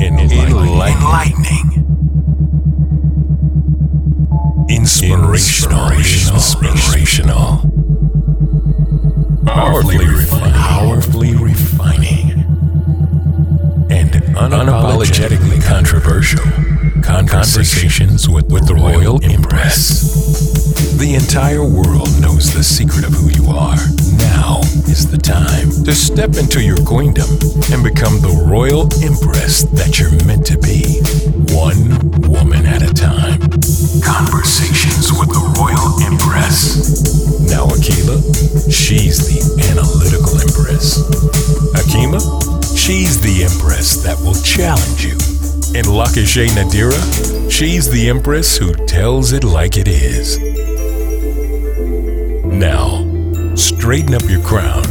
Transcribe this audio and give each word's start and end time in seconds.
Enlightening. 0.00 1.66
Inspirational. 4.68 5.90
Inspirational. 5.92 7.60
Powerfully 9.46 10.06
refining. 10.06 10.52
Powerfully 10.52 11.34
refining. 11.34 12.30
And 13.90 14.12
unapologetically 14.36 15.60
controversial. 15.64 16.44
Conversations 17.02 18.28
with, 18.28 18.52
with 18.52 18.66
the 18.68 18.74
Royal 18.74 19.18
Empress. 19.24 20.96
The 20.98 21.14
entire 21.14 21.64
world 21.64 22.20
knows 22.20 22.52
the 22.54 22.62
secret 22.62 23.04
of 23.04 23.12
who 23.14 23.30
you 23.30 23.50
are. 23.50 23.76
Now 24.18 24.60
is 24.88 25.10
the 25.10 25.18
time 25.18 25.70
to 25.84 25.94
step 25.94 26.36
into 26.36 26.62
your 26.62 26.76
queendom 26.84 27.28
and 27.72 27.82
become 27.82 28.20
the 28.20 28.44
Royal 28.46 28.82
Empress 29.02 29.64
that 29.76 29.98
you're 29.98 30.12
meant 30.26 30.46
to 30.46 30.58
be. 30.58 31.00
One 31.54 31.98
woman 32.28 32.66
at 32.66 32.82
a 32.82 32.92
time. 32.92 33.40
Conversations 34.00 35.12
with 35.12 35.28
the 35.32 35.44
Royal 35.58 36.00
Empress. 36.06 37.04
Now, 37.50 37.66
Akila, 37.66 38.22
she's 38.70 39.18
the 39.26 39.38
analytical 39.70 40.40
Empress. 40.40 41.02
Hakima, 41.74 42.20
she's 42.76 43.20
the 43.20 43.44
Empress 43.44 44.02
that 44.02 44.18
will 44.20 44.34
challenge 44.42 45.04
you. 45.04 45.16
And 45.76 45.86
Lakashay 45.86 46.48
Nadira, 46.56 47.50
she's 47.50 47.90
the 47.90 48.08
Empress 48.08 48.56
who 48.56 48.72
tells 48.86 49.32
it 49.32 49.44
like 49.44 49.76
it 49.76 49.88
is. 49.88 50.38
Now, 52.44 53.05
straighten 53.56 54.14
up 54.14 54.28
your 54.28 54.42
crown 54.42 54.84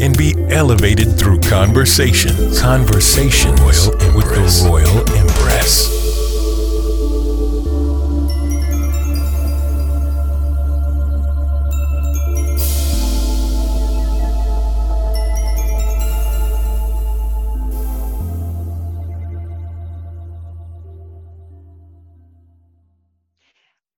and 0.00 0.16
be 0.16 0.34
elevated 0.50 1.18
through 1.18 1.40
conversation. 1.40 2.32
Conversations 2.56 3.60
Royal 3.60 4.14
with 4.14 4.28
the 4.34 4.68
Royal 4.68 4.98
Empress. 5.16 6.00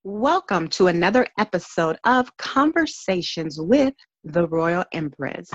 Welcome 0.03 0.69
to 0.69 0.87
another 0.87 1.27
episode 1.39 1.99
of 2.05 2.35
Conversations 2.37 3.59
with 3.61 3.95
the 4.25 4.47
Royal 4.49 4.85
Empress. 4.93 5.51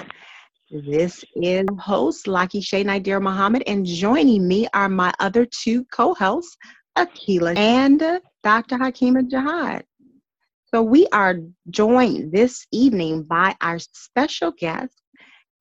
This 0.72 1.24
is 1.36 1.66
host 1.80 2.28
Lakashay 2.28 2.86
Nadir 2.86 3.20
Muhammad, 3.20 3.64
and 3.66 3.86
joining 3.86 4.48
me 4.48 4.68
are 4.74 4.90
my 4.90 5.12
other 5.20 5.46
two 5.46 5.84
co-hosts, 5.86 6.56
Akila 6.98 7.58
and 7.58 8.00
Dr. 8.44 8.78
Hakima 8.78 9.28
Jihad. 9.28 9.84
So 10.68 10.84
we 10.84 11.08
are 11.08 11.38
joined 11.72 12.32
this 12.32 12.68
evening 12.72 13.24
by 13.24 13.56
our 13.62 13.80
special 13.80 14.52
guest, 14.52 14.94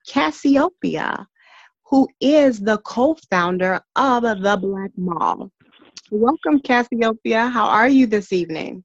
Cassiopeia, 0.06 1.26
who 1.86 2.06
is 2.20 2.60
the 2.60 2.76
co-founder 2.78 3.80
of 3.96 4.22
the 4.22 4.58
Black 4.60 4.90
Mall. 4.98 5.50
Welcome, 6.10 6.60
Cassiopeia. 6.60 7.48
How 7.48 7.66
are 7.66 7.88
you 7.88 8.06
this 8.06 8.32
evening? 8.32 8.84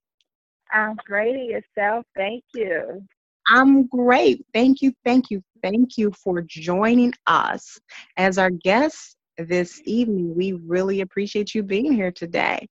I'm 0.72 0.96
great 1.06 1.50
yourself. 1.50 2.06
Thank 2.16 2.44
you. 2.54 3.06
I'm 3.48 3.88
great. 3.88 4.46
Thank 4.54 4.82
you, 4.82 4.94
thank 5.04 5.30
you, 5.30 5.42
thank 5.62 5.98
you 5.98 6.12
for 6.12 6.42
joining 6.42 7.14
us 7.28 7.80
as 8.18 8.38
our 8.38 8.50
guest 8.50 9.18
this 9.38 9.82
evening. 9.86 10.36
We 10.36 10.54
really 10.54 11.02
appreciate 11.02 11.54
you 11.54 11.64
being 11.64 11.94
here 11.94 12.12
today. 12.12 12.68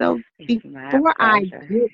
So 0.00 0.20
before 0.46 1.14
I 1.18 1.42
get 1.68 1.90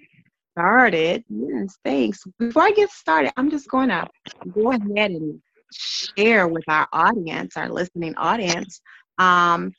started, 0.52 1.24
yes, 1.28 1.76
thanks. 1.84 2.22
Before 2.38 2.62
I 2.62 2.70
get 2.70 2.90
started, 2.90 3.32
I'm 3.36 3.50
just 3.50 3.68
going 3.68 3.88
to 3.88 4.06
go 4.52 4.70
ahead 4.70 5.10
and 5.10 5.40
share 5.72 6.48
with 6.48 6.64
our 6.68 6.86
audience, 6.92 7.56
our 7.56 7.68
listening 7.68 8.14
audience, 8.16 8.80
um, 9.18 9.72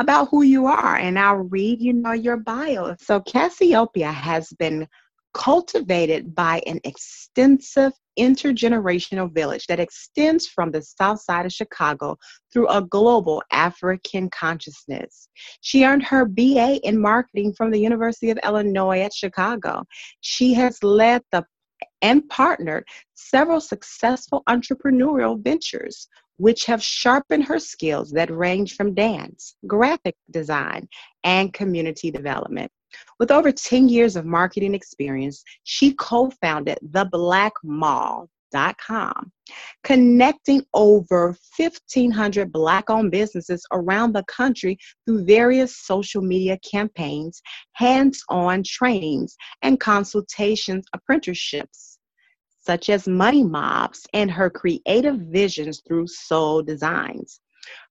about 0.00 0.28
who 0.30 0.42
you 0.42 0.66
are 0.66 0.96
and 0.96 1.18
I'll 1.18 1.36
read, 1.36 1.80
you 1.80 1.92
know, 1.92 2.12
your 2.12 2.36
bio. 2.36 2.94
So 3.00 3.20
Cassiopeia 3.20 4.12
has 4.12 4.48
been 4.58 4.86
cultivated 5.34 6.34
by 6.34 6.60
an 6.66 6.80
extensive 6.84 7.92
intergenerational 8.18 9.32
village 9.32 9.66
that 9.66 9.78
extends 9.78 10.46
from 10.46 10.70
the 10.70 10.82
south 10.82 11.20
side 11.20 11.46
of 11.46 11.52
Chicago 11.52 12.16
through 12.52 12.68
a 12.68 12.82
global 12.82 13.42
African 13.52 14.28
consciousness. 14.30 15.28
She 15.60 15.84
earned 15.84 16.02
her 16.04 16.24
BA 16.24 16.80
in 16.82 17.00
marketing 17.00 17.54
from 17.54 17.70
the 17.70 17.78
University 17.80 18.30
of 18.30 18.38
Illinois 18.44 19.00
at 19.00 19.14
Chicago. 19.14 19.84
She 20.20 20.54
has 20.54 20.82
led 20.82 21.22
the 21.32 21.44
and 22.02 22.28
partnered 22.28 22.84
several 23.14 23.60
successful 23.60 24.42
entrepreneurial 24.48 25.42
ventures 25.42 26.08
which 26.38 26.64
have 26.66 26.82
sharpened 26.82 27.44
her 27.44 27.58
skills 27.58 28.12
that 28.12 28.30
range 28.30 28.76
from 28.76 28.94
dance, 28.94 29.56
graphic 29.66 30.16
design, 30.30 30.88
and 31.24 31.52
community 31.52 32.10
development. 32.10 32.70
With 33.18 33.30
over 33.30 33.52
10 33.52 33.88
years 33.88 34.16
of 34.16 34.24
marketing 34.24 34.74
experience, 34.74 35.44
she 35.64 35.92
co 35.94 36.30
founded 36.40 36.78
theblackmall.com, 36.90 39.32
connecting 39.84 40.62
over 40.74 41.36
1,500 41.56 42.52
Black 42.52 42.90
owned 42.90 43.10
businesses 43.10 43.64
around 43.72 44.12
the 44.12 44.24
country 44.24 44.76
through 45.06 45.24
various 45.24 45.78
social 45.78 46.20
media 46.22 46.58
campaigns, 46.68 47.40
hands 47.72 48.22
on 48.28 48.62
trainings, 48.64 49.34
and 49.62 49.80
consultations 49.80 50.84
apprenticeships 50.94 51.98
such 52.68 52.90
as 52.90 53.08
money 53.08 53.42
mobs, 53.42 54.02
and 54.12 54.30
her 54.30 54.50
creative 54.50 55.16
visions 55.32 55.80
through 55.88 56.06
soul 56.06 56.62
designs. 56.62 57.40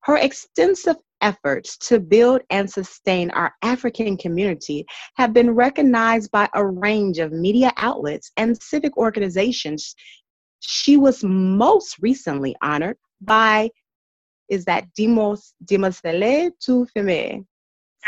Her 0.03 0.17
extensive 0.17 0.97
efforts 1.21 1.77
to 1.77 1.99
build 1.99 2.41
and 2.49 2.69
sustain 2.69 3.29
our 3.31 3.53
African 3.61 4.17
community 4.17 4.85
have 5.15 5.33
been 5.33 5.51
recognized 5.51 6.31
by 6.31 6.49
a 6.53 6.65
range 6.65 7.19
of 7.19 7.31
media 7.31 7.71
outlets 7.77 8.31
and 8.37 8.61
civic 8.61 8.97
organizations. 8.97 9.95
She 10.59 10.97
was 10.97 11.23
most 11.23 11.97
recently 12.01 12.55
honored 12.61 12.97
by, 13.21 13.69
is 14.49 14.65
that 14.65 14.85
Dimos 14.97 15.53
Demoiselle 15.65 16.51
to 16.65 16.85
Femme? 16.93 17.47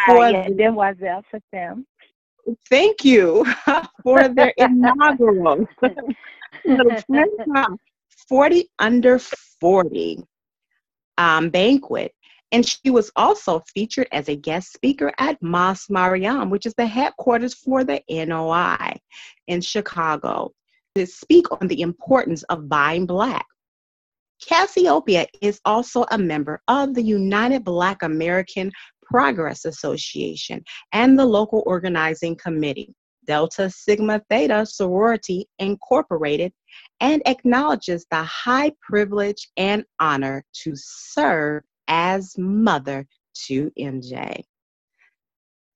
For 0.06 0.24
uh, 0.24 0.30
yeah, 0.30 0.50
Demoiselle. 0.50 1.24
Thank 2.70 3.04
you 3.04 3.46
for 4.04 4.28
their 4.30 4.54
inaugural 4.58 5.68
40 8.28 8.70
under 8.80 9.20
40 9.20 10.24
um, 11.18 11.50
banquet. 11.50 12.14
And 12.52 12.66
she 12.66 12.90
was 12.90 13.12
also 13.16 13.62
featured 13.74 14.08
as 14.12 14.28
a 14.28 14.36
guest 14.36 14.74
speaker 14.74 15.14
at 15.20 15.42
Mosque 15.42 15.90
Maryam, 15.90 16.50
which 16.50 16.66
is 16.66 16.74
the 16.78 16.88
headquarters 16.88 17.54
for 17.54 17.84
the 17.84 18.02
NOI 18.10 18.96
in 19.48 19.62
Chicago, 19.62 20.52
to 20.96 21.06
speak 21.06 21.46
on 21.62 21.68
the 21.68 21.82
importance 21.82 22.44
of 22.44 22.68
buying 22.68 23.06
Black. 23.06 23.46
Cassiopeia 24.48 25.28
is 25.42 25.60
also 25.66 26.06
a 26.12 26.18
member 26.18 26.62
of 26.68 26.94
the 26.94 27.04
United 27.04 27.64
Black 27.64 28.04
American 28.04 28.72
Progress 29.04 29.66
Association 29.66 30.64
and 30.94 31.20
the 31.20 31.26
local 31.26 31.64
organizing 31.66 32.36
committee. 32.36 32.96
Delta 33.26 33.70
Sigma 33.70 34.22
Theta 34.30 34.66
Sorority 34.66 35.48
Incorporated 35.60 36.52
and 37.00 37.22
acknowledges 37.28 38.06
the 38.10 38.24
high 38.24 38.72
privilege 38.82 39.50
and 39.56 39.84
honor 40.00 40.44
to 40.64 40.72
serve 40.76 41.64
as 41.90 42.38
mother 42.38 43.06
to 43.48 43.72
MJ. 43.78 44.44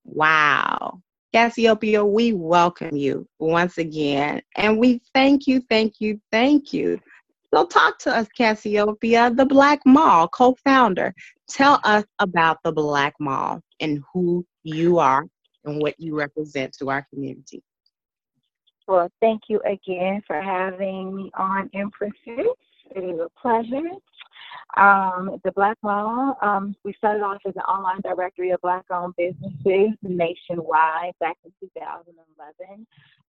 Wow. 0.06 1.02
Cassiopeia, 1.34 2.06
we 2.06 2.34
welcome 2.34 2.96
you 2.96 3.28
once 3.40 3.80
again 3.80 4.42
and 4.56 4.78
we 4.78 5.02
thank 5.14 5.48
you, 5.48 5.62
thank 5.70 6.00
you, 6.00 6.22
thank 6.32 6.72
you. 6.72 7.00
So, 7.54 7.66
talk 7.66 8.00
to 8.00 8.16
us, 8.16 8.28
Cassiopeia, 8.30 9.32
the 9.32 9.46
Black 9.46 9.80
Mall 9.86 10.28
co 10.28 10.56
founder. 10.64 11.14
Tell 11.50 11.80
us 11.84 12.04
about 12.20 12.58
the 12.64 12.72
Black 12.72 13.14
Mall 13.20 13.62
and 13.80 14.02
who 14.12 14.46
you 14.64 14.98
are 15.00 15.26
and 15.66 15.82
what 15.82 16.00
you 16.00 16.16
represent 16.16 16.74
to 16.80 16.90
our 16.90 17.06
community. 17.14 17.64
Well, 18.88 19.10
thank 19.22 19.44
you 19.50 19.62
again 19.62 20.22
for 20.28 20.42
having 20.42 21.16
me 21.16 21.32
on 21.38 21.70
Empresses. 21.74 22.56
It 22.96 23.04
is 23.04 23.20
a 23.20 23.30
pleasure. 23.40 23.90
Um, 24.78 25.40
the 25.44 25.52
Black 25.52 25.78
Mall, 25.84 26.38
um, 26.42 26.76
we 26.84 26.94
started 26.94 27.22
off 27.22 27.42
as 27.46 27.56
an 27.56 27.62
online 27.62 28.02
directory 28.02 28.52
of 28.52 28.62
Black 28.62 28.86
owned 28.90 29.14
businesses 29.18 29.92
nationwide 30.02 31.14
back 31.20 31.38
in 31.46 31.52
2011. 31.60 32.88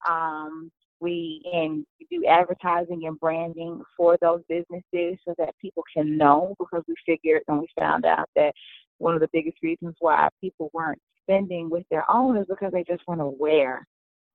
Um, 0.08 0.72
we 1.00 1.42
and 1.52 1.86
do 2.10 2.26
advertising 2.26 3.06
and 3.06 3.20
branding 3.20 3.82
for 3.98 4.18
those 4.22 4.42
businesses 4.48 5.20
so 5.26 5.36
that 5.38 5.54
people 5.62 5.84
can 5.94 6.18
know 6.18 6.56
because 6.58 6.84
we 6.88 6.96
figured 7.06 7.44
and 7.48 7.60
we 7.60 7.68
found 7.78 8.06
out 8.06 8.30
that 8.36 8.54
one 9.00 9.14
of 9.14 9.20
the 9.20 9.30
biggest 9.34 9.58
reasons 9.62 9.96
why 10.00 10.30
people 10.40 10.70
weren't 10.74 11.02
spending 11.22 11.70
with 11.70 11.84
their 11.92 12.10
own 12.10 12.38
is 12.38 12.46
because 12.48 12.72
they 12.72 12.86
just 12.86 13.04
weren't 13.06 13.22
aware 13.22 13.86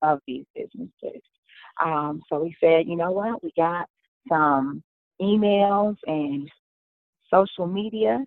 of 0.03 0.21
these 0.27 0.45
businesses. 0.55 1.23
Um, 1.83 2.23
so 2.29 2.41
we 2.41 2.55
said, 2.61 2.87
you 2.87 2.97
know 2.97 3.13
what, 3.13 3.43
we 3.43 3.51
got 3.57 3.89
some 4.29 4.83
emails 5.21 5.97
and 6.07 6.51
social 7.31 7.67
media 7.67 8.25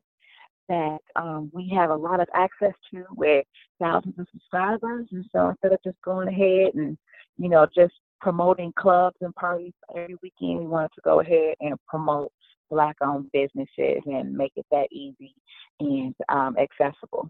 that 0.70 1.00
um, 1.16 1.52
we 1.54 1.70
have 1.76 1.90
a 1.90 1.96
lot 1.96 2.20
of 2.20 2.28
access 2.34 2.74
to 2.92 3.04
with 3.16 3.46
thousands 3.80 4.18
of 4.18 4.28
subscribers. 4.32 5.08
And 5.12 5.26
so 5.32 5.50
instead 5.50 5.74
of 5.74 5.80
just 5.84 6.02
going 6.04 6.28
ahead 6.28 6.76
and, 6.76 6.98
you 7.38 7.50
know, 7.50 7.68
just 7.76 7.94
promoting 8.22 8.72
clubs 8.78 9.18
and 9.22 9.36
parties 9.36 9.74
every 9.96 10.16
weekend, 10.22 10.60
we 10.60 10.68
wanted 10.68 10.92
to 10.96 11.02
go 11.04 11.20
ahead 11.20 11.56
and 11.60 11.76
promote 11.88 12.32
black 12.70 12.96
owned 13.02 13.30
businesses 13.34 14.02
and 14.06 14.34
make 14.34 14.54
it 14.56 14.66
that 14.72 14.88
easy 14.92 15.36
and 15.80 16.16
um, 16.30 16.56
accessible. 16.58 17.30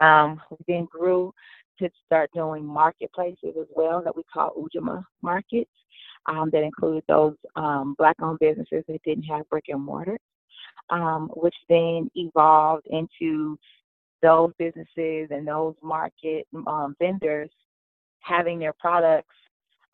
Um, 0.00 0.40
we 0.50 0.56
then 0.66 0.88
grew 0.90 1.32
to 1.78 1.90
start 2.06 2.30
doing 2.34 2.64
marketplaces 2.64 3.54
as 3.60 3.66
well 3.74 4.02
that 4.02 4.16
we 4.16 4.22
call 4.32 4.54
Ujamaa 4.54 5.04
markets 5.22 5.70
um, 6.26 6.50
that 6.52 6.62
include 6.62 7.02
those 7.08 7.34
um, 7.54 7.94
black 7.98 8.16
owned 8.22 8.38
businesses 8.38 8.84
that 8.88 9.02
didn't 9.04 9.24
have 9.24 9.48
brick 9.50 9.64
and 9.68 9.82
mortar, 9.82 10.18
um, 10.90 11.30
which 11.34 11.54
then 11.68 12.10
evolved 12.14 12.86
into 12.90 13.58
those 14.22 14.52
businesses 14.58 15.28
and 15.30 15.46
those 15.46 15.74
market 15.82 16.46
um, 16.66 16.96
vendors 17.00 17.50
having 18.20 18.58
their 18.58 18.74
products 18.78 19.34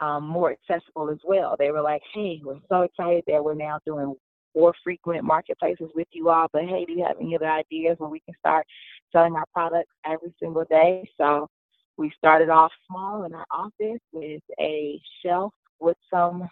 um, 0.00 0.26
more 0.26 0.52
accessible 0.52 1.10
as 1.10 1.18
well. 1.24 1.54
They 1.58 1.70
were 1.70 1.82
like, 1.82 2.02
hey, 2.14 2.40
we're 2.42 2.58
so 2.68 2.82
excited 2.82 3.24
that 3.26 3.42
we're 3.42 3.54
now 3.54 3.78
doing 3.86 4.14
more 4.54 4.74
frequent 4.84 5.24
marketplaces 5.24 5.90
with 5.94 6.08
you 6.12 6.28
all, 6.28 6.46
but 6.52 6.64
hey, 6.64 6.84
do 6.84 6.92
you 6.92 7.04
have 7.04 7.16
any 7.20 7.34
other 7.34 7.50
ideas 7.50 7.96
where 7.98 8.10
we 8.10 8.20
can 8.20 8.34
start 8.38 8.66
selling 9.10 9.34
our 9.34 9.46
products 9.52 9.92
every 10.04 10.34
single 10.40 10.64
day? 10.68 11.08
So 11.18 11.48
we 11.96 12.12
started 12.18 12.50
off 12.50 12.72
small 12.88 13.24
in 13.24 13.34
our 13.34 13.46
office 13.50 14.00
with 14.12 14.42
a 14.60 15.00
shelf 15.24 15.52
with 15.80 15.96
some 16.12 16.48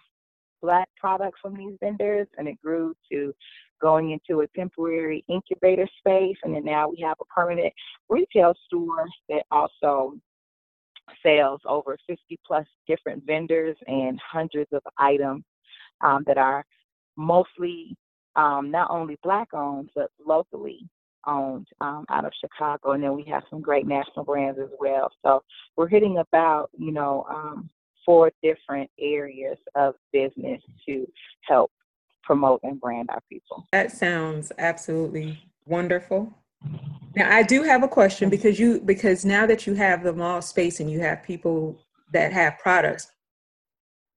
black 0.63 0.89
products 0.99 1.41
from 1.43 1.57
these 1.57 1.77
vendors, 1.81 2.27
and 2.39 2.47
it 2.49 2.61
grew 2.63 2.95
to 3.11 3.35
going 3.81 4.11
into 4.11 4.43
a 4.43 4.49
temporary 4.49 5.25
incubator 5.29 5.89
space, 5.99 6.37
and 6.45 6.55
then 6.55 6.65
now 6.65 6.89
we 6.89 7.01
have 7.03 7.17
a 7.21 7.25
permanent 7.27 7.73
retail 8.09 8.55
store 8.67 9.07
that 9.29 9.45
also 9.51 10.15
sells 11.23 11.61
over 11.67 11.97
50 12.07 12.39
plus 12.47 12.67
different 12.87 13.25
vendors 13.27 13.77
and 13.87 14.19
hundreds 14.21 14.73
of 14.73 14.83
items 14.99 15.45
um, 16.03 16.25
that 16.27 16.39
are 16.39 16.65
mostly 17.17 17.97
um, 18.37 18.71
not 18.71 18.91
only 18.91 19.19
black 19.23 19.49
owned 19.53 19.91
but 19.95 20.11
locally 20.25 20.89
owned 21.27 21.67
um, 21.81 22.05
out 22.11 22.25
of 22.25 22.33
Chicago, 22.41 22.93
and 22.93 23.03
then 23.03 23.15
we 23.15 23.25
have 23.25 23.43
some 23.51 23.61
great 23.61 23.87
national 23.87 24.25
brands 24.25 24.59
as 24.59 24.71
well. 24.79 25.11
So 25.23 25.43
we're 25.77 25.89
hitting 25.89 26.19
about 26.19 26.71
you 26.79 26.93
know 26.93 27.27
um, 27.29 27.69
four 28.05 28.31
different 28.43 28.91
areas 28.99 29.59
of 29.75 29.95
business 30.13 30.63
to 30.87 31.07
help 31.43 31.71
promote 32.23 32.61
and 32.63 32.81
brand 32.81 33.11
our 33.11 33.23
people. 33.29 33.67
That 33.73 33.93
sounds 33.93 34.53
absolutely 34.59 35.39
wonderful. 35.67 36.33
Now 37.17 37.35
I 37.35 37.43
do 37.43 37.63
have 37.63 37.83
a 37.83 37.89
question 37.89 38.29
because 38.29 38.59
you 38.59 38.81
because 38.81 39.25
now 39.25 39.47
that 39.47 39.67
you 39.67 39.75
have 39.75 40.03
the 40.03 40.13
mall 40.13 40.43
space 40.43 40.81
and 40.81 40.91
you 40.91 41.01
have 41.01 41.23
people 41.23 41.81
that 42.13 42.33
have 42.33 42.59
products, 42.59 43.11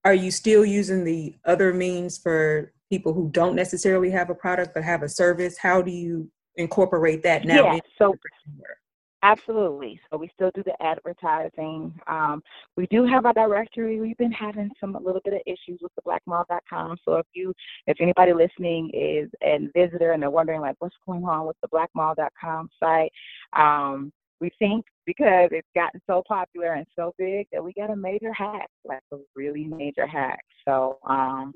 are 0.03 0.13
you 0.13 0.31
still 0.31 0.65
using 0.65 1.03
the 1.03 1.35
other 1.45 1.73
means 1.73 2.17
for 2.17 2.73
people 2.89 3.13
who 3.13 3.29
don't 3.31 3.55
necessarily 3.55 4.11
have 4.11 4.29
a 4.29 4.35
product 4.35 4.73
but 4.73 4.83
have 4.83 5.03
a 5.03 5.09
service? 5.09 5.57
How 5.57 5.81
do 5.81 5.91
you 5.91 6.29
incorporate 6.55 7.23
that 7.23 7.45
now. 7.45 7.73
Yeah, 7.73 7.79
so 7.97 8.15
absolutely. 9.23 9.99
So 10.11 10.17
we 10.17 10.29
still 10.35 10.51
do 10.53 10.61
the 10.63 10.75
advertising. 10.83 11.93
Um, 12.07 12.43
we 12.77 12.85
do 12.87 13.05
have 13.05 13.25
a 13.25 13.33
directory. 13.33 13.99
We've 13.99 14.17
been 14.17 14.31
having 14.31 14.69
some 14.79 14.95
a 14.95 14.99
little 14.99 15.21
bit 15.23 15.33
of 15.33 15.39
issues 15.47 15.79
with 15.81 15.91
the 15.95 16.01
blackmall.com. 16.03 16.97
So 17.05 17.15
if 17.15 17.25
you, 17.33 17.53
if 17.87 17.97
anybody 17.99 18.33
listening 18.33 18.91
is 18.93 19.29
a 19.41 19.67
visitor 19.73 20.11
and 20.11 20.21
they're 20.21 20.29
wondering 20.29 20.61
like 20.61 20.75
what's 20.79 20.95
going 21.07 21.23
on 21.23 21.47
with 21.47 21.57
the 21.61 21.69
blackmall.com 21.69 22.69
site, 22.79 23.11
um, 23.53 24.11
we 24.43 24.51
think 24.59 24.85
because 25.05 25.47
it's 25.51 25.67
gotten 25.73 26.01
so 26.05 26.21
popular 26.27 26.73
and 26.73 26.85
so 26.97 27.13
big 27.17 27.47
that 27.53 27.63
we 27.63 27.71
got 27.71 27.89
a 27.89 27.95
major 27.95 28.33
hack, 28.33 28.67
like 28.83 28.99
a 29.13 29.17
really 29.37 29.63
major 29.63 30.05
hack. 30.05 30.43
So 30.67 30.97
um, 31.07 31.53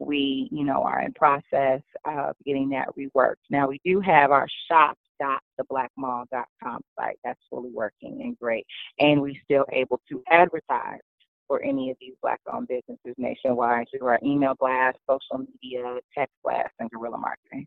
we, 0.00 0.48
you 0.50 0.64
know, 0.64 0.82
are 0.82 1.02
in 1.02 1.12
process 1.12 1.82
of 2.06 2.34
getting 2.46 2.70
that 2.70 2.88
reworked. 2.98 3.34
Now 3.50 3.68
we 3.68 3.78
do 3.84 4.00
have 4.00 4.30
our 4.30 4.46
shop.theblackmall.com 4.70 6.80
site 6.98 7.18
that's 7.22 7.40
fully 7.50 7.72
working 7.74 8.22
and 8.22 8.38
great, 8.38 8.64
and 8.98 9.20
we're 9.20 9.34
still 9.44 9.66
able 9.70 10.00
to 10.08 10.22
advertise 10.30 11.00
for 11.46 11.62
any 11.62 11.90
of 11.90 11.98
these 12.00 12.14
black-owned 12.22 12.68
businesses 12.68 13.14
nationwide 13.18 13.86
through 13.90 14.06
our 14.06 14.18
email 14.24 14.54
blast, 14.58 14.96
social 15.08 15.46
media, 15.62 15.98
text 16.16 16.34
blast, 16.42 16.72
and 16.78 16.90
guerrilla 16.90 17.18
marketing. 17.18 17.66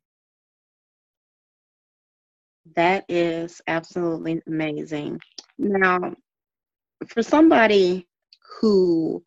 That 2.76 3.06
is 3.10 3.62
absolutely 3.68 4.42
amazing. 4.48 5.20
Now, 5.58 6.14
for 7.08 7.24
somebody 7.24 8.08
who 8.60 9.24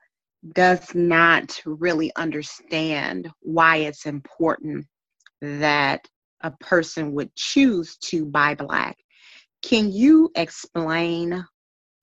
does 0.52 0.94
not 0.94 1.60
really 1.64 2.12
understand 2.16 3.30
why 3.40 3.76
it's 3.78 4.06
important 4.06 4.86
that 5.40 6.06
a 6.42 6.50
person 6.60 7.12
would 7.14 7.34
choose 7.34 7.96
to 7.98 8.24
buy 8.24 8.54
black, 8.54 8.96
can 9.62 9.90
you 9.90 10.30
explain 10.36 11.44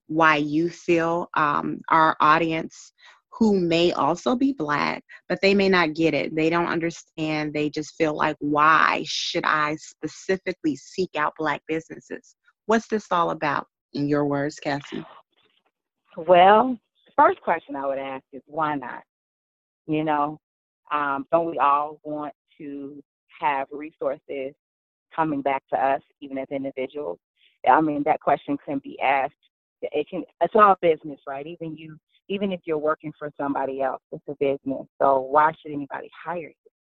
why 0.07 0.35
you 0.37 0.69
feel 0.69 1.29
um, 1.35 1.79
our 1.89 2.17
audience 2.19 2.91
who 3.33 3.59
may 3.59 3.91
also 3.93 4.35
be 4.35 4.53
black, 4.53 5.03
but 5.29 5.39
they 5.41 5.53
may 5.53 5.69
not 5.69 5.93
get 5.93 6.13
it. 6.13 6.35
They 6.35 6.49
don't 6.49 6.67
understand. 6.67 7.53
They 7.53 7.69
just 7.69 7.95
feel 7.95 8.15
like, 8.15 8.35
why 8.39 9.03
should 9.05 9.45
I 9.45 9.77
specifically 9.77 10.75
seek 10.75 11.11
out 11.15 11.33
black 11.37 11.61
businesses? 11.67 12.35
What's 12.65 12.87
this 12.87 13.07
all 13.11 13.31
about, 13.31 13.67
in 13.93 14.07
your 14.07 14.25
words, 14.25 14.59
Cassie? 14.59 15.05
Well, 16.17 16.77
the 17.05 17.11
first 17.17 17.41
question 17.41 17.75
I 17.75 17.87
would 17.87 17.97
ask 17.97 18.23
is 18.33 18.41
why 18.45 18.75
not? 18.75 19.03
You 19.87 20.03
know, 20.03 20.39
um, 20.91 21.25
don't 21.31 21.49
we 21.49 21.57
all 21.57 21.99
want 22.03 22.33
to 22.57 23.01
have 23.39 23.67
resources 23.71 24.53
coming 25.15 25.41
back 25.41 25.63
to 25.73 25.79
us, 25.79 26.01
even 26.19 26.37
as 26.37 26.47
individuals? 26.51 27.19
I 27.67 27.79
mean, 27.81 28.03
that 28.05 28.19
question 28.19 28.57
can 28.65 28.79
be 28.83 28.99
asked. 28.99 29.33
It 29.81 30.07
can. 30.09 30.23
It's 30.41 30.53
all 30.55 30.75
business, 30.81 31.19
right? 31.27 31.47
Even 31.47 31.75
you 31.75 31.97
even 32.31 32.51
if 32.53 32.61
you're 32.63 32.77
working 32.77 33.11
for 33.19 33.29
somebody 33.37 33.81
else, 33.81 34.01
it's 34.11 34.23
a 34.29 34.35
business. 34.39 34.87
So 35.01 35.19
why 35.19 35.51
should 35.61 35.73
anybody 35.73 36.09
hire 36.23 36.37
you? 36.49 36.71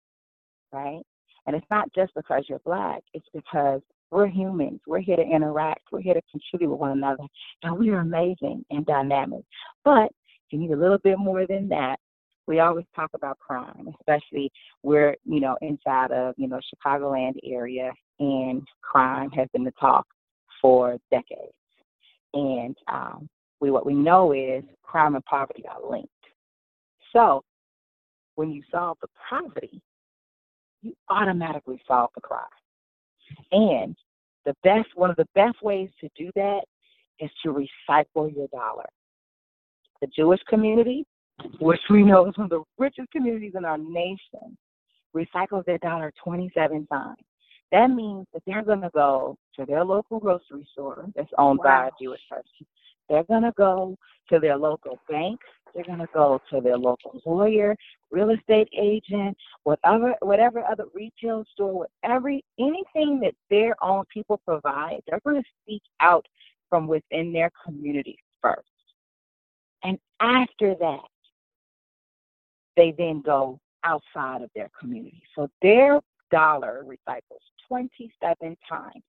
Right? 0.72 1.02
And 1.46 1.56
it's 1.56 1.66
not 1.70 1.92
just 1.92 2.12
because 2.14 2.44
you're 2.48 2.60
black, 2.60 3.02
it's 3.14 3.26
because 3.34 3.80
we're 4.12 4.28
humans. 4.28 4.80
We're 4.86 5.00
here 5.00 5.16
to 5.16 5.22
interact. 5.22 5.82
We're 5.90 6.02
here 6.02 6.14
to 6.14 6.22
contribute 6.30 6.70
with 6.70 6.80
one 6.80 6.92
another. 6.92 7.24
And 7.62 7.78
we 7.78 7.90
are 7.90 8.00
amazing 8.00 8.64
and 8.70 8.84
dynamic. 8.86 9.42
But 9.84 10.10
you 10.50 10.58
need 10.58 10.72
a 10.72 10.76
little 10.76 10.98
bit 10.98 11.18
more 11.18 11.46
than 11.46 11.68
that. 11.68 11.96
We 12.46 12.58
always 12.60 12.86
talk 12.96 13.10
about 13.14 13.38
crime, 13.38 13.88
especially 14.00 14.50
we're, 14.82 15.16
you 15.24 15.40
know, 15.40 15.56
inside 15.62 16.10
of, 16.10 16.34
you 16.36 16.48
know, 16.48 16.60
Chicagoland 16.74 17.34
area 17.44 17.92
and 18.18 18.66
crime 18.82 19.30
has 19.30 19.48
been 19.52 19.64
the 19.64 19.72
talk 19.80 20.06
for 20.60 20.98
decades. 21.10 21.52
And 22.34 22.76
um, 22.92 23.28
we 23.60 23.70
what 23.70 23.86
we 23.86 23.94
know 23.94 24.32
is 24.32 24.64
crime 24.82 25.14
and 25.14 25.24
poverty 25.24 25.64
are 25.68 25.90
linked. 25.90 26.08
So 27.12 27.42
when 28.36 28.50
you 28.50 28.62
solve 28.70 28.98
the 29.00 29.08
poverty, 29.28 29.80
you 30.82 30.94
automatically 31.08 31.80
solve 31.86 32.10
the 32.14 32.20
crime. 32.20 32.44
And 33.52 33.96
the 34.44 34.54
best 34.64 34.88
one 34.94 35.10
of 35.10 35.16
the 35.16 35.28
best 35.34 35.62
ways 35.62 35.90
to 36.00 36.08
do 36.16 36.30
that 36.34 36.60
is 37.18 37.30
to 37.44 37.50
recycle 37.50 38.34
your 38.34 38.48
dollar. 38.48 38.86
The 40.00 40.06
Jewish 40.16 40.40
community, 40.48 41.04
which 41.60 41.80
we 41.90 42.02
know 42.02 42.26
is 42.26 42.36
one 42.38 42.44
of 42.44 42.50
the 42.50 42.62
richest 42.78 43.10
communities 43.10 43.52
in 43.54 43.64
our 43.64 43.76
nation, 43.76 44.56
recycles 45.14 45.64
their 45.66 45.78
dollar 45.78 46.12
27 46.24 46.86
times. 46.86 47.16
That 47.72 47.90
means 47.90 48.26
that 48.32 48.42
they're 48.46 48.62
going 48.62 48.80
to 48.80 48.90
go 48.92 49.36
to 49.56 49.64
their 49.64 49.84
local 49.84 50.18
grocery 50.18 50.66
store 50.72 51.06
that's 51.14 51.30
owned 51.38 51.60
wow. 51.62 51.82
by 51.82 51.86
a 51.88 51.90
Jewish 52.00 52.20
person. 52.28 52.66
They're 53.08 53.24
going 53.24 53.42
to 53.42 53.52
go 53.56 53.96
to 54.30 54.38
their 54.38 54.56
local 54.56 54.98
bank. 55.08 55.40
They're 55.74 55.84
going 55.84 55.98
to 55.98 56.08
go 56.12 56.40
to 56.50 56.60
their 56.60 56.76
local 56.76 57.20
lawyer, 57.24 57.76
real 58.10 58.30
estate 58.30 58.68
agent, 58.76 59.36
whatever, 59.62 60.14
whatever 60.20 60.64
other 60.64 60.86
retail 60.94 61.44
store, 61.52 61.86
whatever, 62.02 62.30
anything 62.58 63.20
that 63.20 63.34
their 63.50 63.76
own 63.82 64.04
people 64.12 64.40
provide, 64.44 65.00
they're 65.06 65.20
going 65.24 65.40
to 65.40 65.48
seek 65.68 65.82
out 66.00 66.26
from 66.68 66.88
within 66.88 67.32
their 67.32 67.50
community 67.64 68.16
first. 68.42 68.66
And 69.84 69.98
after 70.20 70.74
that, 70.74 71.08
they 72.76 72.94
then 72.96 73.22
go 73.22 73.60
outside 73.84 74.42
of 74.42 74.50
their 74.54 74.70
community. 74.78 75.22
So 75.36 75.48
their 75.62 76.00
dollar 76.30 76.84
recycles 76.84 77.44
27 77.70 78.56
times. 78.68 79.02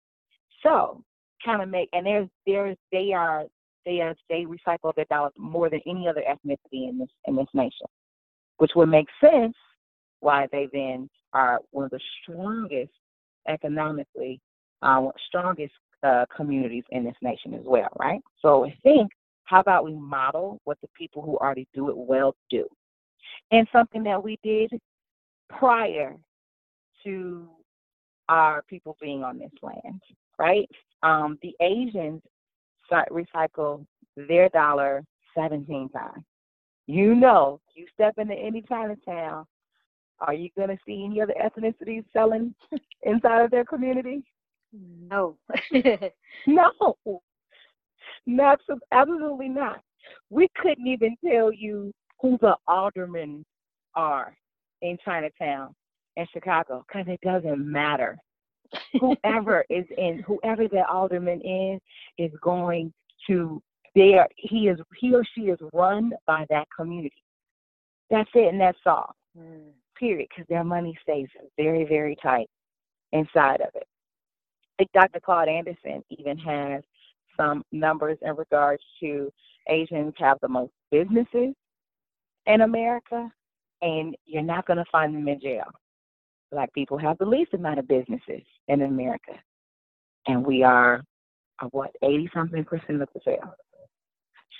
So 0.63 1.03
kind 1.43 1.61
of 1.61 1.69
make 1.69 1.89
and 1.93 2.05
there's 2.05 2.27
there's 2.45 2.77
they 2.91 3.13
are 3.13 3.45
they 3.85 3.99
are 3.99 4.15
they 4.29 4.45
recycle 4.45 4.93
their 4.95 5.05
dollars 5.09 5.33
more 5.37 5.69
than 5.69 5.81
any 5.87 6.07
other 6.07 6.21
ethnicity 6.21 6.87
in 6.89 6.99
this 6.99 7.09
in 7.25 7.35
this 7.35 7.47
nation, 7.53 7.87
which 8.57 8.71
would 8.75 8.89
make 8.89 9.07
sense 9.19 9.55
why 10.19 10.47
they 10.51 10.67
then 10.71 11.09
are 11.33 11.59
one 11.71 11.85
of 11.85 11.91
the 11.91 11.99
strongest 12.21 12.91
economically 13.47 14.39
uh, 14.83 15.07
strongest 15.27 15.73
uh, 16.03 16.25
communities 16.35 16.83
in 16.91 17.03
this 17.03 17.15
nation 17.21 17.53
as 17.53 17.63
well, 17.65 17.89
right? 17.99 18.21
So 18.41 18.65
I 18.65 18.75
think 18.83 19.11
how 19.45 19.59
about 19.59 19.83
we 19.83 19.93
model 19.93 20.59
what 20.63 20.77
the 20.81 20.87
people 20.97 21.21
who 21.21 21.37
already 21.37 21.67
do 21.73 21.89
it 21.89 21.97
well 21.97 22.35
do? 22.49 22.65
And 23.51 23.67
something 23.71 24.03
that 24.03 24.23
we 24.23 24.37
did 24.43 24.71
prior 25.49 26.15
to 27.03 27.49
our 28.31 28.63
people 28.63 28.95
being 29.01 29.23
on 29.23 29.37
this 29.37 29.51
land, 29.61 30.01
right? 30.39 30.69
Um, 31.03 31.37
the 31.41 31.53
Asians 31.61 32.21
recycle 33.11 33.85
their 34.15 34.47
dollar 34.49 35.03
17 35.37 35.89
times. 35.89 36.23
You 36.87 37.13
know, 37.13 37.59
you 37.75 37.85
step 37.93 38.13
into 38.17 38.33
any 38.33 38.61
Chinatown, 38.61 39.45
are 40.19 40.33
you 40.33 40.49
going 40.55 40.69
to 40.69 40.77
see 40.85 41.03
any 41.05 41.21
other 41.21 41.35
ethnicities 41.43 42.05
selling 42.13 42.55
inside 43.03 43.43
of 43.43 43.51
their 43.51 43.65
community? 43.65 44.23
No. 44.73 45.35
no. 46.47 46.95
Not 48.25 48.59
absolutely 48.93 49.49
not. 49.49 49.81
We 50.29 50.47
couldn't 50.55 50.87
even 50.87 51.17
tell 51.25 51.51
you 51.51 51.91
who 52.21 52.37
the 52.39 52.55
aldermen 52.67 53.43
are 53.95 54.37
in 54.81 54.97
Chinatown 55.03 55.75
in 56.17 56.25
Chicago 56.33 56.85
because 56.87 57.07
it 57.07 57.19
doesn't 57.21 57.59
matter. 57.59 58.17
whoever 59.01 59.65
is 59.69 59.85
in 59.97 60.23
whoever 60.25 60.67
the 60.67 60.85
alderman 60.87 61.41
is 61.41 61.81
is 62.17 62.31
going 62.41 62.93
to 63.27 63.61
there 63.95 64.25
he 64.37 64.69
is 64.69 64.79
he 64.97 65.13
or 65.13 65.23
she 65.35 65.41
is 65.41 65.59
run 65.73 66.11
by 66.25 66.45
that 66.49 66.67
community. 66.75 67.23
That's 68.09 68.29
it 68.33 68.47
and 68.47 68.61
that's 68.61 68.77
all. 68.85 69.13
Mm. 69.37 69.71
Period. 69.97 70.29
Because 70.29 70.47
their 70.47 70.63
money 70.63 70.97
stays 71.03 71.27
very, 71.57 71.85
very 71.85 72.15
tight 72.21 72.47
inside 73.11 73.61
of 73.61 73.69
it. 73.75 73.87
I 74.79 74.83
think 74.83 74.91
Dr. 74.93 75.19
Claude 75.19 75.49
Anderson 75.49 76.03
even 76.09 76.37
has 76.37 76.81
some 77.37 77.63
numbers 77.71 78.17
in 78.21 78.35
regards 78.35 78.81
to 79.01 79.31
Asians 79.69 80.13
have 80.17 80.37
the 80.41 80.47
most 80.47 80.71
businesses 80.89 81.53
in 82.47 82.61
America, 82.61 83.31
and 83.81 84.15
you're 84.25 84.41
not 84.41 84.65
going 84.65 84.77
to 84.77 84.85
find 84.91 85.13
them 85.13 85.27
in 85.27 85.39
jail. 85.39 85.67
Black 86.51 86.73
people 86.73 86.97
have 86.97 87.17
the 87.17 87.25
least 87.25 87.53
amount 87.53 87.79
of 87.79 87.87
businesses 87.87 88.41
in 88.67 88.81
America, 88.81 89.33
and 90.27 90.45
we 90.45 90.63
are 90.63 91.01
uh, 91.61 91.67
what 91.71 91.91
80 92.03 92.29
something 92.33 92.63
percent 92.63 93.01
of 93.01 93.09
the 93.13 93.19
jail. 93.21 93.55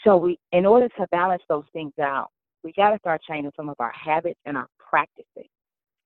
So 0.04 0.18
we, 0.18 0.40
in 0.52 0.66
order 0.66 0.88
to 0.88 1.08
balance 1.12 1.44
those 1.50 1.66
things 1.74 1.94
out, 2.02 2.30
we 2.64 2.74
got 2.74 2.92
to 2.92 3.00
start 3.00 3.22
changing 3.28 3.52
some 3.56 3.70
of 3.70 3.76
our 3.80 3.92
habits 3.92 4.40
and 4.46 4.56
our 4.58 4.68
practices, 4.80 5.50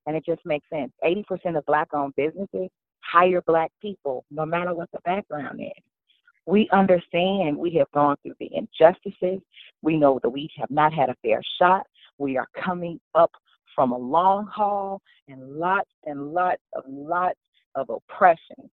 and 0.05 0.15
it 0.15 0.25
just 0.25 0.45
makes 0.45 0.67
sense. 0.69 0.91
80% 1.03 1.57
of 1.57 1.65
black-owned 1.65 2.15
businesses 2.15 2.69
hire 3.01 3.41
black 3.45 3.71
people, 3.81 4.25
no 4.31 4.45
matter 4.45 4.73
what 4.73 4.89
the 4.91 4.99
background 5.05 5.61
is. 5.61 5.83
We 6.47 6.69
understand 6.71 7.57
we 7.57 7.73
have 7.75 7.91
gone 7.91 8.17
through 8.21 8.35
the 8.39 8.49
injustices. 8.53 9.41
We 9.81 9.97
know 9.97 10.19
that 10.21 10.29
we 10.29 10.49
have 10.57 10.69
not 10.69 10.93
had 10.93 11.09
a 11.09 11.15
fair 11.23 11.41
shot. 11.59 11.85
We 12.17 12.37
are 12.37 12.47
coming 12.63 12.99
up 13.15 13.31
from 13.75 13.91
a 13.91 13.97
long 13.97 14.47
haul 14.47 15.01
and 15.27 15.57
lots 15.57 15.89
and 16.05 16.33
lots 16.33 16.61
of 16.73 16.83
lots 16.87 17.39
of 17.75 17.89
oppression. 17.89 18.69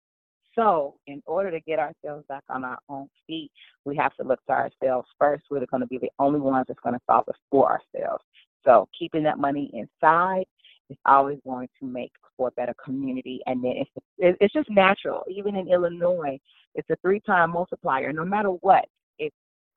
So, 0.54 0.96
in 1.06 1.22
order 1.24 1.52
to 1.52 1.60
get 1.60 1.78
ourselves 1.78 2.24
back 2.28 2.42
on 2.48 2.64
our 2.64 2.78
own 2.88 3.08
feet, 3.26 3.50
we 3.84 3.96
have 3.96 4.14
to 4.16 4.24
look 4.24 4.44
to 4.46 4.52
ourselves 4.52 5.08
first. 5.18 5.44
We're 5.50 5.64
going 5.66 5.82
to 5.82 5.86
be 5.86 5.98
the 5.98 6.10
only 6.18 6.40
ones 6.40 6.64
that's 6.66 6.80
going 6.80 6.96
to 6.96 7.00
solve 7.06 7.24
it 7.28 7.36
for 7.50 7.70
ourselves. 7.70 8.24
So, 8.64 8.88
keeping 8.98 9.22
that 9.22 9.38
money 9.38 9.70
inside 9.72 10.46
is 10.90 10.96
always 11.06 11.38
going 11.46 11.68
to 11.78 11.86
make 11.86 12.10
for 12.36 12.48
a 12.48 12.52
better 12.52 12.74
community. 12.84 13.40
And 13.46 13.62
then 13.62 13.74
it's 13.76 13.90
it's 14.18 14.52
just 14.52 14.70
natural. 14.70 15.22
Even 15.30 15.54
in 15.54 15.68
Illinois, 15.68 16.38
it's 16.74 16.90
a 16.90 16.96
three-time 17.02 17.52
multiplier. 17.52 18.12
No 18.12 18.24
matter 18.24 18.48
what, 18.48 18.84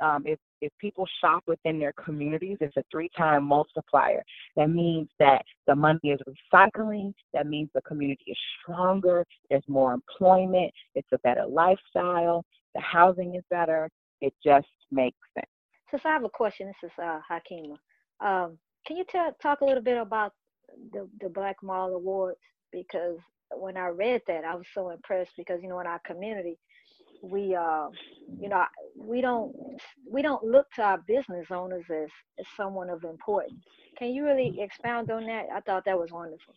um, 0.01 0.24
if 0.25 0.40
if 0.62 0.72
people 0.80 1.08
shop 1.20 1.44
within 1.48 1.80
their 1.80 1.94
communities, 1.94 2.58
it's 2.62 2.77
a 2.77 2.84
three-time 2.91 3.44
multiplier. 3.44 4.24
That 4.56 4.70
means 4.70 5.10
that 5.20 5.41
the 5.68 5.75
money 5.75 6.00
is 6.03 6.20
recycling. 6.53 7.13
That 7.34 7.48
means 7.48 7.70
the 7.74 7.82
community 7.82 8.24
is 8.27 8.38
stronger. 8.62 9.25
There's 9.50 9.63
more 9.68 9.94
employment. 9.94 10.72
It's 10.96 11.08
a 11.12 11.18
better 11.20 11.46
lifestyle. 11.46 12.46
The 12.75 12.82
housing 12.82 13.36
is 13.36 13.44
better. 13.50 13.89
It 14.22 14.34
just 14.44 14.68
makes 14.91 15.18
sense. 15.34 15.48
Since 15.89 16.03
I 16.06 16.10
have 16.10 16.24
a 16.24 16.30
question, 16.30 16.68
this 16.68 16.91
is 16.91 16.91
uh, 17.03 17.20
Hakima. 17.30 17.77
Um, 18.25 18.58
can 18.86 18.98
you 18.98 19.06
tell, 19.10 19.36
talk 19.41 19.62
a 19.62 19.65
little 19.65 19.84
bit 19.84 19.98
about 19.98 20.34
the, 20.94 21.10
the 21.20 21.30
Black 21.30 21.58
Mall 21.62 21.94
Awards? 21.94 22.39
Because 22.72 23.18
when 23.58 23.75
I 23.75 23.88
read 23.88 24.22
that, 24.27 24.46
I 24.46 24.56
was 24.56 24.65
so 24.74 24.91
impressed 24.91 25.32
because, 25.36 25.60
you 25.62 25.70
know, 25.70 25.80
in 25.80 25.88
our 25.88 26.00
community, 26.06 26.58
we 27.22 27.56
uh 27.56 27.88
you 28.40 28.50
know 28.50 28.66
we 28.96 29.22
don't 29.22 29.56
we 30.10 30.22
don't 30.22 30.44
look 30.44 30.68
to 30.75 30.82
our 30.82 30.98
business 31.08 31.48
owners 31.51 31.86
as, 31.90 32.10
as 32.40 32.46
someone 32.58 32.90
of 32.90 33.04
importance. 33.04 33.63
Can 33.98 34.10
you 34.10 34.25
really 34.25 34.58
expound 34.60 35.12
on 35.12 35.25
that? 35.25 35.48
I 35.54 35.60
thought 35.62 35.86
that 35.86 35.98
was 35.98 36.12
wonderful. 36.12 36.54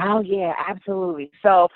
Oh 0.00 0.20
yeah 0.20 0.52
absolutely. 0.68 1.30
So 1.42 1.68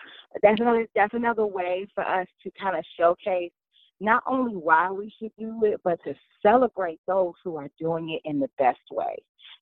that's 0.42 0.60
another 0.60 0.86
that's 0.94 1.14
another 1.14 1.46
way 1.46 1.86
for 1.94 2.04
us 2.04 2.26
to 2.44 2.50
kind 2.60 2.76
of 2.76 2.84
showcase 2.98 3.52
not 4.00 4.22
only 4.28 4.54
why 4.54 4.90
we 4.90 5.12
should 5.18 5.32
do 5.38 5.64
it 5.64 5.80
but 5.82 5.98
to 6.04 6.14
celebrate 6.42 7.00
those 7.06 7.34
who 7.42 7.56
are 7.56 7.68
doing 7.78 8.10
it 8.10 8.28
in 8.28 8.38
the 8.38 8.50
best 8.58 8.80
way. 8.90 9.16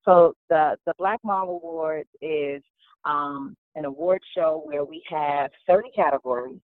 So 0.05 0.35
the 0.49 0.76
the 0.87 0.95
black 0.99 1.21
mall 1.25 1.49
awards 1.49 2.09
is 2.21 2.62
um, 3.05 3.57
an 3.76 3.85
award 3.85 4.21
show 4.35 4.62
where 4.65 4.85
we 4.85 5.03
have 5.09 5.50
30 5.69 5.91
categories 5.95 6.59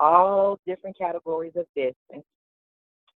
all 0.00 0.58
different 0.66 0.96
categories 0.98 1.52
of 1.56 1.66
business, 1.74 2.24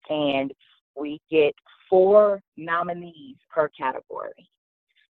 and 0.09 0.53
we 0.95 1.19
get 1.29 1.53
four 1.89 2.41
nominees 2.57 3.37
per 3.53 3.69
category, 3.69 4.49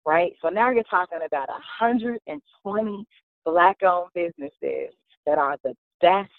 right? 0.07 0.33
So 0.43 0.49
now 0.49 0.71
you're 0.71 0.85
talking 0.85 1.19
about 1.25 1.49
120 1.49 3.07
black 3.45 3.83
owned 3.83 4.11
businesses 4.15 4.95
that 5.27 5.39
are 5.39 5.57
the 5.65 5.75
best 6.01 6.31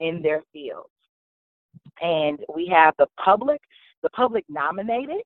in 0.00 0.22
their 0.22 0.42
fields. 0.52 0.88
And 2.00 2.40
we 2.54 2.66
have 2.66 2.94
the 2.98 3.06
public, 3.22 3.60
the 4.02 4.10
public 4.10 4.44
nominated, 4.48 5.22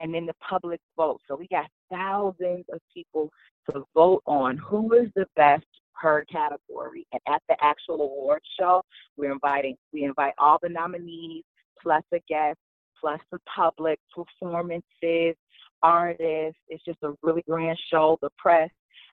and 0.00 0.14
then 0.14 0.26
the 0.26 0.34
public 0.46 0.80
vote. 0.96 1.20
So 1.26 1.36
we 1.36 1.48
got 1.48 1.66
thousands 1.90 2.64
of 2.72 2.80
people 2.92 3.30
to 3.70 3.84
vote 3.94 4.22
on 4.26 4.56
who 4.58 4.92
is 4.94 5.08
the 5.14 5.26
best 5.36 5.64
per 6.00 6.24
category. 6.24 7.06
And 7.12 7.20
at 7.28 7.42
the 7.48 7.56
actual 7.60 8.02
award 8.02 8.42
show, 8.58 8.82
we're 9.16 9.32
inviting 9.32 9.76
we 9.92 10.04
invite 10.04 10.34
all 10.38 10.58
the 10.62 10.68
nominees 10.68 11.44
plus 11.82 12.02
a 12.12 12.20
guest 12.28 12.58
plus 13.04 13.20
the 13.30 13.38
public 13.54 13.98
performances, 14.14 15.36
artists. 15.82 16.58
It's 16.68 16.84
just 16.84 16.98
a 17.02 17.12
really 17.22 17.42
grand 17.48 17.78
show, 17.90 18.18
the 18.22 18.30
press. 18.38 18.70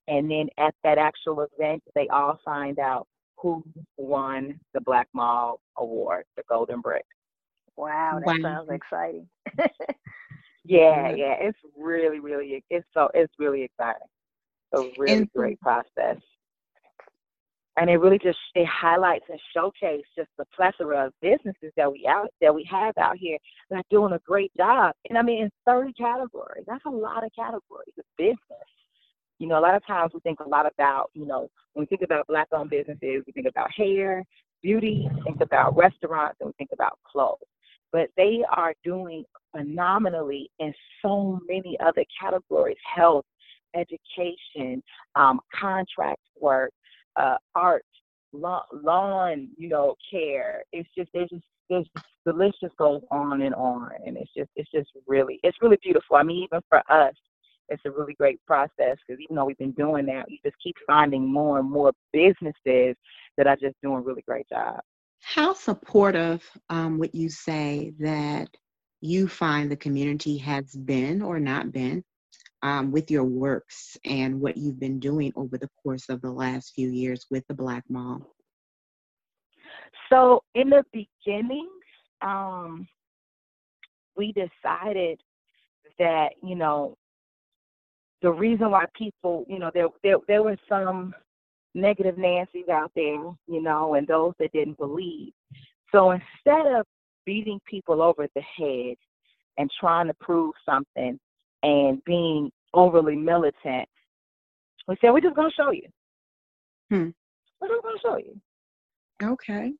And 0.08 0.32
then 0.32 0.48
at 0.58 0.74
that 0.84 0.98
actual 0.98 1.46
event, 1.58 1.84
they 1.94 2.08
all 2.08 2.40
find 2.44 2.80
out 2.80 3.08
who 3.38 3.64
won 3.98 4.60
the 4.74 4.82
Black 4.82 5.08
Mall 5.14 5.60
Award, 5.78 6.24
the 6.38 6.44
Golden 6.48 6.80
Brick. 6.82 7.06
Wow, 7.76 8.22
that 8.26 8.40
wow. 8.42 8.66
sounds 8.66 8.70
exciting. 8.72 9.28
yeah, 10.64 11.14
yeah, 11.16 11.36
it's 11.40 11.58
really, 11.78 12.20
really, 12.20 12.64
it's 12.70 12.88
so, 12.94 13.10
it's 13.14 13.34
really 13.40 13.64
exciting. 13.64 14.08
A 14.74 14.90
really 14.98 15.18
and, 15.18 15.32
great 15.34 15.60
process 15.60 16.18
and 17.82 17.90
it 17.90 17.98
really 17.98 18.20
just 18.20 18.38
it 18.54 18.68
highlights 18.68 19.26
and 19.28 19.40
showcases 19.56 20.06
just 20.16 20.30
the 20.38 20.46
plethora 20.56 21.08
of 21.08 21.14
businesses 21.20 21.74
that 21.76 21.92
we 21.92 22.06
out 22.08 22.28
that 22.40 22.54
we 22.54 22.64
have 22.70 22.96
out 23.00 23.18
here 23.18 23.40
that 23.72 23.78
are 23.78 23.84
doing 23.90 24.14
a 24.14 24.20
great 24.20 24.52
job. 24.56 24.94
And 25.10 25.18
I 25.18 25.24
mean, 25.24 25.42
in 25.42 25.50
30 25.66 25.94
categories, 25.94 26.64
that's 26.68 26.86
a 26.86 26.92
lot 26.92 27.24
of 27.24 27.32
categories 27.36 27.96
of 27.98 28.06
business. 28.20 28.38
You 29.40 29.48
know, 29.48 29.58
a 29.58 29.62
lot 29.62 29.74
of 29.74 29.84
times 29.88 30.12
we 30.14 30.20
think 30.20 30.42
a 30.42 30.48
lot 30.48 30.68
about, 30.72 31.10
you 31.16 31.26
know, 31.26 31.50
when 31.74 31.82
we 31.82 31.86
think 31.88 32.04
about 32.04 32.28
black-owned 32.28 32.70
businesses, 32.70 33.24
we 33.26 33.34
think 33.34 33.48
about 33.48 33.72
hair, 33.76 34.24
beauty, 34.62 35.10
think 35.24 35.42
about 35.42 35.76
restaurants, 35.76 36.38
and 36.40 36.50
we 36.50 36.54
think 36.60 36.70
about 36.74 37.00
clothes. 37.12 37.40
But 37.92 38.10
they 38.16 38.44
are 38.56 38.76
doing 38.84 39.24
phenomenally 39.58 40.52
in 40.60 40.72
so 41.02 41.40
many 41.50 41.80
other 41.84 42.06
categories: 42.22 42.78
health, 42.96 43.26
education, 43.74 44.84
um, 45.16 45.40
contract 45.60 46.22
work, 46.40 46.72
uh, 47.18 47.38
art, 47.56 47.86
lawn, 48.34 49.50
you 49.58 49.70
know, 49.70 49.96
care. 50.10 50.64
It's 50.72 50.90
just 50.98 51.10
there's 51.14 51.30
just 51.30 51.46
there's 51.70 51.88
the 52.26 52.34
list 52.34 52.58
just 52.62 52.76
goes 52.78 53.02
on 53.12 53.42
and 53.42 53.56
on, 53.56 53.90
and 54.06 54.18
it's 54.18 54.32
just 54.36 54.50
it's 54.56 54.70
just 54.72 54.90
really 55.08 55.40
it's 55.44 55.58
really 55.62 55.78
beautiful. 55.82 56.18
I 56.18 56.24
mean, 56.24 56.44
even 56.44 56.62
for 56.70 56.80
us 56.92 57.14
it's 57.72 57.82
a 57.86 57.92
really 57.92 58.14
great 58.14 58.40
process 58.46 58.98
because 59.08 59.20
even 59.22 59.36
though 59.36 59.46
we've 59.46 59.58
been 59.58 59.72
doing 59.72 60.06
that, 60.06 60.30
you 60.30 60.38
just 60.44 60.58
keep 60.62 60.76
finding 60.86 61.32
more 61.32 61.60
and 61.60 61.70
more 61.70 61.94
businesses 62.12 62.96
that 63.38 63.48
are 63.48 63.56
just 63.56 63.76
doing 63.82 63.98
a 63.98 64.02
really 64.02 64.24
great 64.28 64.48
job. 64.50 64.80
How 65.22 65.54
supportive 65.54 66.44
um, 66.70 67.00
would 67.00 67.12
you 67.14 67.30
say 67.30 67.94
that 68.00 68.50
you 69.00 69.28
find 69.28 69.72
the 69.72 69.78
community 69.78 70.38
has 70.38 70.76
been 70.76 71.22
or 71.22 71.40
not 71.40 71.72
been 71.72 72.04
um, 72.64 72.92
with 72.92 73.10
your 73.10 73.24
works 73.24 73.98
and 74.06 74.40
what 74.40 74.58
you've 74.58 74.80
been 74.80 75.00
doing 75.00 75.32
over 75.36 75.58
the 75.58 75.70
course 75.84 76.10
of 76.10 76.22
the 76.22 76.32
last 76.32 76.74
few 76.74 76.90
years 76.90 77.26
with 77.32 77.46
the 77.48 77.54
Black 77.54 77.84
Mall? 77.90 78.36
So 80.12 80.42
in 80.56 80.70
the 80.70 80.84
beginning, 80.92 81.70
um, 82.22 82.88
we 84.16 84.34
decided 84.34 85.20
that 85.98 86.30
you 86.44 86.56
know 86.56 86.98
the 88.22 88.32
reason 88.32 88.72
why 88.72 88.86
people, 88.96 89.46
you 89.48 89.60
know, 89.60 89.72
there 89.74 89.88
there 90.04 90.18
there 90.28 90.44
were 90.44 90.58
some 90.70 91.14
negative 91.74 92.18
Nancy's 92.18 92.70
out 92.70 92.92
there, 92.96 93.16
you 93.48 93.62
know, 93.62 93.96
and 93.96 94.08
those 94.08 94.34
that 94.40 94.52
didn't 94.52 94.78
believe. 94.78 95.32
So 95.92 96.12
instead 96.12 96.68
of 96.68 96.86
beating 97.26 97.60
people 97.70 98.02
over 98.02 98.28
the 98.36 98.42
head 98.42 98.96
and 99.58 99.70
trying 99.80 100.08
to 100.08 100.14
prove 100.20 100.54
something 100.66 101.20
and 101.64 102.04
being 102.06 102.52
overly 102.74 103.16
militant, 103.16 103.88
we 104.88 104.96
said 105.00 105.12
we're 105.12 105.22
just 105.22 105.36
gonna 105.36 105.52
show 105.52 105.72
you. 105.72 105.88
Hmm. 106.90 107.10
We're 107.60 107.68
just 107.70 107.84
gonna 107.84 107.98
show 108.02 108.18
you. 108.18 108.40
Okay. 109.24 109.74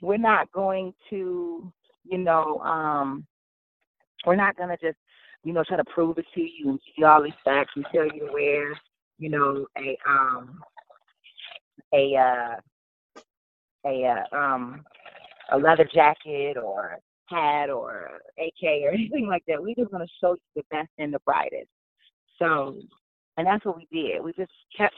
We're 0.00 0.16
not 0.16 0.50
going 0.52 0.94
to, 1.10 1.72
you 2.04 2.18
know, 2.18 2.58
um, 2.60 3.26
we're 4.24 4.36
not 4.36 4.56
gonna 4.56 4.76
just, 4.80 4.96
you 5.44 5.52
know, 5.52 5.64
try 5.64 5.76
to 5.76 5.84
prove 5.84 6.18
it 6.18 6.26
to 6.34 6.40
you 6.40 6.70
and 6.70 6.80
give 6.86 6.94
you 6.96 7.06
all 7.06 7.22
these 7.22 7.32
facts 7.44 7.72
and 7.76 7.84
tell 7.92 8.06
you 8.06 8.28
where, 8.32 8.72
you 9.18 9.28
know, 9.28 9.66
a 9.76 9.96
um 10.08 10.60
a 11.94 12.14
uh 12.16 13.20
a 13.86 14.04
uh, 14.04 14.36
um 14.36 14.84
a 15.52 15.58
leather 15.58 15.88
jacket 15.92 16.56
or 16.56 16.98
hat 17.28 17.70
or 17.70 18.20
AK 18.38 18.82
or 18.84 18.90
anything 18.92 19.26
like 19.26 19.42
that. 19.48 19.62
We're 19.62 19.74
just 19.74 19.90
gonna 19.90 20.06
show 20.20 20.32
you 20.32 20.40
the 20.56 20.62
best 20.70 20.90
and 20.98 21.12
the 21.12 21.20
brightest. 21.24 21.68
So 22.38 22.76
and 23.38 23.46
that's 23.46 23.64
what 23.64 23.76
we 23.76 23.86
did. 23.92 24.22
We 24.22 24.32
just 24.32 24.52
kept 24.76 24.94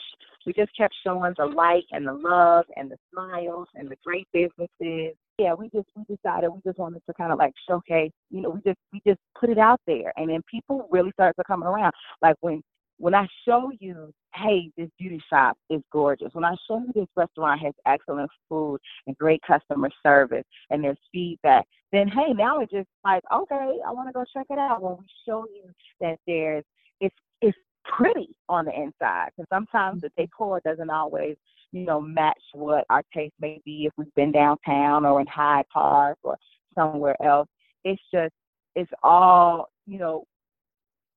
we 0.47 0.55
just 0.55 0.75
kept 0.77 0.95
showing 1.05 1.35
the 1.37 1.45
light 1.45 1.85
and 1.93 2.07
the 2.07 2.15
love 2.15 2.65
and 2.77 2.91
the 2.91 2.97
smiles 3.13 3.69
and 3.75 3.89
the 3.91 3.97
great 4.05 4.27
businesses. 4.33 5.15
Yeah, 5.39 5.53
we 5.53 5.69
just 5.69 5.89
we 5.95 6.05
decided 6.05 6.49
we 6.49 6.61
just 6.65 6.79
wanted 6.79 7.03
to 7.07 7.15
kind 7.15 7.33
of 7.33 7.39
like 7.39 7.53
showcase, 7.69 8.13
you 8.31 8.41
know, 8.41 8.51
we 8.51 8.61
just 8.63 8.79
we 8.93 9.03
just 9.07 9.21
put 9.39 9.51
it 9.51 9.59
out 9.59 9.81
there 9.87 10.13
and 10.17 10.31
then 10.31 10.41
people 10.51 10.89
really 10.91 11.11
started 11.13 11.35
to 11.35 11.45
come 11.47 11.63
around. 11.63 11.93
Like 12.23 12.37
when 12.41 12.63
when 13.01 13.15
I 13.15 13.27
show 13.49 13.73
you, 13.81 14.13
hey, 14.35 14.71
this 14.77 14.91
beauty 14.99 15.21
shop 15.31 15.57
is 15.71 15.81
gorgeous, 15.91 16.29
when 16.35 16.45
I 16.45 16.55
show 16.69 16.79
you 16.79 16.93
this 16.95 17.09
restaurant 17.17 17.61
has 17.63 17.73
excellent 17.87 18.31
food 18.49 18.79
and 19.07 19.17
great 19.17 19.41
customer 19.43 19.89
service 20.03 20.45
and 20.69 20.85
there's 20.85 20.99
feedback, 21.11 21.65
then 21.93 22.09
hey, 22.09 22.35
now 22.35 22.61
it's 22.61 22.71
just 22.71 22.89
like, 23.03 23.23
okay, 23.35 23.79
I 23.87 23.91
want 23.91 24.09
to 24.09 24.13
go 24.13 24.25
check 24.33 24.47
it 24.51 24.59
out. 24.59 24.83
When 24.83 24.99
we 24.99 25.07
show 25.27 25.47
you 25.53 25.71
that 26.01 26.19
there's, 26.27 26.63
it's 27.01 27.17
it's 27.41 27.57
pretty 27.85 28.29
on 28.51 28.67
the 28.67 28.73
inside, 28.73 29.31
and 29.39 29.47
sometimes 29.51 30.03
the 30.03 30.09
Mm-hmm. 30.09 30.23
decor 30.23 30.61
doesn't 30.63 30.91
always, 30.91 31.37
you 31.73 31.87
know, 31.87 32.01
match 32.03 32.43
what 32.53 32.85
our 32.91 33.03
taste 33.15 33.35
may 33.41 33.61
be 33.65 33.87
if 33.87 33.93
we've 33.97 34.15
been 34.15 34.33
downtown 34.33 35.07
or 35.07 35.21
in 35.23 35.27
Hyde 35.27 35.65
Park 35.73 36.19
or 36.23 36.37
somewhere 36.75 37.17
else. 37.25 37.49
It's 37.85 38.03
just, 38.13 38.35
it's 38.77 38.91
all, 39.03 39.71
you 39.87 39.99
know, 39.99 40.25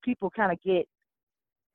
people 0.03 0.29
kind 0.29 0.51
of 0.51 0.61
get 0.63 0.87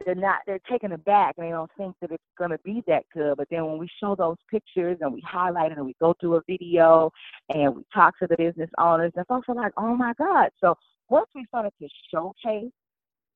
they're 0.04 0.14
not 0.14 0.40
they're 0.46 0.60
taken 0.70 0.92
aback 0.92 1.34
and 1.36 1.46
they 1.46 1.50
don't 1.50 1.70
think 1.76 1.94
that 2.00 2.10
it's 2.10 2.22
going 2.36 2.50
to 2.50 2.58
be 2.64 2.82
that 2.86 3.04
good. 3.12 3.36
But 3.36 3.48
then 3.50 3.66
when 3.66 3.78
we 3.78 3.88
show 4.00 4.14
those 4.14 4.36
pictures 4.50 4.98
and 5.00 5.12
we 5.12 5.22
highlight 5.26 5.72
it 5.72 5.78
and 5.78 5.86
we 5.86 5.94
go 6.00 6.14
through 6.20 6.36
a 6.36 6.42
video 6.46 7.10
and 7.54 7.76
we 7.76 7.82
talk 7.92 8.18
to 8.18 8.26
the 8.26 8.36
business 8.36 8.70
owners 8.78 9.12
and 9.16 9.26
folks 9.26 9.48
are 9.48 9.54
like 9.54 9.72
oh 9.76 9.96
my 9.96 10.12
god. 10.18 10.50
So 10.60 10.76
once 11.08 11.28
we 11.34 11.44
started 11.46 11.72
to 11.80 11.88
showcase 12.12 12.70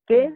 this 0.07 0.31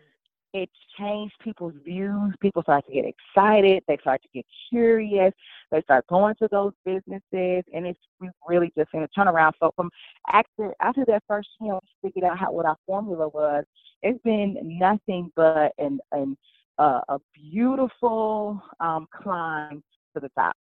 it 0.64 0.70
changed 0.98 1.36
people's 1.44 1.76
views. 1.86 2.34
People 2.42 2.64
start 2.64 2.86
to 2.88 2.94
get 2.94 3.06
excited. 3.06 3.84
They 3.88 3.98
start 3.98 4.22
to 4.24 4.30
get 4.34 4.46
curious. 4.70 5.34
They 5.72 5.82
start 5.82 6.08
going 6.08 6.36
to 6.36 6.48
those 6.52 6.74
businesses. 6.86 7.64
And 7.74 7.86
it's 7.86 8.00
really 8.48 8.72
just 8.78 8.90
in 8.94 9.04
a 9.04 9.08
turnaround. 9.10 9.54
So 9.60 9.72
from 9.76 9.90
after 10.32 10.74
after 10.82 11.06
that 11.06 11.24
first 11.28 11.50
you 11.62 11.70
know 11.70 11.80
figured 12.02 12.26
out 12.26 12.38
how 12.38 12.52
what 12.52 12.66
our 12.66 12.78
formula 12.86 13.28
was. 13.28 13.64
It's 14.04 14.22
been 14.24 14.58
nothing 14.62 15.32
but 15.36 15.74
an, 15.78 16.00
an 16.12 16.38
uh, 16.78 17.02
a 17.10 17.20
beautiful 17.34 18.62
um, 18.80 19.08
climb 19.12 19.84
to 20.14 20.20
the 20.20 20.30
top. 20.30 20.56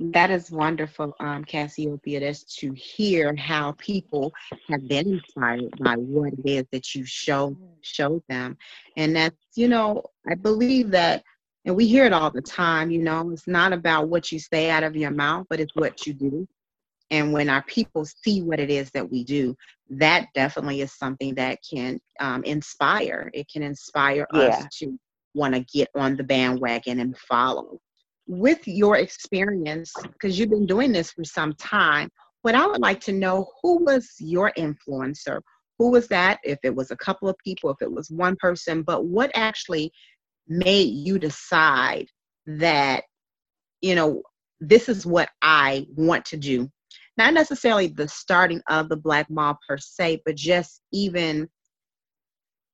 That 0.00 0.30
is 0.30 0.50
wonderful, 0.50 1.14
um, 1.20 1.44
Cassiopeia. 1.44 2.20
That's 2.20 2.44
to 2.56 2.72
hear 2.74 3.36
how 3.36 3.72
people 3.78 4.32
have 4.68 4.88
been 4.88 5.14
inspired 5.14 5.78
by 5.78 5.94
what 5.96 6.32
it 6.34 6.48
is 6.48 6.64
that 6.72 6.94
you 6.94 7.04
show 7.04 7.56
show 7.82 8.22
them, 8.28 8.56
and 8.96 9.14
that's 9.16 9.36
you 9.56 9.68
know 9.68 10.02
I 10.30 10.34
believe 10.34 10.90
that, 10.92 11.22
and 11.66 11.76
we 11.76 11.86
hear 11.86 12.06
it 12.06 12.12
all 12.12 12.30
the 12.30 12.42
time. 12.42 12.90
You 12.90 13.02
know, 13.02 13.30
it's 13.30 13.46
not 13.46 13.72
about 13.72 14.08
what 14.08 14.32
you 14.32 14.38
say 14.40 14.70
out 14.70 14.84
of 14.84 14.96
your 14.96 15.10
mouth, 15.10 15.46
but 15.50 15.60
it's 15.60 15.74
what 15.76 16.06
you 16.06 16.14
do. 16.14 16.48
And 17.10 17.32
when 17.32 17.50
our 17.50 17.62
people 17.64 18.04
see 18.06 18.42
what 18.42 18.60
it 18.60 18.70
is 18.70 18.90
that 18.92 19.10
we 19.10 19.24
do, 19.24 19.56
that 19.90 20.28
definitely 20.34 20.80
is 20.80 20.92
something 20.94 21.34
that 21.34 21.58
can 21.68 22.00
um, 22.20 22.42
inspire. 22.44 23.30
It 23.34 23.48
can 23.52 23.62
inspire 23.62 24.26
Yeah. 24.32 24.62
us 24.62 24.66
to 24.78 24.98
want 25.34 25.54
to 25.54 25.60
get 25.60 25.88
on 25.94 26.16
the 26.16 26.24
bandwagon 26.24 27.00
and 27.00 27.16
follow 27.18 27.80
with 28.30 28.60
your 28.68 28.96
experience, 28.96 29.92
because 30.04 30.38
you've 30.38 30.50
been 30.50 30.66
doing 30.66 30.92
this 30.92 31.10
for 31.10 31.24
some 31.24 31.52
time, 31.54 32.08
what 32.42 32.54
I 32.54 32.64
would 32.64 32.80
like 32.80 33.00
to 33.00 33.12
know 33.12 33.50
who 33.60 33.84
was 33.84 34.08
your 34.20 34.52
influencer? 34.56 35.40
Who 35.80 35.90
was 35.90 36.06
that? 36.08 36.38
If 36.44 36.60
it 36.62 36.74
was 36.74 36.92
a 36.92 36.96
couple 36.96 37.28
of 37.28 37.36
people, 37.44 37.70
if 37.70 37.82
it 37.82 37.90
was 37.90 38.08
one 38.08 38.36
person, 38.36 38.82
but 38.82 39.04
what 39.04 39.32
actually 39.34 39.90
made 40.46 40.94
you 40.94 41.18
decide 41.18 42.06
that, 42.46 43.02
you 43.80 43.96
know, 43.96 44.22
this 44.60 44.88
is 44.88 45.04
what 45.04 45.30
I 45.42 45.86
want 45.96 46.24
to 46.26 46.36
do? 46.36 46.70
Not 47.16 47.34
necessarily 47.34 47.88
the 47.88 48.06
starting 48.06 48.62
of 48.68 48.88
the 48.88 48.96
Black 48.96 49.28
Mall 49.28 49.58
per 49.68 49.76
se, 49.76 50.22
but 50.24 50.36
just 50.36 50.82
even 50.92 51.48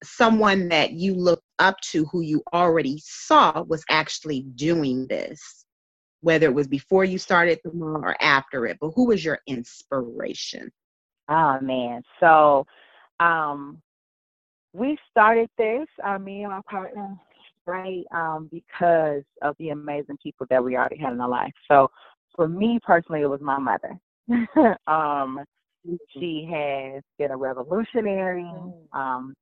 someone 0.06 0.68
that 0.68 0.92
you 0.92 1.14
looked 1.14 1.46
up 1.58 1.80
to 1.80 2.04
who 2.06 2.20
you 2.20 2.42
already 2.52 3.00
saw 3.04 3.62
was 3.62 3.84
actually 3.88 4.42
doing 4.54 5.06
this, 5.06 5.64
whether 6.20 6.46
it 6.46 6.54
was 6.54 6.66
before 6.66 7.04
you 7.04 7.18
started 7.18 7.58
the 7.64 7.72
mall 7.72 8.00
or 8.02 8.16
after 8.22 8.66
it, 8.66 8.78
but 8.80 8.90
who 8.94 9.06
was 9.06 9.24
your 9.24 9.38
inspiration? 9.46 10.70
Oh 11.28 11.58
man, 11.60 12.02
so 12.20 12.66
um, 13.20 13.82
we 14.72 14.96
started 15.10 15.48
this, 15.58 15.86
uh, 16.04 16.18
me 16.18 16.42
and 16.42 16.52
my 16.52 16.60
partner, 16.70 17.16
right, 17.66 18.04
um, 18.14 18.48
because 18.52 19.22
of 19.42 19.56
the 19.58 19.70
amazing 19.70 20.18
people 20.22 20.46
that 20.50 20.62
we 20.62 20.76
already 20.76 20.98
had 20.98 21.12
in 21.12 21.20
our 21.20 21.28
life. 21.28 21.54
So 21.68 21.90
for 22.34 22.48
me 22.48 22.78
personally, 22.82 23.22
it 23.22 23.30
was 23.30 23.40
my 23.40 23.58
mother. 23.58 23.98
um, 24.86 25.44
she 26.10 26.48
has 26.52 27.02
been 27.18 27.30
a 27.30 27.36
revolutionary. 27.36 28.48
Um, 28.92 29.34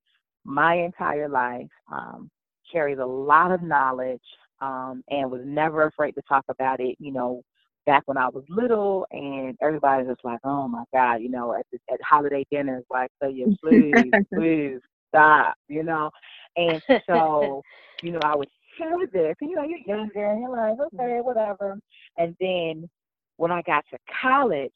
my 0.44 0.74
entire 0.74 1.28
life, 1.28 1.68
um, 1.90 2.30
carries 2.70 2.98
a 2.98 3.04
lot 3.06 3.52
of 3.52 3.62
knowledge, 3.62 4.22
um, 4.60 5.02
and 5.10 5.30
was 5.30 5.42
never 5.44 5.86
afraid 5.86 6.12
to 6.12 6.22
talk 6.28 6.44
about 6.48 6.80
it. 6.80 6.96
You 6.98 7.12
know, 7.12 7.42
back 7.86 8.02
when 8.06 8.16
I 8.16 8.28
was 8.28 8.44
little, 8.48 9.06
and 9.10 9.56
everybody 9.60 10.04
was 10.04 10.16
like, 10.24 10.40
"Oh 10.44 10.68
my 10.68 10.84
God," 10.92 11.16
you 11.16 11.30
know, 11.30 11.54
at 11.54 11.66
the, 11.72 11.78
at 11.92 12.00
holiday 12.02 12.44
dinners, 12.50 12.84
like, 12.90 13.10
"So 13.22 13.28
you 13.28 13.56
please, 13.62 14.12
please 14.34 14.80
stop," 15.08 15.54
you 15.68 15.82
know. 15.82 16.10
And 16.56 16.82
so, 17.08 17.62
you 18.02 18.12
know, 18.12 18.20
I 18.22 18.36
would 18.36 18.48
share 18.78 19.06
this, 19.12 19.36
and 19.40 19.50
you 19.50 19.56
know, 19.56 19.64
you're 19.64 19.78
younger, 19.86 20.30
and 20.30 20.40
you're 20.40 20.50
like, 20.50 20.78
"Okay, 20.94 21.20
whatever." 21.20 21.78
And 22.16 22.36
then 22.40 22.88
when 23.36 23.50
I 23.50 23.62
got 23.62 23.84
to 23.90 23.98
college, 24.22 24.72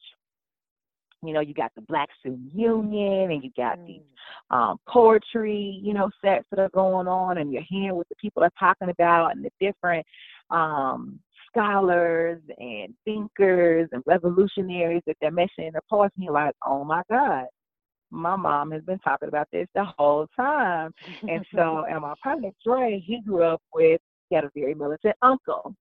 you 1.23 1.33
know, 1.33 1.41
you 1.41 1.53
got 1.53 1.71
the 1.75 1.81
Black 1.81 2.09
Student 2.19 2.53
Union, 2.53 3.31
and 3.31 3.43
you 3.43 3.51
got 3.57 3.77
these 3.85 4.01
um, 4.51 4.79
poetry, 4.87 5.79
you 5.83 5.93
know, 5.93 6.09
sets 6.23 6.45
that 6.51 6.59
are 6.59 6.69
going 6.69 7.07
on, 7.07 7.37
and 7.37 7.51
you're 7.51 7.63
hearing 7.67 7.95
what 7.95 8.07
the 8.09 8.15
people 8.15 8.43
are 8.43 8.51
talking 8.57 8.89
about, 8.89 9.35
and 9.35 9.43
the 9.43 9.51
different 9.59 10.05
um, 10.49 11.19
scholars 11.47 12.41
and 12.57 12.93
thinkers 13.05 13.89
and 13.91 14.03
revolutionaries 14.05 15.01
that 15.07 15.17
they're 15.19 15.31
mentioning 15.31 15.67
in 15.67 15.73
the 15.73 15.81
poets, 15.89 16.13
and 16.15 16.23
you're 16.23 16.33
like, 16.33 16.55
oh 16.65 16.83
my 16.83 17.01
God, 17.09 17.45
my 18.11 18.35
mom 18.35 18.71
has 18.71 18.83
been 18.83 18.99
talking 18.99 19.27
about 19.27 19.47
this 19.51 19.67
the 19.75 19.85
whole 19.97 20.27
time. 20.35 20.91
And 21.27 21.45
so, 21.53 21.85
and 21.89 22.01
my 22.01 22.13
partner 22.23 22.49
Dre, 22.65 23.01
he 23.05 23.21
grew 23.21 23.43
up 23.43 23.61
with, 23.73 24.01
he 24.29 24.35
had 24.35 24.45
a 24.45 24.51
very 24.55 24.73
militant 24.73 25.15
uncle. 25.21 25.75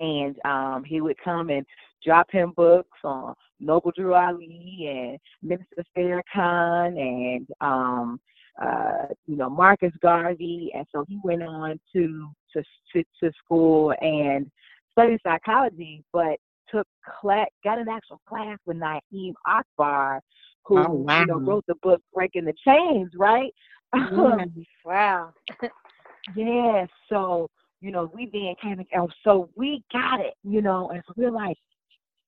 And 0.00 0.36
um, 0.44 0.82
he 0.84 1.00
would 1.00 1.16
come 1.22 1.50
and 1.50 1.64
drop 2.04 2.30
him 2.30 2.52
books 2.56 2.98
on 3.04 3.34
Noble 3.60 3.92
Drew 3.94 4.14
Ali 4.14 4.86
and 4.88 5.18
Minister 5.42 5.84
Farrakhan 5.96 6.98
and 6.98 7.46
um, 7.60 8.18
uh, 8.60 9.06
you 9.26 9.36
know, 9.36 9.48
Marcus 9.48 9.92
Garvey, 10.02 10.70
and 10.74 10.86
so 10.92 11.04
he 11.08 11.18
went 11.22 11.42
on 11.42 11.78
to 11.94 12.28
to 12.52 12.62
to, 12.92 13.04
to 13.22 13.32
school 13.42 13.94
and 14.00 14.50
studied 14.92 15.20
psychology, 15.22 16.02
but 16.12 16.36
took 16.70 16.86
class, 17.20 17.46
got 17.64 17.78
an 17.78 17.88
actual 17.88 18.20
class 18.28 18.58
with 18.66 18.76
Na'im 18.76 19.32
Akbar, 19.46 20.20
who 20.64 20.78
Oh, 20.78 20.90
wow. 20.90 21.20
you 21.20 21.26
know 21.26 21.38
wrote 21.40 21.64
the 21.66 21.74
book 21.82 22.02
Breaking 22.14 22.44
the 22.44 22.54
Chains, 22.64 23.10
right? 23.16 23.52
Yeah. 23.94 24.44
Wow. 24.84 25.32
yeah. 26.36 26.86
So 27.08 27.48
you 27.80 27.90
know, 27.90 28.10
we 28.14 28.28
then 28.32 28.54
came 28.62 28.78
and 28.78 29.12
so 29.24 29.48
we 29.56 29.82
got 29.92 30.20
it, 30.20 30.34
you 30.44 30.62
know, 30.62 30.90
and 30.90 31.02
so 31.06 31.14
we're 31.16 31.30
like, 31.30 31.56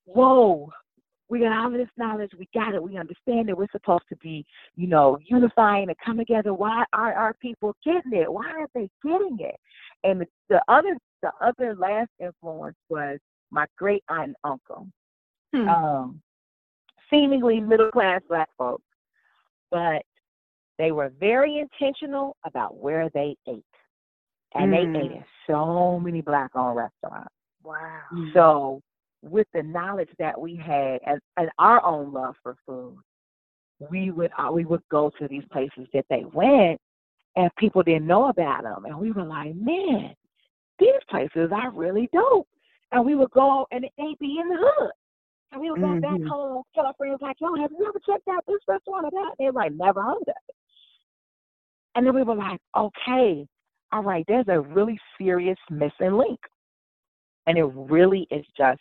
whoa, 0.04 0.70
we 1.28 1.40
got 1.40 1.52
all 1.52 1.66
of 1.66 1.72
this 1.72 1.88
knowledge, 1.96 2.30
we 2.38 2.48
got 2.52 2.74
it, 2.74 2.82
we 2.82 2.98
understand 2.98 3.48
that 3.48 3.56
we're 3.56 3.66
supposed 3.70 4.04
to 4.08 4.16
be, 4.16 4.44
you 4.76 4.86
know, 4.86 5.18
unifying 5.24 5.88
and 5.88 5.96
come 6.04 6.18
together. 6.18 6.52
Why 6.52 6.84
are 6.92 7.14
our 7.14 7.34
people 7.34 7.74
getting 7.84 8.12
it? 8.12 8.30
Why 8.30 8.44
aren't 8.50 8.72
they 8.74 8.88
getting 9.02 9.38
it? 9.40 9.56
And 10.04 10.20
the, 10.20 10.26
the 10.48 10.60
other 10.68 10.96
the 11.22 11.30
other 11.40 11.74
last 11.76 12.10
influence 12.18 12.76
was 12.88 13.18
my 13.50 13.66
great 13.78 14.02
aunt 14.08 14.28
and 14.28 14.36
uncle. 14.44 14.88
Hmm. 15.54 15.68
Um 15.68 16.22
seemingly 17.10 17.60
middle 17.60 17.90
class 17.90 18.20
black 18.28 18.48
folks, 18.58 18.84
but 19.70 20.02
they 20.78 20.92
were 20.92 21.12
very 21.20 21.58
intentional 21.58 22.36
about 22.44 22.76
where 22.76 23.08
they 23.14 23.36
ate. 23.46 23.64
And 24.54 24.72
Mm. 24.72 24.92
they 24.94 25.00
ate 25.00 25.12
in 25.12 25.24
so 25.46 25.98
many 25.98 26.20
black 26.20 26.54
owned 26.54 26.76
restaurants. 26.76 27.34
Wow. 27.62 28.00
Mm. 28.12 28.32
So 28.32 28.82
with 29.22 29.46
the 29.54 29.62
knowledge 29.62 30.10
that 30.18 30.38
we 30.38 30.56
had 30.56 31.00
and, 31.06 31.20
and 31.36 31.50
our 31.58 31.84
own 31.84 32.12
love 32.12 32.36
for 32.42 32.56
food, 32.66 32.98
we 33.90 34.10
would 34.10 34.30
uh, 34.38 34.50
we 34.52 34.64
would 34.64 34.82
go 34.90 35.10
to 35.18 35.28
these 35.28 35.44
places 35.50 35.86
that 35.92 36.04
they 36.08 36.24
went, 36.32 36.80
and 37.36 37.50
people 37.56 37.82
didn't 37.82 38.06
know 38.06 38.28
about 38.28 38.62
them, 38.62 38.84
and 38.84 38.98
we 38.98 39.10
were 39.12 39.24
like, 39.24 39.54
man, 39.56 40.14
these 40.78 40.90
places 41.08 41.50
are 41.52 41.70
really 41.70 42.08
dope. 42.12 42.48
And 42.92 43.06
we 43.06 43.14
would 43.14 43.30
go, 43.30 43.66
and 43.70 43.84
they'd 43.96 44.18
be 44.18 44.38
in 44.38 44.48
the 44.48 44.56
hood, 44.58 44.90
and 45.50 45.60
we 45.60 45.70
would 45.70 45.80
go 45.80 45.98
back 46.00 46.20
Mhm. 46.20 46.28
home, 46.28 46.62
tell 46.74 46.86
our 46.86 46.94
friends 46.94 47.22
like, 47.22 47.40
yo, 47.40 47.54
have 47.54 47.72
you 47.72 47.86
ever 47.86 47.98
checked 48.00 48.28
out 48.28 48.44
this 48.46 48.60
restaurant 48.68 49.06
or 49.06 49.10
that? 49.10 49.34
They're 49.38 49.52
like, 49.52 49.72
never 49.72 50.02
heard 50.02 50.20
of 50.20 50.28
it. 50.28 50.54
And 51.94 52.06
then 52.06 52.14
we 52.14 52.22
were 52.22 52.34
like, 52.34 52.60
okay, 52.76 53.46
all 53.92 54.02
right, 54.02 54.24
there's 54.26 54.48
a 54.48 54.60
really 54.60 54.98
serious 55.18 55.58
missing 55.70 56.12
link. 56.12 56.40
And 57.46 57.58
it 57.58 57.70
really 57.74 58.26
is 58.30 58.44
just 58.56 58.80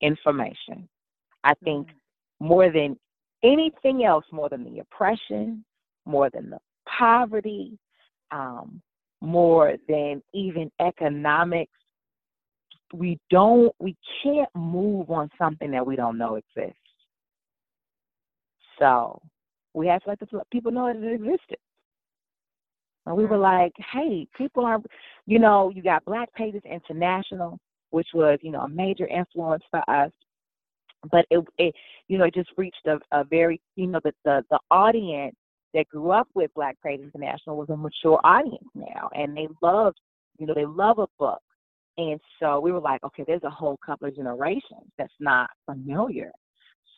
information. 0.00 0.88
I 1.44 1.54
think 1.64 1.88
more 2.38 2.70
than 2.70 2.96
anything 3.42 4.04
else, 4.04 4.24
more 4.32 4.48
than 4.48 4.64
the 4.64 4.80
oppression, 4.80 5.64
more 6.06 6.30
than 6.30 6.50
the 6.50 6.58
poverty, 6.88 7.78
um, 8.30 8.80
more 9.20 9.74
than 9.88 10.22
even 10.32 10.70
economics, 10.80 11.72
we 12.92 13.18
don't, 13.30 13.72
we 13.78 13.96
can't 14.22 14.48
move 14.54 15.10
on 15.10 15.30
something 15.38 15.70
that 15.70 15.86
we 15.86 15.96
don't 15.96 16.18
know 16.18 16.36
exists. 16.36 16.76
So 18.78 19.20
we 19.74 19.86
have 19.88 20.02
to 20.02 20.10
let 20.10 20.20
the 20.20 20.42
people 20.50 20.72
know 20.72 20.92
that 20.92 21.02
it 21.02 21.14
existed. 21.14 21.58
And 23.06 23.16
we 23.16 23.24
were 23.24 23.36
mm-hmm. 23.36 23.42
like, 23.42 23.72
hey, 23.92 24.26
people 24.36 24.64
are, 24.64 24.78
you 25.26 25.38
know, 25.38 25.70
you 25.74 25.82
got 25.82 26.04
Black 26.04 26.32
Pages 26.34 26.62
International, 26.64 27.58
which 27.90 28.08
was, 28.14 28.38
you 28.42 28.50
know, 28.50 28.60
a 28.60 28.68
major 28.68 29.06
influence 29.06 29.62
for 29.70 29.82
us. 29.88 30.10
But 31.10 31.24
it, 31.30 31.42
it 31.58 31.74
you 32.08 32.18
know, 32.18 32.24
it 32.24 32.34
just 32.34 32.50
reached 32.56 32.86
a, 32.86 32.98
a 33.12 33.24
very, 33.24 33.60
you 33.76 33.86
know, 33.86 34.00
the, 34.04 34.12
the, 34.24 34.44
the 34.50 34.58
audience 34.70 35.34
that 35.72 35.88
grew 35.88 36.10
up 36.10 36.28
with 36.34 36.52
Black 36.54 36.76
Pages 36.84 37.10
International 37.14 37.56
was 37.56 37.70
a 37.70 37.76
mature 37.76 38.20
audience 38.22 38.68
now. 38.74 39.08
And 39.14 39.36
they 39.36 39.48
loved, 39.62 39.98
you 40.38 40.46
know, 40.46 40.54
they 40.54 40.66
love 40.66 40.98
a 40.98 41.06
book. 41.18 41.40
And 41.96 42.20
so 42.38 42.60
we 42.60 42.72
were 42.72 42.80
like, 42.80 43.02
okay, 43.04 43.24
there's 43.26 43.44
a 43.44 43.50
whole 43.50 43.78
couple 43.84 44.08
of 44.08 44.16
generations 44.16 44.90
that's 44.98 45.12
not 45.20 45.50
familiar. 45.66 46.30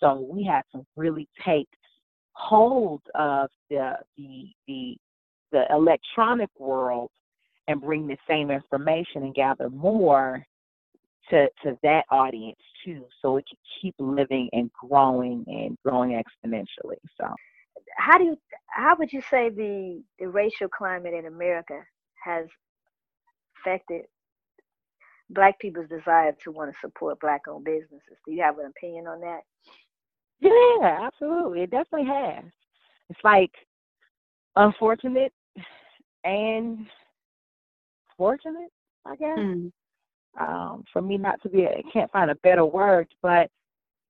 So 0.01 0.27
we 0.31 0.45
had 0.45 0.63
to 0.75 0.85
really 0.97 1.29
take 1.45 1.69
hold 2.35 3.03
of 3.15 3.49
the 3.71 3.95
the 4.17 4.47
the 4.67 4.97
the 5.53 5.65
electronic 5.71 6.51
world 6.59 7.11
and 7.69 7.81
bring 7.81 8.07
the 8.07 8.17
same 8.29 8.51
information 8.51 9.23
and 9.23 9.35
gather 9.35 9.71
more 9.71 10.45
to 11.31 11.49
to 11.63 11.79
that 11.83 12.05
audience 12.11 12.59
too, 12.85 13.05
so 13.21 13.37
it 13.37 13.45
can 13.49 13.59
keep 13.81 13.95
living 13.99 14.49
and 14.53 14.71
growing 14.73 15.45
and 15.47 15.79
growing 15.85 16.11
exponentially. 16.11 16.99
So 17.21 17.29
How 17.97 18.19
do 18.19 18.25
you 18.25 18.39
how 18.69 18.97
would 18.99 19.13
you 19.13 19.23
say 19.31 19.49
the 19.49 20.03
the 20.19 20.29
racial 20.29 20.69
climate 20.69 21.15
in 21.15 21.27
America 21.27 21.81
has 22.25 22.47
affected 23.61 24.03
black 25.31 25.59
people's 25.61 25.89
desire 25.89 26.35
to 26.45 26.51
want 26.51 26.73
to 26.73 26.79
support 26.81 27.21
black 27.21 27.43
owned 27.49 27.65
businesses? 27.65 28.19
Do 28.27 28.33
you 28.33 28.43
have 28.43 28.59
an 28.59 28.67
opinion 28.67 29.07
on 29.07 29.21
that? 29.21 29.43
yeah, 30.41 31.07
absolutely, 31.07 31.63
it 31.63 31.71
definitely 31.71 32.09
has. 32.09 32.45
It's 33.09 33.21
like 33.23 33.53
unfortunate 34.57 35.33
and 36.25 36.87
fortunate, 38.17 38.71
I 39.05 39.17
guess. 39.17 39.39
Hmm. 39.39 39.67
um, 40.39 40.85
for 40.93 41.03
me 41.03 41.19
not 41.19 41.43
to 41.43 41.49
be, 41.49 41.67
I 41.67 41.83
can't 41.93 42.11
find 42.13 42.31
a 42.31 42.37
better 42.37 42.65
word, 42.65 43.09
but 43.23 43.51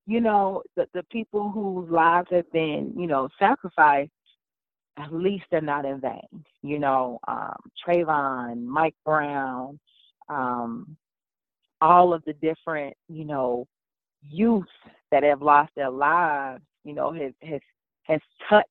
you 0.05 0.19
know, 0.19 0.63
the 0.75 0.87
the 0.93 1.03
people 1.03 1.49
whose 1.49 1.89
lives 1.89 2.27
have 2.31 2.51
been, 2.51 2.93
you 2.97 3.07
know, 3.07 3.29
sacrificed, 3.39 4.11
at 4.97 5.13
least 5.13 5.45
they're 5.49 5.61
not 5.61 5.85
in 5.85 6.01
vain. 6.01 6.43
You 6.61 6.79
know, 6.79 7.19
um, 7.27 7.55
Trayvon, 7.85 8.65
Mike 8.65 8.95
Brown, 9.05 9.79
um, 10.29 10.97
all 11.81 12.13
of 12.13 12.23
the 12.25 12.33
different, 12.33 12.95
you 13.07 13.25
know, 13.25 13.65
youth 14.21 14.65
that 15.11 15.23
have 15.23 15.41
lost 15.41 15.71
their 15.75 15.89
lives, 15.89 16.63
you 16.83 16.93
know, 16.93 17.13
has 17.13 17.31
has 17.41 17.61
has 18.03 18.19
touched 18.49 18.67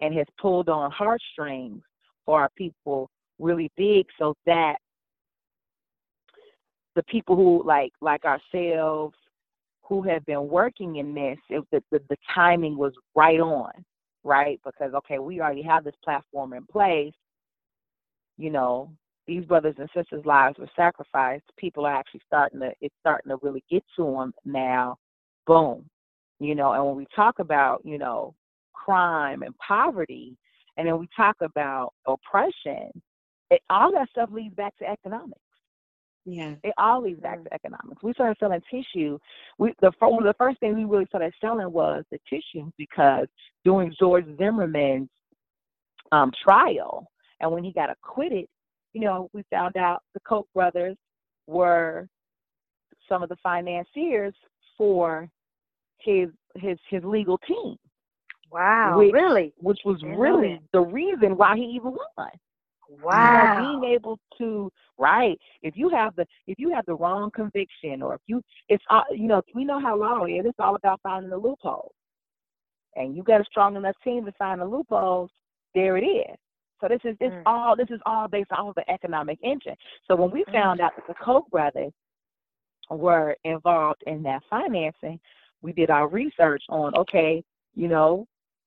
and 0.00 0.14
has 0.14 0.26
pulled 0.40 0.68
on 0.68 0.90
heartstrings 0.90 1.82
for 2.26 2.40
our 2.40 2.50
people 2.56 3.08
really 3.38 3.70
big 3.76 4.06
so 4.18 4.34
that 4.44 4.76
the 6.94 7.02
people 7.04 7.36
who 7.36 7.62
like 7.66 7.92
like 8.00 8.24
ourselves 8.24 9.14
who 9.82 10.02
have 10.02 10.24
been 10.26 10.48
working 10.48 10.96
in 10.96 11.14
this 11.14 11.38
the, 11.48 11.82
the 11.90 12.00
the 12.08 12.16
timing 12.34 12.76
was 12.76 12.92
right 13.14 13.40
on 13.40 13.70
right? 14.26 14.60
Because 14.64 14.92
okay 14.92 15.18
we 15.18 15.40
already 15.40 15.62
have 15.62 15.84
this 15.84 15.94
platform 16.04 16.52
in 16.52 16.66
place. 16.66 17.14
You 18.36 18.50
know 18.50 18.90
these 19.26 19.44
brothers 19.44 19.76
and 19.78 19.88
sisters 19.94 20.24
lives 20.26 20.58
were 20.58 20.68
sacrificed. 20.76 21.44
People 21.56 21.86
are 21.86 21.94
actually 21.94 22.20
starting 22.26 22.60
to 22.60 22.72
it's 22.80 22.94
starting 23.00 23.30
to 23.30 23.38
really 23.40 23.64
get 23.70 23.84
to 23.96 24.02
them 24.04 24.34
now. 24.44 24.96
Boom. 25.46 25.88
You 26.40 26.54
know 26.54 26.72
and 26.72 26.84
when 26.84 26.96
we 26.96 27.06
talk 27.14 27.38
about 27.38 27.80
you 27.84 27.98
know 27.98 28.34
crime 28.74 29.42
and 29.42 29.56
poverty 29.58 30.36
and 30.76 30.86
then 30.86 30.98
we 30.98 31.08
talk 31.16 31.36
about 31.40 31.92
oppression 32.06 32.90
it, 33.50 33.60
all 33.70 33.92
that 33.92 34.08
stuff 34.10 34.30
leads 34.32 34.54
back 34.54 34.76
to 34.78 34.88
economics 34.88 35.40
Yeah. 36.24 36.54
it 36.64 36.74
all 36.78 37.02
leads 37.02 37.20
back 37.20 37.42
to 37.44 37.54
economics. 37.54 38.02
We 38.02 38.12
started 38.14 38.36
selling 38.40 38.60
tissue. 38.70 39.18
We 39.58 39.72
the 39.80 39.92
one 40.00 40.18
of 40.18 40.24
the 40.24 40.34
first 40.38 40.58
things 40.58 40.74
we 40.76 40.84
really 40.84 41.06
started 41.06 41.32
selling 41.40 41.72
was 41.72 42.04
the 42.10 42.18
tissue 42.28 42.70
because 42.76 43.28
during 43.64 43.94
George 43.98 44.26
Zimmerman's 44.36 45.08
um, 46.12 46.32
trial, 46.42 47.06
and 47.40 47.50
when 47.52 47.62
he 47.64 47.72
got 47.72 47.90
acquitted, 47.90 48.46
you 48.92 49.02
know, 49.02 49.30
we 49.32 49.44
found 49.50 49.76
out 49.76 50.02
the 50.14 50.20
Koch 50.20 50.46
brothers 50.54 50.96
were 51.46 52.08
some 53.08 53.22
of 53.22 53.28
the 53.28 53.36
financiers 53.42 54.34
for 54.76 55.28
his 55.98 56.28
his 56.56 56.78
his 56.90 57.04
legal 57.04 57.38
team, 57.38 57.76
Wow, 58.50 58.98
Which- 58.98 59.12
really? 59.12 59.52
which 59.58 59.80
was 59.84 60.00
Didn't 60.00 60.18
really 60.18 60.60
the 60.72 60.80
reason 60.80 61.36
why 61.36 61.56
he 61.56 61.62
even 61.64 61.92
won. 61.92 62.30
You 62.88 62.96
know, 62.96 63.02
Wow. 63.02 63.58
being 63.58 63.84
able 63.84 64.18
to 64.38 64.70
right 64.98 65.38
if 65.62 65.76
you 65.76 65.88
have 65.88 66.14
the 66.16 66.26
if 66.46 66.58
you 66.58 66.70
have 66.72 66.86
the 66.86 66.94
wrong 66.94 67.30
conviction 67.32 68.00
or 68.00 68.14
if 68.14 68.20
you 68.26 68.40
it's 68.68 68.84
all 68.88 69.04
you 69.10 69.26
know 69.26 69.42
we 69.54 69.64
know 69.64 69.78
how 69.80 69.96
law 69.96 70.24
is 70.24 70.46
it's 70.46 70.58
all 70.60 70.76
about 70.76 71.00
finding 71.02 71.30
the 71.30 71.36
loopholes 71.36 71.92
and 72.94 73.14
you 73.16 73.22
got 73.22 73.40
a 73.40 73.44
strong 73.44 73.76
enough 73.76 73.96
team 74.02 74.24
to 74.24 74.32
find 74.32 74.60
the 74.60 74.64
loopholes 74.64 75.30
there 75.74 75.96
it 75.98 76.04
is 76.04 76.36
so 76.80 76.88
this 76.88 77.00
is 77.04 77.16
this 77.18 77.32
Mm. 77.32 77.42
all 77.44 77.76
this 77.76 77.90
is 77.90 78.00
all 78.06 78.28
based 78.28 78.52
off 78.52 78.68
of 78.68 78.74
the 78.76 78.90
economic 78.90 79.38
engine 79.42 79.76
so 80.06 80.14
when 80.16 80.30
we 80.30 80.44
Mm. 80.44 80.52
found 80.52 80.80
out 80.80 80.94
that 80.96 81.06
the 81.06 81.14
koch 81.14 81.46
brothers 81.50 81.92
were 82.88 83.36
involved 83.44 84.02
in 84.06 84.22
that 84.22 84.42
financing 84.44 85.18
we 85.60 85.72
did 85.72 85.90
our 85.90 86.08
research 86.08 86.62
on 86.70 86.94
okay 86.96 87.42
you 87.74 87.88
know 87.88 88.26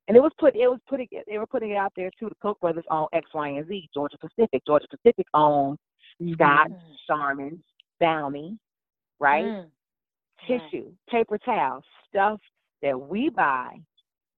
and 0.09 0.17
it 0.17 0.19
was 0.19 0.31
put 0.37 0.55
it 0.55 0.67
was 0.67 0.79
putting 0.89 1.07
it 1.11 1.23
they 1.27 1.37
were 1.37 1.47
putting 1.47 1.69
it 1.69 1.77
out 1.77 1.93
there 1.95 2.09
too 2.19 2.27
the 2.27 2.35
koch 2.41 2.59
brothers 2.59 2.83
own 2.91 3.07
x 3.13 3.29
y 3.33 3.47
and 3.49 3.67
z 3.67 3.87
georgia 3.93 4.17
pacific 4.17 4.61
georgia 4.65 4.87
pacific 4.89 5.25
owns 5.33 5.77
Scott, 6.33 6.69
Mm. 6.69 6.79
Charmin's, 7.09 7.63
Bounty, 7.99 8.57
right? 9.19 9.45
Mm. 9.45 9.65
Right. 10.49 10.61
Tissue, 10.71 10.91
paper 11.09 11.37
towels, 11.37 11.83
stuff 12.07 12.39
that 12.81 12.99
we 12.99 13.29
buy 13.29 13.77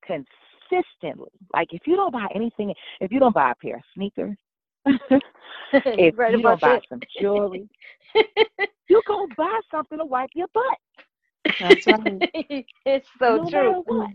consistently. 0.05 1.29
Like 1.53 1.69
if 1.71 1.81
you 1.85 1.95
don't 1.95 2.11
buy 2.11 2.27
anything, 2.33 2.73
if 2.99 3.11
you 3.11 3.19
don't 3.19 3.35
buy 3.35 3.51
a 3.51 3.55
pair 3.55 3.75
of 3.77 3.83
sneakers, 3.93 4.35
if 4.85 6.17
right 6.17 6.31
you 6.31 6.41
don't 6.41 6.53
about 6.53 6.61
buy 6.61 6.73
that. 6.75 6.81
some 6.89 6.99
jewelry, 7.19 7.67
you 8.89 9.01
go 9.07 9.27
buy 9.37 9.59
something 9.69 9.99
to 9.99 10.05
wipe 10.05 10.31
your 10.33 10.47
butt. 10.53 11.53
That's 11.59 11.87
right. 11.87 12.21
it's 12.85 13.07
so 13.19 13.47
no 13.51 13.83
true. 13.85 14.07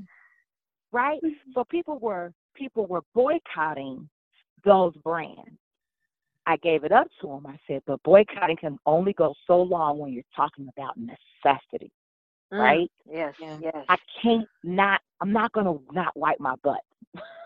Matter 0.92 1.14
what. 1.14 1.22
Right? 1.22 1.33
So 1.55 1.64
people 1.64 1.99
were 1.99 2.33
people 2.55 2.87
were 2.87 3.03
boycotting 3.14 4.09
those 4.64 4.94
brands. 4.99 5.59
I 6.46 6.57
gave 6.59 6.85
it 6.85 6.92
up 6.92 7.09
to 7.20 7.27
them. 7.27 7.46
I 7.46 7.59
said, 7.66 7.83
but 7.87 8.03
boycotting 8.05 8.57
can 8.57 8.79
only 8.87 9.12
go 9.14 9.35
so 9.46 9.61
long 9.61 9.99
when 9.99 10.12
you're 10.12 10.22
talking 10.35 10.68
about 10.77 10.96
necessity, 10.96 11.90
Mm, 12.53 12.59
right? 12.61 12.92
Yes, 13.11 13.35
Yeah. 13.40 13.59
yes. 13.61 13.85
I 13.88 13.96
can't 14.22 14.49
not. 14.62 15.01
I'm 15.20 15.33
not 15.33 15.53
gonna 15.53 15.79
not 15.92 16.16
wipe 16.16 16.38
my 16.40 16.55
butt. 16.62 16.83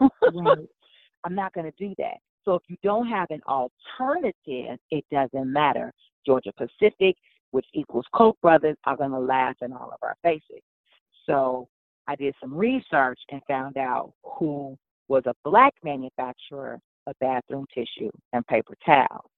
Right. 0.00 0.68
I'm 1.24 1.34
not 1.34 1.52
gonna 1.52 1.72
do 1.78 1.94
that. 1.98 2.18
So 2.44 2.54
if 2.54 2.62
you 2.68 2.76
don't 2.82 3.06
have 3.06 3.30
an 3.30 3.42
alternative, 3.46 4.78
it 4.90 5.04
doesn't 5.10 5.52
matter. 5.52 5.92
Georgia 6.26 6.52
Pacific, 6.52 7.16
which 7.50 7.66
equals 7.74 8.06
Koch 8.14 8.38
brothers, 8.40 8.76
are 8.84 8.96
gonna 8.96 9.20
laugh 9.20 9.56
in 9.62 9.72
all 9.72 9.90
of 9.90 9.98
our 10.02 10.16
faces. 10.22 10.62
So 11.26 11.68
I 12.10 12.16
did 12.16 12.34
some 12.40 12.52
research 12.52 13.20
and 13.30 13.40
found 13.46 13.76
out 13.76 14.12
who 14.24 14.76
was 15.06 15.22
a 15.26 15.34
black 15.44 15.72
manufacturer 15.84 16.80
of 17.06 17.14
bathroom 17.20 17.66
tissue 17.72 18.10
and 18.32 18.44
paper 18.48 18.74
towels. 18.84 19.30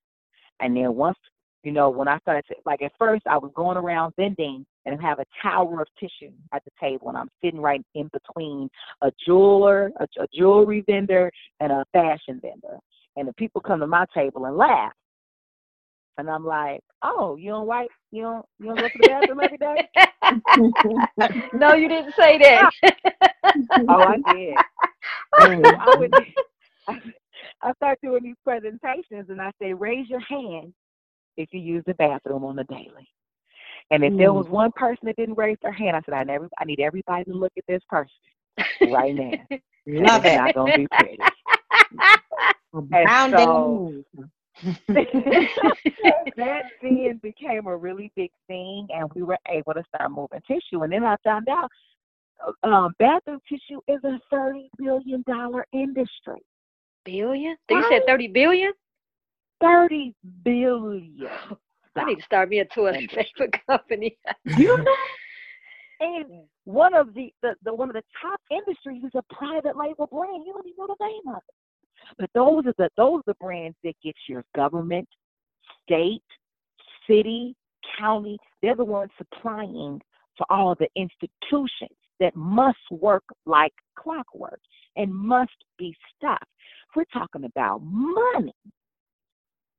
And 0.58 0.74
then 0.74 0.94
once, 0.94 1.18
you 1.64 1.72
know, 1.72 1.90
when 1.90 2.08
I 2.08 2.18
started, 2.20 2.44
to, 2.48 2.54
like 2.64 2.80
at 2.80 2.92
first, 2.98 3.26
I 3.26 3.36
was 3.36 3.52
going 3.54 3.76
around 3.76 4.14
vending 4.16 4.64
and 4.86 5.02
have 5.02 5.18
a 5.18 5.26
tower 5.42 5.82
of 5.82 5.86
tissue 6.00 6.32
at 6.54 6.64
the 6.64 6.70
table, 6.80 7.10
and 7.10 7.18
I'm 7.18 7.28
sitting 7.44 7.60
right 7.60 7.82
in 7.94 8.08
between 8.10 8.70
a 9.02 9.12
jeweler, 9.26 9.92
a, 10.00 10.04
a 10.18 10.26
jewelry 10.34 10.82
vendor, 10.86 11.30
and 11.60 11.72
a 11.72 11.84
fashion 11.92 12.40
vendor. 12.40 12.78
And 13.16 13.28
the 13.28 13.34
people 13.34 13.60
come 13.60 13.80
to 13.80 13.86
my 13.86 14.06
table 14.14 14.46
and 14.46 14.56
laugh. 14.56 14.92
And 16.18 16.30
I'm 16.30 16.44
like, 16.44 16.80
oh, 17.02 17.36
you 17.36 17.50
don't 17.50 17.66
wipe, 17.66 17.88
you 18.10 18.22
don't, 18.22 18.44
you 18.58 18.66
don't 18.66 18.78
go 18.78 18.88
to 18.88 18.98
the 19.00 19.08
bathroom 19.08 19.40
every 19.40 19.58
day? 19.58 19.88
no, 21.58 21.74
you 21.74 21.88
didn't 21.88 22.14
say 22.14 22.38
that. 22.38 22.70
oh, 23.88 24.02
I 24.02 24.34
did. 24.34 24.56
I 25.38 25.96
would, 25.98 26.14
I 27.62 27.72
start 27.74 27.98
doing 28.02 28.22
these 28.22 28.36
presentations, 28.44 29.30
and 29.30 29.40
I 29.40 29.52
say, 29.60 29.72
raise 29.72 30.08
your 30.08 30.20
hand 30.20 30.74
if 31.36 31.48
you 31.52 31.60
use 31.60 31.82
the 31.86 31.94
bathroom 31.94 32.44
on 32.44 32.56
the 32.56 32.64
daily. 32.64 33.08
And 33.90 34.04
if 34.04 34.16
there 34.16 34.28
mm. 34.28 34.36
was 34.36 34.48
one 34.48 34.72
person 34.72 35.06
that 35.06 35.16
didn't 35.16 35.36
raise 35.36 35.58
their 35.62 35.72
hand, 35.72 35.96
I 35.96 36.00
said, 36.04 36.14
I 36.14 36.24
never, 36.24 36.48
I 36.58 36.64
need 36.64 36.80
everybody 36.80 37.24
to 37.24 37.32
look 37.32 37.52
at 37.56 37.64
this 37.66 37.82
person 37.88 38.10
right 38.90 39.14
now. 39.14 39.32
Love 39.86 40.24
it. 40.24 40.36
not 40.36 40.54
gonna 40.54 40.76
be 40.76 40.86
pretty. 40.88 41.18
Brown 42.72 43.30
so-. 43.30 44.04
that 44.88 46.62
then 46.82 47.20
became 47.22 47.66
a 47.66 47.76
really 47.76 48.12
big 48.16 48.30
thing, 48.46 48.86
and 48.94 49.10
we 49.14 49.22
were 49.22 49.38
able 49.48 49.74
to 49.74 49.82
start 49.94 50.10
moving 50.10 50.40
tissue. 50.46 50.82
And 50.82 50.92
then 50.92 51.04
I 51.04 51.16
found 51.24 51.48
out 51.48 51.68
uh, 52.46 52.66
um, 52.66 52.94
bathroom 52.98 53.40
tissue 53.48 53.80
is 53.88 54.02
a 54.04 54.18
thirty 54.30 54.70
billion 54.78 55.24
dollar 55.26 55.66
industry. 55.72 56.42
billion? 57.04 57.56
Did 57.68 57.78
you 57.78 57.86
said 57.90 58.02
30 58.06 58.28
billion? 58.28 58.72
Thirty 59.60 60.14
billion. 60.44 61.28
I 61.96 62.04
need 62.04 62.16
to 62.16 62.22
start 62.22 62.48
me 62.48 62.60
a 62.60 62.64
toilet 62.64 63.10
paper 63.10 63.48
company. 63.66 64.16
You 64.56 64.78
know, 64.78 64.84
and 66.00 66.44
one 66.64 66.94
of 66.94 67.12
the, 67.14 67.32
the, 67.42 67.54
the 67.64 67.74
one 67.74 67.90
of 67.90 67.94
the 67.94 68.02
top 68.20 68.40
industries 68.50 69.04
is 69.04 69.10
a 69.14 69.34
private 69.34 69.76
label 69.76 70.06
brand. 70.06 70.44
You 70.46 70.52
don't 70.54 70.66
even 70.66 70.76
know 70.78 70.94
the 70.98 71.06
name 71.06 71.28
of 71.28 71.42
it. 71.46 71.54
But 72.18 72.30
those 72.34 72.66
are 72.66 72.74
the 72.78 72.88
those 72.96 73.20
are 73.20 73.32
the 73.32 73.34
brands 73.40 73.76
that 73.84 73.94
get 74.02 74.14
your 74.28 74.44
government, 74.54 75.08
state, 75.84 76.22
city, 77.08 77.54
county. 77.98 78.38
They're 78.62 78.76
the 78.76 78.84
ones 78.84 79.10
supplying 79.18 80.00
for 80.36 80.46
all 80.50 80.74
the 80.74 80.88
institutions 80.96 81.96
that 82.20 82.34
must 82.36 82.78
work 82.90 83.24
like 83.46 83.72
clockwork 83.98 84.60
and 84.96 85.12
must 85.12 85.50
be 85.78 85.94
stocked. 86.16 86.44
We're 86.94 87.04
talking 87.12 87.44
about 87.44 87.80
money. 87.82 88.54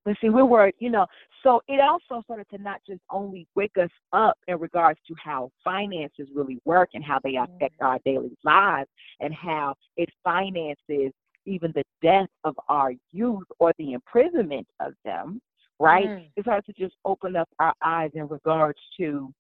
But 0.06 0.16
see, 0.20 0.30
we're 0.30 0.46
worried, 0.46 0.76
you 0.80 0.90
know. 0.90 1.06
So 1.44 1.62
it 1.68 1.80
also 1.80 2.22
started 2.24 2.48
to 2.54 2.62
not 2.62 2.82
just 2.88 3.02
only 3.10 3.48
wake 3.56 3.78
us 3.82 3.90
up 4.12 4.38
in 4.48 4.60
regards 4.60 5.00
to 5.08 5.16
how 5.24 5.52
finances 5.64 6.28
really 6.34 6.60
work 6.66 6.90
and 6.94 7.04
how 7.04 7.20
they 7.24 7.36
affect 7.36 7.76
mm-hmm. 7.76 7.86
our 7.86 8.00
daily 8.04 8.36
lives 8.44 8.90
and 9.22 9.34
how 9.34 9.76
it 9.96 10.10
finances 10.24 11.14
even 11.46 11.72
the 11.76 11.84
death 12.02 12.30
of 12.44 12.56
our 12.70 12.94
youth 13.12 13.48
or 13.60 13.74
the 13.78 13.94
imprisonment 13.94 14.68
of 14.80 14.94
them, 15.06 15.42
right? 15.80 16.08
Mm. 16.08 16.30
It 16.36 16.44
started 16.44 16.66
to 16.66 16.74
just 16.74 16.96
open 17.06 17.36
up 17.36 17.50
our 17.60 17.74
eyes 17.84 18.12
in 18.14 18.28
regards 18.28 18.80
to 18.98 19.34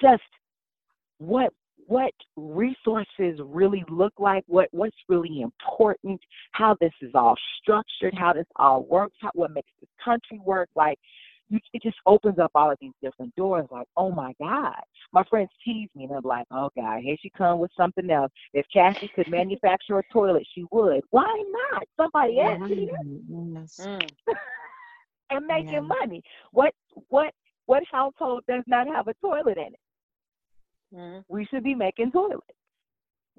just 0.00 0.22
what 1.18 1.52
what 1.88 2.12
resources 2.36 3.38
really 3.44 3.84
look 3.88 4.12
like, 4.18 4.42
what 4.48 4.68
what's 4.72 4.96
really 5.08 5.40
important, 5.40 6.20
how 6.52 6.76
this 6.80 6.92
is 7.00 7.12
all 7.14 7.36
structured, 7.62 8.14
how 8.14 8.32
this 8.32 8.46
all 8.56 8.82
works, 8.84 9.16
how, 9.20 9.30
what 9.34 9.52
makes 9.52 9.70
this 9.80 9.88
country 10.04 10.40
work. 10.44 10.68
Like, 10.74 10.98
it 11.50 11.82
just 11.82 11.96
opens 12.06 12.38
up 12.38 12.50
all 12.54 12.70
of 12.70 12.78
these 12.80 12.92
different 13.02 13.34
doors. 13.36 13.66
Like, 13.70 13.86
oh 13.96 14.10
my 14.10 14.34
God, 14.40 14.74
my 15.12 15.22
friends 15.24 15.50
tease 15.64 15.88
me, 15.94 16.04
and 16.04 16.12
I'm 16.12 16.22
like, 16.22 16.46
oh 16.50 16.70
God, 16.76 17.00
here 17.00 17.16
she 17.20 17.30
come 17.30 17.58
with 17.58 17.70
something 17.76 18.10
else. 18.10 18.32
If 18.52 18.66
Cassie 18.72 19.10
could 19.14 19.28
manufacture 19.28 19.98
a 19.98 20.02
toilet, 20.12 20.46
she 20.54 20.64
would. 20.70 21.02
Why 21.10 21.42
not? 21.72 21.84
Somebody 21.96 22.40
else 22.40 22.58
Yes. 22.60 22.68
did 22.68 22.78
it 22.78 22.90
Yes. 23.28 23.80
Mm. 23.80 24.10
and 25.30 25.46
making 25.46 25.72
Yeah. 25.72 25.80
money. 25.80 26.22
What 26.52 26.74
what 27.08 27.32
what 27.66 27.82
household 27.90 28.44
does 28.48 28.62
not 28.66 28.86
have 28.86 29.08
a 29.08 29.14
toilet 29.14 29.58
in 29.58 29.74
it? 29.74 29.80
Mm. 30.94 31.24
We 31.28 31.44
should 31.46 31.64
be 31.64 31.74
making 31.74 32.12
toilets. 32.12 32.46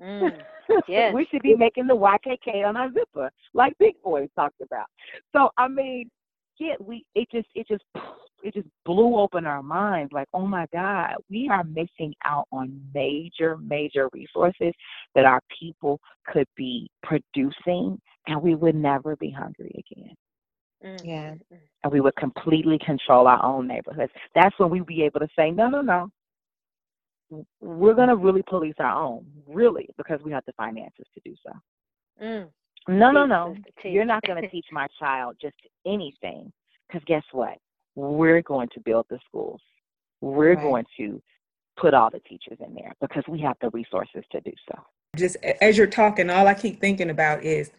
Mm. 0.02 0.32
Yes. 0.88 1.14
we 1.14 1.26
should 1.32 1.42
be 1.42 1.56
making 1.56 1.88
the 1.88 1.96
YKK 1.96 2.66
on 2.68 2.76
our 2.76 2.92
zipper, 2.92 3.32
like 3.54 3.74
Big 3.80 4.02
Boy 4.04 4.28
talked 4.36 4.60
about. 4.62 4.86
So 5.34 5.50
I 5.58 5.68
mean, 5.70 6.10
we 6.80 7.06
it 7.16 7.28
just 7.32 7.48
it 7.56 7.68
just 7.68 7.84
it 8.44 8.54
just 8.54 8.68
blew 8.86 9.18
open 9.18 9.46
our 9.46 9.64
minds. 9.64 10.12
Like, 10.14 10.28
oh 10.34 10.46
my 10.46 10.66
God, 10.74 11.16
we 11.30 11.50
are 11.52 11.64
missing 11.64 12.14
out 12.26 12.48
on 12.52 12.80
major 12.94 13.58
major 13.58 14.10
resources 14.14 14.74
that 15.16 15.26
our 15.26 15.42
people 15.60 16.00
could 16.28 16.48
be 16.56 16.90
producing, 17.04 18.00
and 18.28 18.42
we 18.42 18.56
would 18.56 18.76
never 18.76 19.16
be 19.16 19.32
hungry 19.32 19.72
again. 19.92 20.16
Yeah. 21.04 21.34
And 21.84 21.92
we 21.92 22.02
would 22.02 22.16
completely 22.16 22.80
control 22.86 23.28
our 23.28 23.44
own 23.44 23.68
neighborhoods. 23.68 24.12
That's 24.36 24.58
when 24.60 24.70
we'd 24.70 24.86
be 24.86 25.04
able 25.04 25.20
to 25.22 25.28
say, 25.36 25.52
no, 25.52 25.70
no, 25.70 25.82
no. 25.82 26.10
We're 27.60 27.94
going 27.94 28.08
to 28.10 28.16
really 28.16 28.44
police 28.48 28.76
our 28.80 28.96
own, 28.96 29.26
really, 29.48 29.90
because 29.98 30.22
we 30.24 30.32
have 30.32 30.44
the 30.46 30.54
finances 30.54 31.06
to 31.14 31.22
do 31.26 31.36
so. 31.46 31.52
Mm. 32.24 32.48
No, 32.88 33.12
no, 33.12 33.26
no. 33.26 33.56
You're 33.84 34.06
not 34.06 34.24
going 34.24 34.42
to 34.42 34.50
teach 34.50 34.68
my 34.72 34.88
child 35.00 35.36
just 35.42 35.56
anything. 35.86 36.52
Because 36.88 37.04
guess 37.06 37.24
what? 37.32 37.58
We're 37.96 38.42
going 38.42 38.70
to 38.74 38.80
build 38.80 39.06
the 39.10 39.20
schools. 39.28 39.62
We're 40.22 40.56
Right. 40.56 40.62
going 40.64 40.86
to 40.98 41.22
put 41.78 41.94
all 41.94 42.10
the 42.10 42.20
teachers 42.22 42.58
in 42.66 42.74
there 42.74 42.94
because 43.02 43.24
we 43.28 43.40
have 43.42 43.58
the 43.62 43.70
resources 43.72 44.24
to 44.32 44.42
do 44.42 44.52
so. 44.72 44.80
Just 45.16 45.38
as 45.62 45.78
you're 45.78 45.88
talking, 45.88 46.30
all 46.30 46.48
I 46.48 46.54
keep 46.54 46.80
thinking 46.80 47.10
about 47.10 47.44
is 47.44 47.72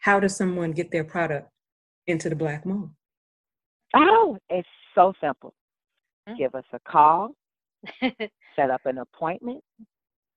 how 0.00 0.18
does 0.18 0.36
someone 0.36 0.72
get 0.72 0.90
their 0.90 1.04
product 1.04 1.50
into 2.06 2.28
the 2.28 2.36
black 2.36 2.64
mall? 2.64 2.90
Oh, 3.94 4.38
it's 4.48 4.68
so 4.94 5.12
simple. 5.20 5.54
Mm. 6.28 6.38
Give 6.38 6.54
us 6.54 6.64
a 6.72 6.78
call, 6.80 7.34
set 8.00 8.70
up 8.70 8.80
an 8.86 8.98
appointment, 8.98 9.62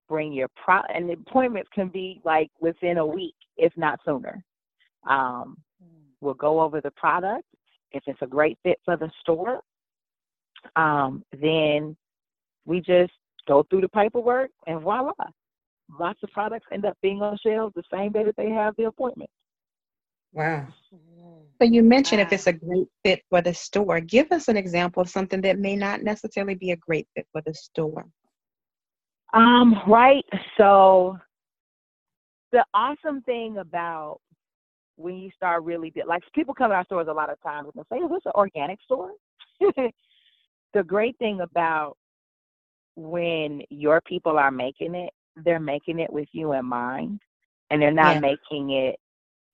bring 0.08 0.32
your 0.32 0.48
pro, 0.62 0.80
and 0.94 1.08
the 1.08 1.14
appointments 1.14 1.68
can 1.74 1.88
be 1.88 2.20
like 2.24 2.50
within 2.60 2.98
a 2.98 3.06
week, 3.06 3.34
if 3.58 3.72
not 3.76 4.00
sooner. 4.04 4.42
Um, 5.08 5.56
we'll 6.20 6.34
go 6.34 6.60
over 6.60 6.80
the 6.80 6.90
product. 6.92 7.44
If 7.92 8.02
it's 8.06 8.20
a 8.22 8.26
great 8.26 8.58
fit 8.62 8.78
for 8.84 8.96
the 8.96 9.10
store, 9.20 9.60
um, 10.76 11.24
then 11.40 11.96
we 12.66 12.80
just 12.80 13.12
go 13.46 13.64
through 13.68 13.80
the 13.82 13.88
paperwork 13.88 14.50
and 14.66 14.80
voila. 14.80 15.12
Lots 15.98 16.22
of 16.22 16.30
products 16.30 16.66
end 16.72 16.84
up 16.84 16.96
being 17.02 17.22
on 17.22 17.38
shelves 17.42 17.72
the 17.74 17.82
same 17.92 18.12
day 18.12 18.24
that 18.24 18.36
they 18.36 18.50
have 18.50 18.74
the 18.76 18.84
appointment. 18.84 19.30
Wow. 20.32 20.68
So 21.58 21.64
you 21.64 21.82
mentioned 21.82 22.20
if 22.20 22.32
it's 22.32 22.46
a 22.46 22.52
great 22.52 22.86
fit 23.04 23.22
for 23.30 23.40
the 23.40 23.54
store. 23.54 24.00
Give 24.00 24.30
us 24.30 24.48
an 24.48 24.56
example 24.56 25.00
of 25.00 25.08
something 25.08 25.40
that 25.40 25.58
may 25.58 25.74
not 25.74 26.02
necessarily 26.02 26.54
be 26.54 26.72
a 26.72 26.76
great 26.76 27.08
fit 27.16 27.26
for 27.32 27.40
the 27.46 27.54
store. 27.54 28.06
Um, 29.32 29.80
right. 29.86 30.24
So 30.56 31.16
the 32.52 32.64
awesome 32.74 33.22
thing 33.22 33.58
about 33.58 34.20
when 34.96 35.16
you 35.16 35.30
start 35.36 35.62
really 35.64 35.90
di- 35.90 36.02
like 36.04 36.22
people 36.34 36.54
come 36.54 36.70
to 36.70 36.76
our 36.76 36.84
stores 36.84 37.08
a 37.08 37.12
lot 37.12 37.30
of 37.30 37.40
times 37.42 37.70
and 37.74 37.84
say, 37.90 37.98
"Is 37.98 38.10
this 38.10 38.26
an 38.26 38.32
organic 38.34 38.80
store?" 38.82 39.12
the 40.74 40.82
great 40.84 41.16
thing 41.18 41.40
about 41.40 41.96
when 42.96 43.62
your 43.70 44.00
people 44.02 44.38
are 44.38 44.50
making 44.50 44.94
it, 44.94 45.12
they're 45.44 45.60
making 45.60 46.00
it 46.00 46.12
with 46.12 46.28
you 46.32 46.52
in 46.52 46.64
mind. 46.64 47.20
and 47.70 47.82
they're 47.82 47.90
not 47.90 48.14
Yeah. 48.14 48.20
making 48.20 48.70
it 48.70 48.98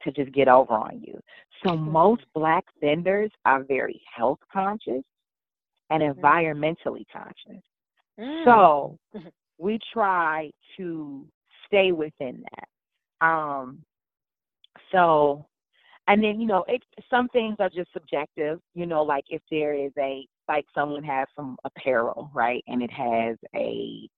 to 0.02 0.12
just 0.12 0.30
get 0.32 0.46
over 0.46 0.72
on 0.74 1.00
you. 1.00 1.20
So 1.64 1.76
most 1.76 2.22
black 2.32 2.64
vendors 2.80 3.30
are 3.44 3.64
very 3.64 4.00
health 4.14 4.38
conscious 4.52 5.02
and 5.90 6.02
Mhm. 6.02 6.14
environmentally 6.14 7.06
conscious. 7.08 7.62
Mm. 8.18 8.44
So 8.44 8.98
we 9.58 9.78
try 9.92 10.52
to 10.76 11.26
stay 11.66 11.92
within 11.92 12.42
that. 12.52 12.68
Um, 13.24 13.82
so, 14.92 15.46
and 16.06 16.22
then 16.22 16.40
you 16.40 16.46
know, 16.46 16.64
it, 16.68 16.82
some 17.08 17.28
things 17.28 17.56
are 17.58 17.70
just 17.70 17.92
subjective. 17.92 18.60
You 18.74 18.86
know, 18.86 19.02
like 19.02 19.24
if 19.28 19.42
there 19.50 19.74
is 19.74 19.92
a 19.98 20.26
like 20.48 20.66
someone 20.74 21.04
has 21.04 21.26
some 21.34 21.56
apparel, 21.64 22.30
right, 22.34 22.62
and 22.66 22.82
it 22.82 22.90
has 22.90 23.36
a, 23.56 24.08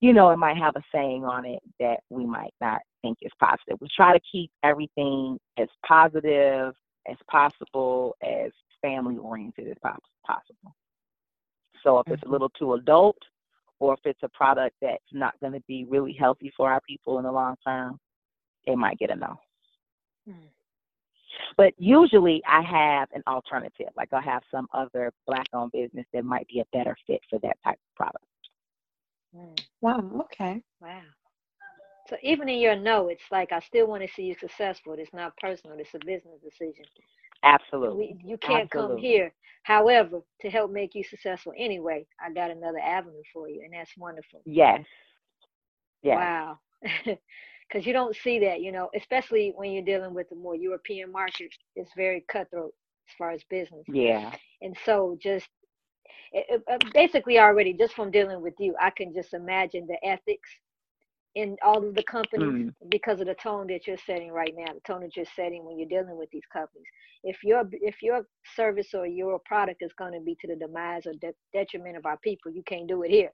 you 0.00 0.12
know, 0.14 0.30
it 0.30 0.38
might 0.38 0.56
have 0.56 0.76
a 0.76 0.82
saying 0.92 1.24
on 1.24 1.44
it 1.44 1.60
that 1.78 2.00
we 2.08 2.24
might 2.24 2.54
not 2.60 2.80
think 3.02 3.18
is 3.20 3.32
positive. 3.38 3.78
We 3.80 3.88
try 3.94 4.14
to 4.14 4.20
keep 4.30 4.50
everything 4.62 5.38
as 5.58 5.68
positive 5.86 6.72
as 7.10 7.16
possible, 7.30 8.16
as 8.22 8.52
family 8.80 9.18
oriented 9.18 9.68
as 9.68 9.76
pos- 9.82 9.98
possible. 10.26 10.74
So 11.82 11.98
if 11.98 12.10
it's 12.10 12.22
a 12.22 12.26
Mhm. 12.26 12.32
little 12.32 12.50
too 12.50 12.74
adult, 12.74 13.18
or 13.78 13.94
if 13.94 14.00
it's 14.04 14.22
a 14.22 14.28
product 14.30 14.76
that's 14.80 15.02
not 15.12 15.38
going 15.40 15.54
to 15.54 15.62
be 15.66 15.84
really 15.84 16.12
healthy 16.12 16.52
for 16.56 16.70
our 16.70 16.80
people 16.82 17.18
in 17.18 17.24
the 17.24 17.32
long 17.32 17.56
term, 17.66 17.98
they 18.66 18.74
might 18.74 18.98
get 18.98 19.10
a 19.10 19.16
no. 19.16 19.38
Mm. 20.28 20.48
But 21.56 21.74
usually 21.78 22.42
I 22.48 22.62
have 22.62 23.08
an 23.12 23.22
alternative. 23.26 23.88
Like 23.96 24.08
I'll 24.12 24.22
have 24.22 24.42
some 24.50 24.66
other 24.72 25.12
black 25.26 25.46
owned 25.52 25.72
business 25.72 26.06
that 26.12 26.24
might 26.24 26.46
be 26.48 26.60
a 26.60 26.76
better 26.76 26.96
fit 27.06 27.20
for 27.28 27.38
that 27.40 27.56
type 27.64 27.78
of 27.78 27.96
product. 27.96 28.24
Mm. 29.36 29.60
Wow. 29.80 30.26
Okay. 30.32 30.62
Wow. 30.80 31.02
So 32.08 32.16
even 32.22 32.48
in 32.48 32.58
your 32.58 32.76
no, 32.76 33.08
it's 33.08 33.22
like 33.30 33.52
I 33.52 33.60
still 33.60 33.86
want 33.86 34.02
to 34.02 34.08
see 34.14 34.22
you 34.22 34.34
successful. 34.40 34.94
It's 34.98 35.12
not 35.12 35.36
personal. 35.36 35.78
It's 35.78 35.94
a 35.94 36.04
business 36.04 36.40
decision. 36.42 36.84
Absolutely. 37.44 38.16
We, 38.22 38.30
you 38.30 38.38
can't 38.38 38.70
come 38.70 38.98
here. 38.98 39.32
However, 39.62 40.20
to 40.40 40.50
help 40.50 40.72
make 40.72 40.94
you 40.94 41.04
successful 41.04 41.52
anyway, 41.56 42.06
I 42.20 42.32
got 42.32 42.50
another 42.50 42.78
avenue 42.78 43.22
for 43.32 43.48
you, 43.48 43.62
and 43.62 43.72
that's 43.72 43.90
wonderful. 43.96 44.42
Yes. 44.44 44.80
Yes. 46.02 46.16
Wow. 46.16 46.58
Because 47.70 47.86
you 47.86 47.92
don't 47.92 48.16
see 48.16 48.40
that, 48.40 48.60
you 48.62 48.72
know, 48.72 48.90
especially 48.96 49.52
when 49.56 49.70
you're 49.72 49.84
dealing 49.84 50.14
with 50.14 50.28
the 50.28 50.36
more 50.36 50.56
European 50.56 51.12
markets. 51.12 51.56
It's 51.76 51.92
very 51.96 52.24
cutthroat 52.28 52.74
as 53.08 53.14
far 53.16 53.30
as 53.30 53.42
business. 53.48 53.84
Yeah. 53.88 54.32
And 54.62 54.76
so 54.84 55.16
just 55.22 55.48
it, 56.32 56.46
it- 56.48 56.62
uh, 56.70 56.78
basically 56.94 57.38
already 57.38 57.72
just 57.72 57.94
from 57.94 58.10
dealing 58.10 58.42
with 58.42 58.54
you, 58.58 58.74
I 58.80 58.90
can 58.90 59.14
just 59.14 59.34
imagine 59.34 59.86
the 59.86 60.04
ethics 60.06 60.50
in 61.36 61.56
all 61.64 61.86
of 61.86 61.94
the 61.94 62.02
companies 62.04 62.66
Mm. 62.66 62.74
because 62.90 63.20
of 63.20 63.26
the 63.28 63.34
tone 63.34 63.68
that 63.68 63.86
you're 63.86 63.96
setting 63.98 64.32
right 64.32 64.52
now, 64.56 64.72
the 64.74 64.80
tone 64.80 65.02
that 65.02 65.16
you're 65.16 65.24
setting 65.36 65.64
when 65.64 65.78
you're 65.78 65.88
dealing 65.88 66.16
with 66.18 66.28
these 66.30 66.46
companies. 66.52 66.86
If 67.22 67.44
your 67.44 67.62
if 67.72 68.02
your 68.02 68.26
service 68.56 68.94
or 68.94 69.06
your 69.06 69.38
product 69.44 69.82
is 69.82 69.92
going 69.94 70.12
to 70.14 70.20
be 70.20 70.36
to 70.40 70.48
the 70.48 70.56
demise 70.56 71.06
or 71.06 71.12
de- 71.14 71.34
detriment 71.52 71.96
of 71.96 72.06
our 72.06 72.18
people, 72.18 72.50
you 72.50 72.64
can't 72.64 72.88
do 72.88 73.02
it 73.04 73.10
here. 73.10 73.30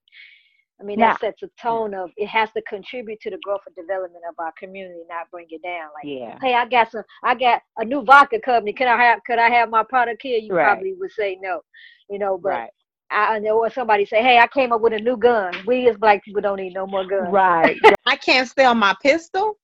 I 0.80 0.84
mean, 0.84 0.98
Nah. 0.98 1.08
that 1.08 1.20
sets 1.20 1.42
a 1.42 1.48
tone 1.60 1.94
of 1.94 2.10
it 2.16 2.26
has 2.26 2.50
to 2.52 2.62
contribute 2.62 3.20
to 3.22 3.30
the 3.30 3.38
growth 3.42 3.62
and 3.66 3.74
development 3.74 4.24
of 4.28 4.34
our 4.38 4.52
community, 4.58 5.00
not 5.08 5.30
bring 5.30 5.46
it 5.50 5.62
down. 5.62 5.88
Like, 5.94 6.04
Yeah. 6.04 6.38
hey, 6.42 6.54
I 6.54 6.66
got 6.66 6.90
some, 6.90 7.02
I 7.22 7.34
got 7.34 7.62
a 7.78 7.84
new 7.84 8.02
vodka 8.04 8.38
company. 8.40 8.72
Can 8.74 8.88
I 8.88 8.96
have, 9.02 9.20
could 9.26 9.38
I 9.38 9.48
have 9.50 9.70
my 9.70 9.82
product 9.84 10.20
here? 10.22 10.38
You 10.38 10.52
Right. 10.52 10.64
probably 10.66 10.92
would 10.94 11.12
say 11.12 11.36
no, 11.40 11.62
you 12.10 12.18
know. 12.18 12.36
But 12.38 12.50
Right. 12.50 12.70
I 13.10 13.36
I 13.36 13.38
know 13.38 13.58
or 13.58 13.70
somebody 13.70 14.04
say, 14.04 14.22
hey, 14.22 14.38
I 14.38 14.46
came 14.48 14.72
up 14.72 14.80
with 14.82 14.92
a 14.92 14.98
new 14.98 15.16
gun. 15.16 15.54
We 15.66 15.88
as 15.88 15.96
black 15.96 16.22
people 16.24 16.42
don't 16.42 16.58
need 16.60 16.74
no 16.74 16.86
more 16.86 17.06
guns. 17.06 17.32
Right. 17.32 17.78
I 18.06 18.16
can't 18.16 18.48
sell 18.48 18.74
my 18.74 18.94
pistol. 19.02 19.56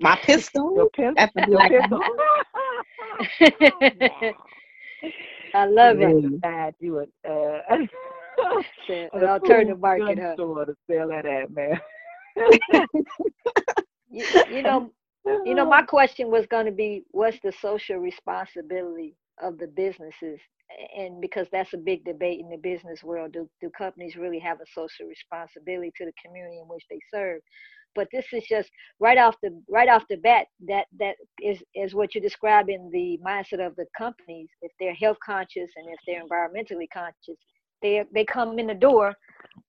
My 0.00 0.14
Your 0.16 0.24
pistol. 0.24 0.88
pimp. 0.94 1.16
That's 1.16 1.34
a 1.36 1.50
Your 1.50 1.68
pistol. 1.68 2.00
I 5.54 5.64
love 5.66 6.00
it. 6.00 6.06
Really. 6.06 6.40
I 6.44 6.72
do 6.80 6.98
it. 6.98 7.10
Uh, 7.28 7.76
A 8.38 9.16
An 9.16 9.24
alternative 9.24 9.80
market, 9.80 10.18
huh? 10.18 10.34
store 10.34 10.64
to 10.66 10.74
sell 10.90 11.08
that 11.08 11.26
at, 11.26 11.50
man. 11.50 11.80
You, 14.10 14.24
you 14.50 14.62
know, 14.62 14.90
you 15.44 15.54
know, 15.54 15.66
my 15.66 15.82
question 15.82 16.30
was 16.30 16.46
going 16.46 16.66
to 16.66 16.72
be, 16.72 17.04
what's 17.10 17.38
the 17.42 17.52
social 17.60 17.96
responsibility 17.98 19.14
of 19.42 19.58
the 19.58 19.66
businesses? 19.68 20.40
And 20.96 21.20
because 21.20 21.46
that's 21.52 21.74
a 21.74 21.78
big 21.78 22.04
debate 22.04 22.40
in 22.40 22.50
the 22.50 22.56
business 22.56 23.02
world, 23.02 23.32
do, 23.32 23.48
do 23.60 23.70
companies 23.76 24.16
really 24.16 24.38
have 24.38 24.60
a 24.60 24.66
social 24.74 25.06
responsibility 25.06 25.92
to 25.96 26.06
the 26.06 26.12
community 26.24 26.58
in 26.58 26.68
which 26.68 26.84
they 26.90 27.00
serve? 27.12 27.40
But 27.94 28.08
this 28.12 28.26
is 28.32 28.44
just 28.48 28.70
right 29.00 29.18
off 29.18 29.36
the 29.42 29.60
right 29.68 29.88
off 29.88 30.04
the 30.08 30.18
bat 30.18 30.46
that 30.68 30.86
that 31.00 31.16
is 31.42 31.62
is 31.74 31.94
what 31.94 32.14
you 32.14 32.20
describe 32.20 32.68
in 32.68 32.90
the 32.92 33.18
mindset 33.26 33.66
of 33.66 33.74
the 33.76 33.86
companies. 33.96 34.48
If 34.62 34.72
they're 34.78 34.94
health 34.94 35.16
conscious 35.24 35.70
and 35.76 35.88
if 35.88 35.98
they're 36.06 36.22
environmentally 36.22 36.86
conscious, 36.92 37.38
they 37.82 38.04
they 38.12 38.24
come 38.24 38.58
in 38.58 38.66
the 38.66 38.74
door 38.74 39.14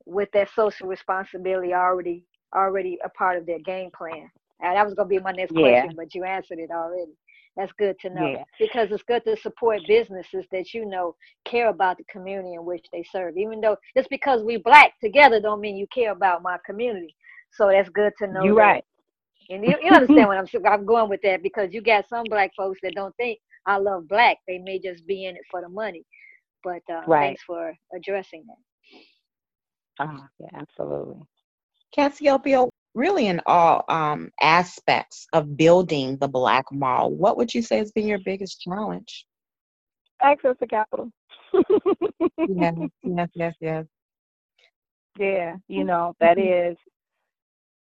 with 0.05 0.29
that 0.33 0.49
social 0.55 0.87
responsibility 0.87 1.73
already 1.73 2.23
already 2.55 2.97
a 3.03 3.09
part 3.09 3.37
of 3.37 3.45
their 3.45 3.59
game 3.59 3.91
plan. 3.97 4.29
And 4.61 4.75
that 4.75 4.85
was 4.85 4.93
going 4.95 5.07
to 5.07 5.15
be 5.15 5.19
my 5.19 5.31
next 5.31 5.53
Yeah. 5.53 5.53
question, 5.55 5.93
but 5.95 6.13
you 6.15 6.23
answered 6.23 6.59
it 6.59 6.71
already. 6.71 7.13
That's 7.57 7.71
good 7.73 7.97
to 8.01 8.09
know 8.09 8.31
Yeah. 8.31 8.43
because 8.59 8.91
it's 8.91 9.03
good 9.03 9.23
to 9.25 9.35
support 9.37 9.81
businesses 9.87 10.45
that 10.51 10.73
you 10.73 10.85
know 10.85 11.15
care 11.45 11.69
about 11.69 11.97
the 11.97 12.03
community 12.05 12.53
in 12.55 12.65
which 12.65 12.85
they 12.91 13.03
serve. 13.03 13.37
Even 13.37 13.61
though 13.61 13.77
just 13.97 14.09
because 14.09 14.43
we 14.43 14.57
black 14.57 14.93
together 15.03 15.39
don't 15.41 15.61
mean 15.61 15.75
you 15.77 15.87
care 15.93 16.11
about 16.11 16.43
my 16.43 16.57
community. 16.65 17.15
So 17.51 17.67
that's 17.69 17.89
good 17.89 18.13
to 18.19 18.27
know. 18.27 18.43
You 18.43 18.55
that. 18.55 18.75
right. 18.75 18.83
And 19.49 19.65
you, 19.65 19.77
you 19.83 19.91
understand 19.91 20.27
what 20.29 20.37
I'm 20.37 20.65
I'm 20.65 20.85
going 20.85 21.09
with 21.09 21.21
that 21.23 21.43
because 21.43 21.73
you 21.73 21.81
got 21.81 22.07
some 22.07 22.29
black 22.29 22.51
folks 22.55 22.79
that 22.83 22.95
don't 22.95 23.15
think 23.17 23.39
I 23.65 23.77
love 23.77 24.07
black. 24.07 24.37
They 24.47 24.59
may 24.59 24.79
just 24.79 25.05
be 25.07 25.25
in 25.25 25.35
it 25.35 25.43
for 25.51 25.61
the 25.61 25.69
money. 25.69 26.05
But 26.63 26.81
uh, 26.91 27.07
Right. 27.07 27.19
thanks 27.19 27.41
for 27.43 27.73
addressing 27.95 28.45
that. 28.47 28.57
Oh, 29.99 30.27
yeah, 30.39 30.49
absolutely. 30.53 31.25
Cassiopeia, 31.93 32.65
really 32.95 33.27
in 33.27 33.41
all 33.45 33.83
um, 33.89 34.31
aspects 34.41 35.27
of 35.33 35.57
building 35.57 36.17
the 36.17 36.27
Black 36.27 36.65
Mall, 36.71 37.11
what 37.11 37.37
would 37.37 37.53
you 37.53 37.61
say 37.61 37.77
has 37.77 37.91
been 37.91 38.07
your 38.07 38.19
biggest 38.19 38.61
challenge? 38.61 39.25
Access 40.21 40.57
to 40.59 40.67
capital. 40.67 41.11
Yes, 42.45 42.75
yes, 43.03 43.29
yes, 43.35 43.55
yes. 43.61 43.85
Yeah, 45.17 45.55
you 45.67 45.83
know, 45.83 46.15
that 46.19 46.37
Mhm. 46.37 46.39
is 46.39 46.77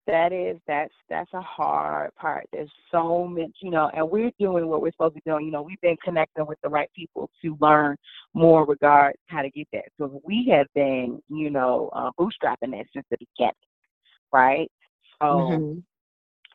that 0.07 0.33
is 0.33 0.57
that's 0.67 0.93
that's 1.09 1.31
a 1.33 1.41
hard 1.41 2.15
part. 2.15 2.47
There's 2.51 2.71
so 2.91 3.27
much, 3.27 3.51
you 3.61 3.69
know, 3.69 3.91
and 3.95 4.09
we're 4.09 4.31
doing 4.39 4.67
what 4.67 4.81
we're 4.81 4.91
supposed 4.91 5.15
to 5.15 5.21
be 5.21 5.29
doing. 5.29 5.45
You 5.45 5.51
know, 5.51 5.61
we've 5.61 5.81
been 5.81 5.97
connecting 6.03 6.47
with 6.47 6.59
the 6.63 6.69
right 6.69 6.89
people 6.95 7.29
to 7.43 7.57
learn 7.61 7.97
more 8.33 8.65
regard 8.65 9.15
how 9.27 9.41
to 9.41 9.49
get 9.51 9.67
that. 9.73 9.85
So 9.97 10.21
we 10.25 10.47
have 10.51 10.67
been, 10.73 11.21
you 11.29 11.49
know, 11.49 11.89
uh, 11.93 12.11
bootstrapping 12.19 12.71
that 12.71 12.85
since 12.93 13.05
the 13.11 13.17
beginning, 13.19 13.53
right? 14.31 14.71
So 15.21 15.27
Mhm. 15.27 15.83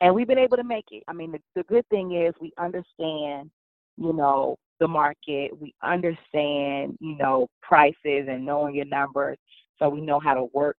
and 0.01 0.13
we've 0.13 0.27
been 0.27 0.37
able 0.37 0.57
to 0.57 0.63
make 0.63 0.85
it. 0.91 1.03
I 1.07 1.13
mean, 1.13 1.31
the, 1.31 1.39
the 1.55 1.63
good 1.63 1.87
thing 1.89 2.13
is 2.13 2.33
we 2.41 2.51
understand, 2.57 3.49
you 3.97 4.13
know, 4.13 4.57
the 4.79 4.87
market. 4.87 5.57
We 5.59 5.73
understand, 5.83 6.97
you 6.99 7.17
know, 7.17 7.47
prices 7.61 8.27
and 8.27 8.45
knowing 8.45 8.75
your 8.75 8.85
numbers, 8.85 9.37
so 9.79 9.89
we 9.89 10.01
know 10.01 10.19
how 10.19 10.33
to 10.33 10.45
work 10.53 10.77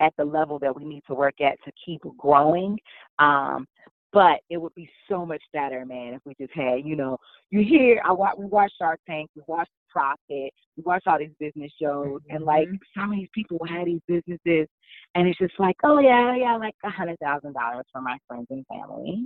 at 0.00 0.12
the 0.16 0.24
level 0.24 0.58
that 0.58 0.74
we 0.74 0.84
need 0.84 1.02
to 1.06 1.14
work 1.14 1.40
at 1.40 1.58
to 1.64 1.72
keep 1.84 2.02
growing. 2.18 2.78
Um, 3.18 3.66
but 4.12 4.38
it 4.48 4.58
would 4.58 4.74
be 4.74 4.88
so 5.08 5.26
much 5.26 5.42
better, 5.52 5.84
man, 5.84 6.14
if 6.14 6.20
we 6.24 6.34
just 6.40 6.54
had, 6.54 6.84
you 6.84 6.94
know, 6.94 7.18
you 7.50 7.64
hear, 7.64 8.00
I 8.04 8.12
watch, 8.12 8.34
we 8.38 8.46
watch 8.46 8.72
Shark 8.78 9.00
Tank, 9.08 9.28
we 9.34 9.42
watch 9.48 9.68
Profit, 9.90 10.52
we 10.76 10.82
watch 10.84 11.02
all 11.06 11.18
these 11.18 11.34
business 11.40 11.72
shows, 11.80 12.20
and 12.30 12.44
like 12.44 12.68
Mhm. 12.68 12.78
some 12.96 13.12
of 13.12 13.18
these 13.18 13.28
people 13.34 13.58
have 13.68 13.86
these 13.86 14.00
businesses, 14.06 14.68
and 15.16 15.26
it's 15.26 15.38
just 15.38 15.58
like, 15.58 15.76
oh 15.82 15.98
yeah, 15.98 16.36
yeah, 16.36 16.56
like 16.56 16.76
a 16.84 16.90
hundred 16.90 17.18
thousand 17.18 17.54
dollars 17.54 17.86
for 17.92 18.00
my 18.00 18.16
friends 18.28 18.46
and 18.50 18.64
family. 18.66 19.24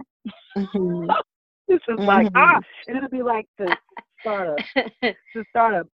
Mhm. 0.56 1.14
This 1.69 1.81
is 1.88 1.98
like 1.98 2.27
Mhm. 2.29 2.37
ah, 2.37 2.60
and 2.87 2.96
it'll 2.96 3.10
be 3.10 3.23
like 3.23 3.46
to 3.58 3.77
start 4.21 4.48
a 4.48 4.56
to 5.35 5.44
start 5.50 5.75
a 5.75 5.87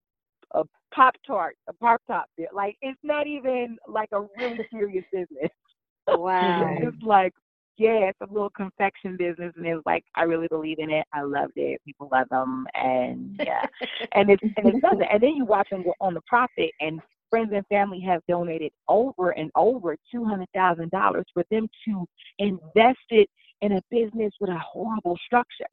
a 0.54 0.62
pop 0.94 1.14
tart, 1.26 1.56
a 1.68 1.72
pop 1.74 2.00
top. 2.06 2.26
Like 2.52 2.76
it's 2.80 2.98
not 3.02 3.26
even 3.26 3.76
like 3.86 4.08
a 4.12 4.22
really 4.38 4.60
serious 4.72 5.04
business. 5.12 5.50
wow. 6.08 6.78
It's 6.80 7.02
like 7.02 7.32
yeah, 7.76 8.10
it's 8.10 8.20
a 8.20 8.32
little 8.32 8.50
confection 8.50 9.16
business, 9.16 9.52
and 9.56 9.66
it's 9.66 9.84
like 9.84 10.04
I 10.14 10.22
really 10.22 10.46
believe 10.48 10.78
in 10.78 10.90
it. 10.90 11.04
I 11.12 11.22
loved 11.22 11.54
it. 11.56 11.80
People 11.84 12.08
love 12.12 12.28
them, 12.30 12.66
and 12.74 13.40
yeah, 13.44 13.66
and 14.14 14.30
it's 14.30 14.42
and 14.42 14.66
it's 14.66 14.80
something. 14.80 15.06
And 15.10 15.22
then 15.22 15.34
you 15.34 15.44
watch 15.44 15.68
them 15.70 15.84
on 16.00 16.14
the 16.14 16.20
profit, 16.26 16.70
and 16.80 17.00
friends 17.30 17.50
and 17.52 17.66
family 17.66 18.00
have 18.00 18.22
donated 18.28 18.70
over 18.88 19.30
and 19.30 19.50
over 19.56 19.96
two 20.12 20.24
hundred 20.24 20.48
thousand 20.54 20.90
dollars 20.92 21.24
for 21.34 21.42
them 21.50 21.66
to 21.88 22.06
invest 22.38 22.98
it 23.10 23.28
in 23.60 23.72
a 23.72 23.82
business 23.90 24.32
with 24.40 24.50
a 24.50 24.58
horrible 24.58 25.18
structure. 25.26 25.64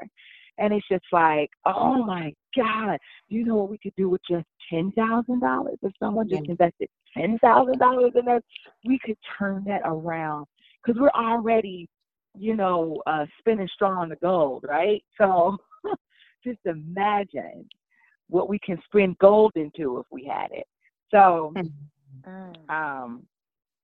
And 0.62 0.74
it's 0.74 0.88
just 0.88 1.06
like, 1.12 1.50
oh 1.66 2.06
my 2.06 2.34
God, 2.56 2.98
you 3.28 3.44
know 3.44 3.56
what 3.56 3.70
we 3.70 3.80
could 3.80 3.96
do 3.98 4.10
with 4.10 4.22
just 4.30 4.46
ten 4.70 4.92
thousand 4.92 5.42
dollars? 5.42 5.78
If 5.82 5.92
someone 6.00 6.30
just 6.30 6.44
invested 6.48 6.88
ten 7.18 7.38
thousand 7.40 7.80
dollars 7.80 8.12
in 8.16 8.28
us, 8.28 8.44
we 8.86 9.00
could 9.04 9.18
turn 9.38 9.64
that 9.68 9.82
around 9.84 10.46
because 10.86 11.00
we're 11.02 11.10
already 11.10 11.90
you 12.38 12.56
know, 12.56 13.02
uh, 13.08 13.26
spinning 13.40 13.68
straw 13.74 14.00
on 14.00 14.10
the 14.10 14.16
gold, 14.18 14.66
right? 14.68 15.04
So 15.20 15.58
just 16.44 16.60
imagine 16.66 17.68
what 18.30 18.50
we 18.50 18.60
can 18.60 18.80
spin 18.86 19.16
gold 19.20 19.52
into 19.56 20.00
if 20.00 20.06
we 20.12 20.26
had 20.26 20.48
it. 20.52 20.66
So 21.14 21.54
Mm. 22.26 22.70
um, 22.70 23.24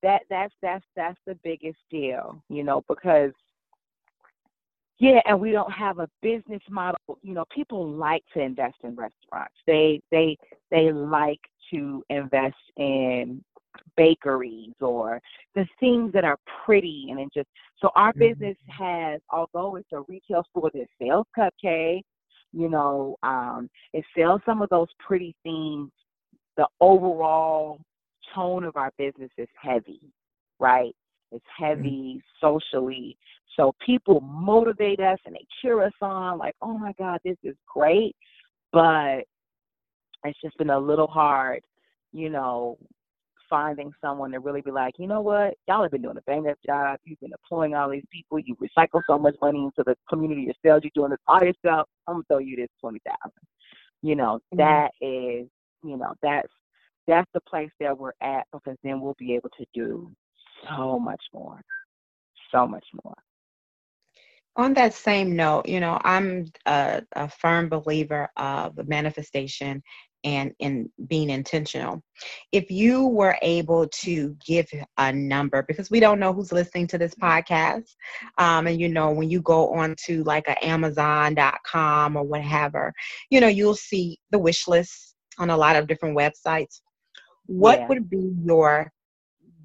that 0.04 0.22
that's 0.30 0.54
that's 0.62 0.86
that's 0.96 1.20
the 1.26 1.38
biggest 1.44 1.80
deal, 1.90 2.42
you 2.50 2.64
know, 2.64 2.84
because 2.88 3.32
yeah, 5.00 5.20
and 5.26 5.40
we 5.40 5.52
don't 5.52 5.72
have 5.72 6.00
a 6.00 6.10
business 6.22 6.62
model. 6.70 7.00
You 7.22 7.34
know, 7.34 7.46
people 7.54 7.88
like 7.88 8.24
to 8.34 8.42
invest 8.42 8.78
in 8.84 8.96
restaurants. 8.96 9.56
They 9.66 10.02
they 10.12 10.38
they 10.72 10.92
like 10.92 11.42
to 11.72 12.04
invest 12.10 12.56
in 12.78 13.44
bakeries 13.96 14.74
or 14.82 15.22
the 15.56 15.66
things 15.80 16.12
that 16.14 16.24
are 16.24 16.38
pretty 16.66 17.08
and 17.10 17.20
it 17.20 17.30
just 17.34 17.48
so 17.80 17.92
our 17.96 18.12
Mhm. 18.14 18.20
business 18.20 18.58
has 18.68 19.22
although 19.30 19.76
it's 19.76 19.92
a 19.92 20.02
retail 20.02 20.44
store 20.46 20.72
that 20.74 20.88
sells 21.00 21.28
cupcakes 21.38 22.04
you 22.54 22.70
know 22.70 23.16
um 23.22 23.70
it 23.94 24.04
sells 24.16 24.42
some 24.46 24.62
of 24.62 24.70
those 24.70 24.88
pretty 25.00 25.36
things 25.44 25.92
the 26.58 26.68
overall 26.82 27.80
tone 28.34 28.64
of 28.64 28.76
our 28.76 28.92
business 28.98 29.32
is 29.38 29.50
heavy 29.56 30.02
right 30.60 30.96
it's 31.32 31.46
heavy 31.58 32.22
socially 32.42 33.18
so 33.56 33.74
people 33.86 34.22
motivate 34.22 35.00
us 35.00 35.18
and 35.26 35.36
they 35.36 35.46
cheer 35.62 35.82
us 35.84 35.94
on 36.02 36.38
like 36.38 36.56
oh 36.62 36.78
my 36.78 36.94
god 36.98 37.20
this 37.24 37.38
is 37.44 37.56
great 37.68 38.16
but 38.72 39.20
it's 40.24 40.40
just 40.42 40.58
been 40.58 40.70
a 40.70 40.80
little 40.80 41.08
hard 41.08 41.62
you 42.12 42.30
know 42.30 42.78
finding 43.50 43.92
someone 44.02 44.32
to 44.32 44.40
really 44.40 44.62
be 44.62 44.72
like, 44.72 44.96
you 44.98 45.08
know 45.08 45.22
what, 45.22 45.56
y'all 45.68 45.82
have 45.82 45.92
been 45.92 46.02
doing 46.02 46.18
a 46.18 46.22
bang 46.22 46.48
up 46.50 46.58
job. 46.66 47.00
You've 47.06 47.20
been 47.20 47.32
employing 47.32 47.76
all 47.76 47.90
these 47.90 48.04
people. 48.12 48.40
You 48.40 48.56
recycle 48.56 49.02
so 49.08 49.18
much 49.18 49.36
money 49.42 49.60
into 49.60 49.84
the 49.86 49.96
community 50.10 50.42
yourself. 50.42 50.84
You're 50.84 50.92
doing 50.94 51.12
this 51.12 51.20
all 51.28 51.44
yourself. 51.44 51.88
I'm 52.08 52.16
gonna 52.16 52.24
throw 52.28 52.38
you 52.40 52.56
this 52.56 52.70
twenty 52.80 53.00
thousand. 53.06 53.32
You 54.02 54.16
know, 54.16 54.40
Mhm. 54.54 54.58
that 54.58 54.92
is, 55.02 55.50
you 55.84 55.98
know, 55.98 56.14
that's 56.22 56.52
that's 57.08 57.30
the 57.34 57.42
place 57.42 57.72
that 57.80 57.98
we're 57.98 58.14
at 58.22 58.46
because 58.52 58.78
then 58.84 59.00
we'll 59.00 59.16
be 59.18 59.34
able 59.34 59.50
to 59.52 59.66
do 59.74 60.14
so 60.64 61.00
much 61.00 61.22
more, 61.34 61.62
so 62.52 62.68
much 62.68 62.86
more. 63.04 63.16
On 64.56 64.74
that 64.74 64.94
same 64.94 65.36
note, 65.36 65.68
you 65.68 65.80
know, 65.80 66.00
I'm 66.04 66.46
a, 66.66 67.02
a 67.14 67.30
firm 67.30 67.70
believer 67.70 68.30
of 68.38 68.76
manifestation 68.88 69.84
and 70.24 70.52
in 70.60 70.90
being 71.08 71.30
intentional. 71.30 72.02
If 72.52 72.72
you 72.72 73.08
were 73.08 73.38
able 73.42 73.88
to 73.88 74.36
give 74.46 74.68
a 74.98 75.14
number, 75.14 75.64
because 75.64 75.90
we 75.92 76.00
don't 76.00 76.20
know 76.20 76.34
who's 76.34 76.52
listening 76.52 76.88
to 76.88 76.98
this 76.98 77.14
podcast, 77.16 77.96
um, 78.38 78.68
and 78.68 78.80
you 78.80 78.90
know, 78.90 79.12
when 79.12 79.30
you 79.30 79.42
go 79.42 79.74
on 79.74 79.96
to 80.06 80.24
like 80.24 80.48
a 80.48 80.66
Amazon.com 80.66 82.16
or 82.18 82.24
whatever, 82.24 82.94
you 83.30 83.40
know, 83.40 83.48
you'll 83.48 83.76
see 83.76 84.18
the 84.32 84.40
wish 84.40 84.68
list 84.68 85.16
on 85.38 85.50
a 85.50 85.58
lot 85.58 85.76
of 85.76 85.88
different 85.88 86.18
websites. 86.18 86.82
What 87.46 87.80
Yeah. 87.80 87.88
would 87.88 88.10
be 88.10 88.34
your 88.44 88.92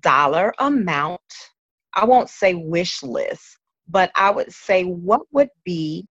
dollar 0.03 0.53
amount? 0.59 1.21
I 1.95 2.05
won't 2.05 2.31
say 2.31 2.55
wish 2.55 3.03
list, 3.03 3.59
but 3.89 4.11
I 4.15 4.31
would 4.31 4.53
say 4.53 4.85
what 4.85 5.23
would 5.33 5.51
be 5.65 6.07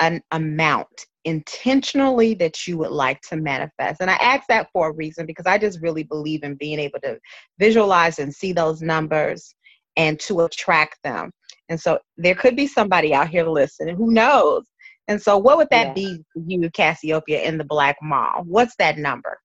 an 0.00 0.22
amount 0.32 1.06
intentionally 1.24 2.34
that 2.34 2.66
you 2.66 2.78
would 2.78 2.90
like 2.92 3.20
to 3.22 3.36
manifest? 3.36 4.00
And 4.00 4.10
I 4.10 4.14
ask 4.14 4.46
that 4.48 4.68
for 4.72 4.90
a 4.90 4.92
reason 4.92 5.26
because 5.26 5.46
I 5.46 5.58
just 5.58 5.80
really 5.80 6.04
believe 6.04 6.42
in 6.44 6.54
being 6.54 6.78
able 6.78 7.00
to 7.00 7.18
visualize 7.58 8.18
and 8.18 8.32
see 8.34 8.52
those 8.52 8.80
numbers 8.80 9.54
and 9.96 10.18
to 10.20 10.42
attract 10.42 10.98
them. 11.02 11.30
And 11.68 11.80
so 11.80 11.98
there 12.16 12.34
could 12.34 12.56
be 12.56 12.66
somebody 12.66 13.12
out 13.14 13.28
here 13.28 13.44
listening 13.46 13.96
who 13.96 14.12
knows. 14.12 14.64
And 15.08 15.20
so 15.20 15.36
what 15.38 15.56
would 15.56 15.68
that 15.70 15.88
Yeah. 15.88 15.94
be 15.94 16.24
for 16.32 16.42
you, 16.46 16.70
Cassiopeia, 16.70 17.42
in 17.42 17.58
the 17.58 17.64
Black 17.64 17.96
Mall? 18.02 18.42
What's 18.44 18.76
that 18.76 18.98
number? 18.98 19.38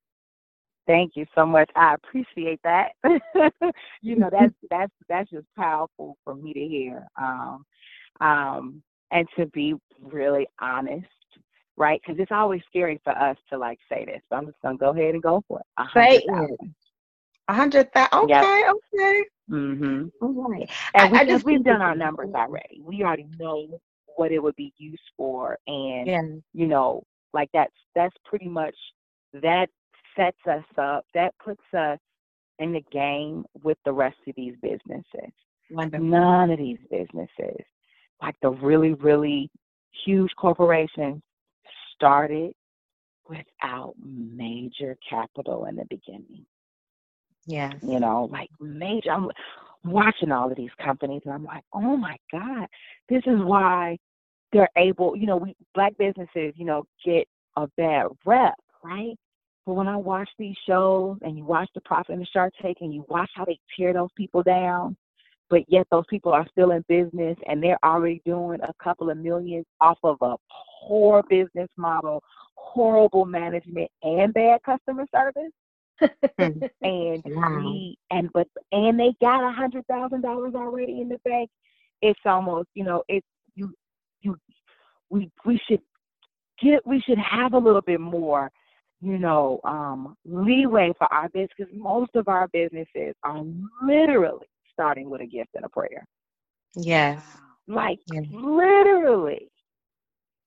Thank 0.92 1.14
you 1.16 1.26
so 1.34 1.46
much. 1.46 1.70
I 1.78 1.96
appreciate 1.96 2.60
that. 2.66 2.90
you 4.02 4.18
know, 4.18 4.30
that's 4.30 4.54
that's 4.70 4.92
that's 5.08 5.30
just 5.32 5.48
powerful 5.58 6.18
for 6.26 6.36
me 6.36 6.54
to 6.54 6.60
hear. 6.60 7.08
Um, 7.20 7.66
um, 8.20 8.84
and 9.12 9.26
to 9.38 9.46
be 9.48 9.76
really 10.02 10.48
honest, 10.60 11.08
right? 11.78 12.02
Because 12.06 12.20
it's 12.20 12.32
always 12.32 12.62
scary 12.68 13.00
for 13.06 13.12
us 13.18 13.38
to 13.50 13.58
like 13.58 13.80
say 13.90 14.04
this. 14.06 14.22
So 14.30 14.36
I'm 14.36 14.48
just 14.48 14.62
gonna 14.62 14.78
go 14.78 14.90
ahead 14.90 15.14
and 15.14 15.24
go 15.24 15.42
for 15.48 15.60
it. 15.62 15.66
Say 15.94 16.18
it. 16.28 16.60
A 17.48 17.54
hundred 17.54 17.92
thousand. 17.94 18.30
Yep. 18.30 18.44
Okay, 18.44 18.64
okay. 18.70 19.24
Mm-hmm. 19.50 20.08
All 20.22 20.50
right. 20.50 20.70
And 20.96 21.16
I- 21.16 21.20
I 21.20 21.24
we, 21.24 21.28
just 21.28 21.46
we've 21.46 21.64
done 21.64 21.82
our 21.82 21.96
numbers 21.96 22.34
already. 22.36 22.82
We 22.84 23.04
already 23.04 23.28
know 23.40 23.80
what 24.18 24.32
it 24.34 24.40
would 24.44 24.56
be 24.58 24.74
used 24.78 25.02
for, 25.16 25.58
and 25.68 26.08
Yeah. 26.08 26.22
you 26.54 26.68
know, 26.68 27.04
like 27.34 27.50
that's 27.54 27.74
that's 27.96 28.16
pretty 28.26 28.50
much 28.50 28.76
that 29.34 29.70
sets 30.16 30.38
us 30.50 30.64
up. 30.78 31.06
That 31.14 31.34
puts 31.44 31.62
us 31.78 32.00
in 32.60 32.74
the 32.74 32.84
game 32.92 33.46
with 33.64 33.78
the 33.86 33.94
rest 33.94 34.18
of 34.28 34.36
these 34.36 34.56
businesses. 34.62 35.32
Wonderful. 35.70 36.06
None 36.06 36.52
of 36.52 36.58
these 36.58 36.80
businesses, 36.90 37.64
like 38.22 38.36
the 38.42 38.52
really, 38.52 38.94
really 38.94 39.50
huge 40.06 40.32
corporations, 40.38 41.22
started 41.96 42.54
without 43.28 43.94
major 44.04 44.98
capital 45.10 45.66
in 45.66 45.76
the 45.76 45.86
beginning. 45.90 46.46
Yes. 47.46 47.74
You 47.82 48.00
know, 48.00 48.30
like 48.32 48.50
major. 48.60 49.12
I'm 49.12 49.30
watching 49.84 50.32
all 50.32 50.52
of 50.52 50.58
these 50.58 50.70
companies, 50.84 51.22
and 51.26 51.34
I'm 51.34 51.46
like, 51.46 51.64
oh 51.74 51.98
my 51.98 52.18
god, 52.32 52.68
this 53.10 53.24
is 53.26 53.40
why 53.40 53.98
they're 54.52 54.70
able. 54.78 55.16
You 55.16 55.28
know, 55.28 55.38
we 55.38 55.56
black 55.74 55.98
businesses, 55.98 56.54
you 56.56 56.66
know, 56.66 56.84
get 57.04 57.28
a 57.56 57.68
bad 57.78 58.08
rep, 58.26 58.56
right? 58.84 59.16
But 59.66 59.74
when 59.74 59.88
I 59.88 59.96
watch 59.96 60.30
these 60.40 60.56
shows 60.68 61.18
and 61.22 61.38
you 61.38 61.46
watch 61.46 61.70
the 61.76 61.82
Profit 61.82 62.14
and 62.14 62.22
the 62.22 62.28
Shark 62.34 62.54
Tank 62.62 62.78
and 62.82 62.94
you 62.94 63.06
watch 63.10 63.30
how 63.36 63.46
they 63.46 63.60
tear 63.78 63.94
those 63.94 64.10
people 64.18 64.42
down, 64.42 64.98
but 65.50 65.62
yet 65.68 65.86
those 65.92 66.06
people 66.10 66.32
are 66.32 66.48
still 66.50 66.72
in 66.72 66.84
business 66.88 67.38
and 67.48 67.62
they're 67.62 67.78
already 67.84 68.22
doing 68.26 68.60
a 68.62 68.74
couple 68.84 69.10
of 69.10 69.18
millions 69.18 69.66
off 69.80 70.00
of 70.04 70.18
a 70.22 70.36
poor 70.88 71.22
business 71.30 71.70
model, 71.78 72.24
horrible 72.56 73.26
management, 73.26 73.92
and 74.02 74.34
bad 74.34 74.62
customer 74.64 75.06
service. 75.14 75.52
And 76.82 77.24
Wow. 77.26 77.58
we 77.58 77.98
and 78.10 78.30
but 78.34 78.48
and 78.72 79.00
they 79.00 79.14
got 79.22 79.48
a 79.48 79.52
hundred 79.52 79.86
thousand 79.86 80.22
dollars 80.22 80.56
already 80.56 81.02
in 81.02 81.10
the 81.10 81.20
bank. 81.24 81.50
It's 82.02 82.20
almost 82.26 82.70
you 82.74 82.84
know 82.84 83.04
it's 83.08 83.28
you 83.54 83.72
you 84.22 84.36
we 85.12 85.30
we 85.46 85.62
should 85.68 85.82
get 86.60 86.86
we 86.88 87.00
should 87.02 87.20
have 87.20 87.54
a 87.54 87.58
little 87.58 87.82
bit 87.82 88.00
more 88.00 88.50
you 89.02 89.18
know 89.18 89.60
um 89.66 90.16
leeway 90.26 90.92
for 90.98 91.12
our 91.14 91.30
business 91.30 91.50
because 91.58 91.74
most 91.76 92.16
of 92.16 92.28
our 92.28 92.48
businesses 92.50 93.16
are 93.24 93.44
literally 93.84 94.48
starting 94.72 95.10
with 95.10 95.22
a 95.22 95.26
gift 95.26 95.50
and 95.56 95.66
a 95.66 95.70
prayer 95.70 96.06
Yes. 96.76 97.24
like 97.68 98.00
Yeah. 98.08 98.22
literally 98.30 99.50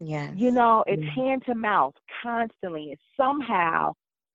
Yes. 0.01 0.35
you 0.35 0.51
know 0.51 0.85
it's 0.87 1.03
Mm. 1.03 1.09
hand 1.15 1.43
to 1.47 1.55
mouth 1.55 1.95
constantly 2.23 2.91
and 2.91 2.99
somehow 3.17 3.93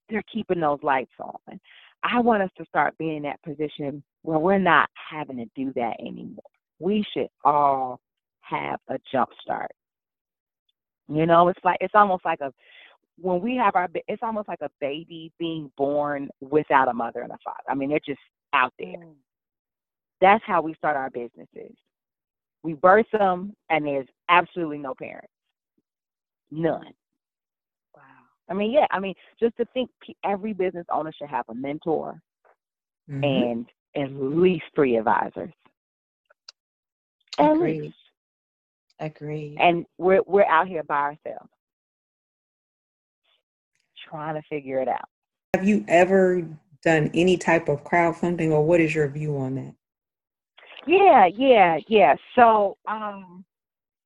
they're 0.09 0.23
keeping 0.31 0.59
those 0.59 0.79
lights 0.83 1.11
on 1.19 1.59
i 2.03 2.19
want 2.19 2.43
us 2.43 2.51
to 2.57 2.65
start 2.65 2.97
being 2.97 3.17
in 3.17 3.23
that 3.23 3.41
position 3.43 4.03
where 4.23 4.39
we're 4.39 4.57
not 4.59 4.89
having 4.93 5.37
to 5.37 5.45
do 5.55 5.71
that 5.75 5.95
anymore 5.99 6.43
we 6.79 7.05
should 7.13 7.27
all 7.43 7.99
have 8.41 8.79
a 8.89 8.97
jump 9.11 9.29
start 9.41 9.71
you 11.07 11.25
know 11.25 11.47
it's 11.49 11.59
like 11.63 11.77
it's 11.81 11.95
almost 11.95 12.25
like 12.25 12.41
a 12.41 12.51
when 13.21 13.41
we 13.41 13.55
have 13.55 13.75
our 13.75 13.89
it's 14.07 14.23
almost 14.23 14.47
like 14.47 14.61
a 14.61 14.69
baby 14.79 15.31
being 15.39 15.71
born 15.77 16.29
without 16.41 16.87
a 16.87 16.93
mother 16.93 17.21
and 17.21 17.31
a 17.31 17.37
father 17.43 17.63
i 17.69 17.73
mean 17.75 17.89
they're 17.89 17.99
just 18.05 18.19
out 18.53 18.73
there 18.79 18.87
Mm. 18.97 19.13
that's 20.21 20.43
how 20.45 20.61
we 20.61 20.73
start 20.75 20.95
our 20.95 21.09
businesses 21.09 21.75
we 22.63 22.73
birth 22.73 23.05
them 23.11 23.55
and 23.69 23.85
there's 23.85 24.07
absolutely 24.29 24.77
no 24.77 24.93
parents 24.95 25.31
none 26.51 26.93
Wow. 27.95 28.01
I 28.49 28.53
mean, 28.53 28.71
yeah. 28.71 28.87
I 28.91 28.99
mean, 28.99 29.13
just 29.39 29.55
to 29.57 29.65
think, 29.73 29.89
every 30.23 30.53
business 30.53 30.85
owner 30.91 31.11
should 31.11 31.29
have 31.29 31.45
a 31.49 31.53
mentor 31.53 32.19
Mhm. 33.09 33.23
and 33.23 33.65
at 33.95 34.11
least 34.11 34.65
three 34.73 34.97
advisors. 34.97 35.51
At 37.37 37.51
Agreed. 37.51 37.93
Agreed. 38.99 39.57
And 39.59 39.85
we're 39.97 40.21
we're 40.25 40.45
out 40.45 40.67
here 40.67 40.83
by 40.83 40.99
ourselves, 40.99 41.49
trying 44.09 44.35
to 44.35 44.41
figure 44.49 44.81
it 44.81 44.87
out. 44.87 45.07
Have 45.55 45.67
you 45.67 45.85
ever 45.87 46.47
done 46.83 47.11
any 47.13 47.37
type 47.37 47.69
of 47.69 47.83
crowdfunding, 47.83 48.51
or 48.51 48.63
what 48.65 48.79
is 48.79 48.93
your 48.95 49.07
view 49.07 49.37
on 49.37 49.55
that? 49.55 49.73
Yeah, 50.87 51.25
yeah, 51.25 51.77
yeah. 51.87 52.15
So, 52.35 52.77
um, 52.87 53.43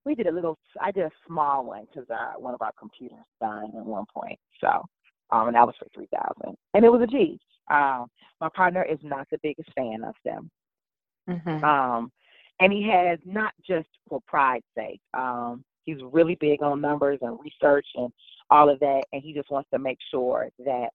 we 0.05 0.15
did 0.15 0.27
a 0.27 0.31
little. 0.31 0.57
I 0.81 0.91
did 0.91 1.05
a 1.05 1.11
small 1.27 1.65
one 1.65 1.85
because 1.85 2.09
uh, 2.09 2.33
one 2.37 2.53
of 2.53 2.61
our 2.61 2.73
computers 2.77 3.17
died 3.39 3.69
at 3.75 3.85
one 3.85 4.05
point. 4.13 4.39
So, 4.59 4.83
um, 5.31 5.47
and 5.47 5.55
that 5.55 5.65
was 5.65 5.75
for 5.79 5.87
three 5.93 6.09
thousand, 6.13 6.57
and 6.73 6.83
it 6.83 6.89
was 6.89 7.01
a 7.01 7.07
G. 7.07 7.39
Um, 7.71 8.07
my 8.41 8.49
partner 8.53 8.83
is 8.83 8.99
not 9.03 9.27
the 9.31 9.37
biggest 9.41 9.69
fan 9.75 10.03
of 10.03 10.15
them. 10.25 10.49
Mhm. 11.29 11.63
Um, 11.63 12.11
and 12.59 12.73
he 12.73 12.87
has 12.89 13.19
not 13.25 13.53
just 13.65 13.87
for 14.09 14.19
pride's 14.27 14.65
sake. 14.75 14.99
Um, 15.13 15.63
he's 15.85 15.97
really 16.11 16.35
big 16.35 16.61
on 16.61 16.81
numbers 16.81 17.19
and 17.21 17.37
research 17.39 17.87
and 17.95 18.11
all 18.49 18.69
of 18.69 18.79
that, 18.79 19.03
and 19.11 19.21
he 19.21 19.33
just 19.33 19.49
wants 19.51 19.69
to 19.71 19.79
make 19.79 19.97
sure 20.11 20.49
that 20.65 20.89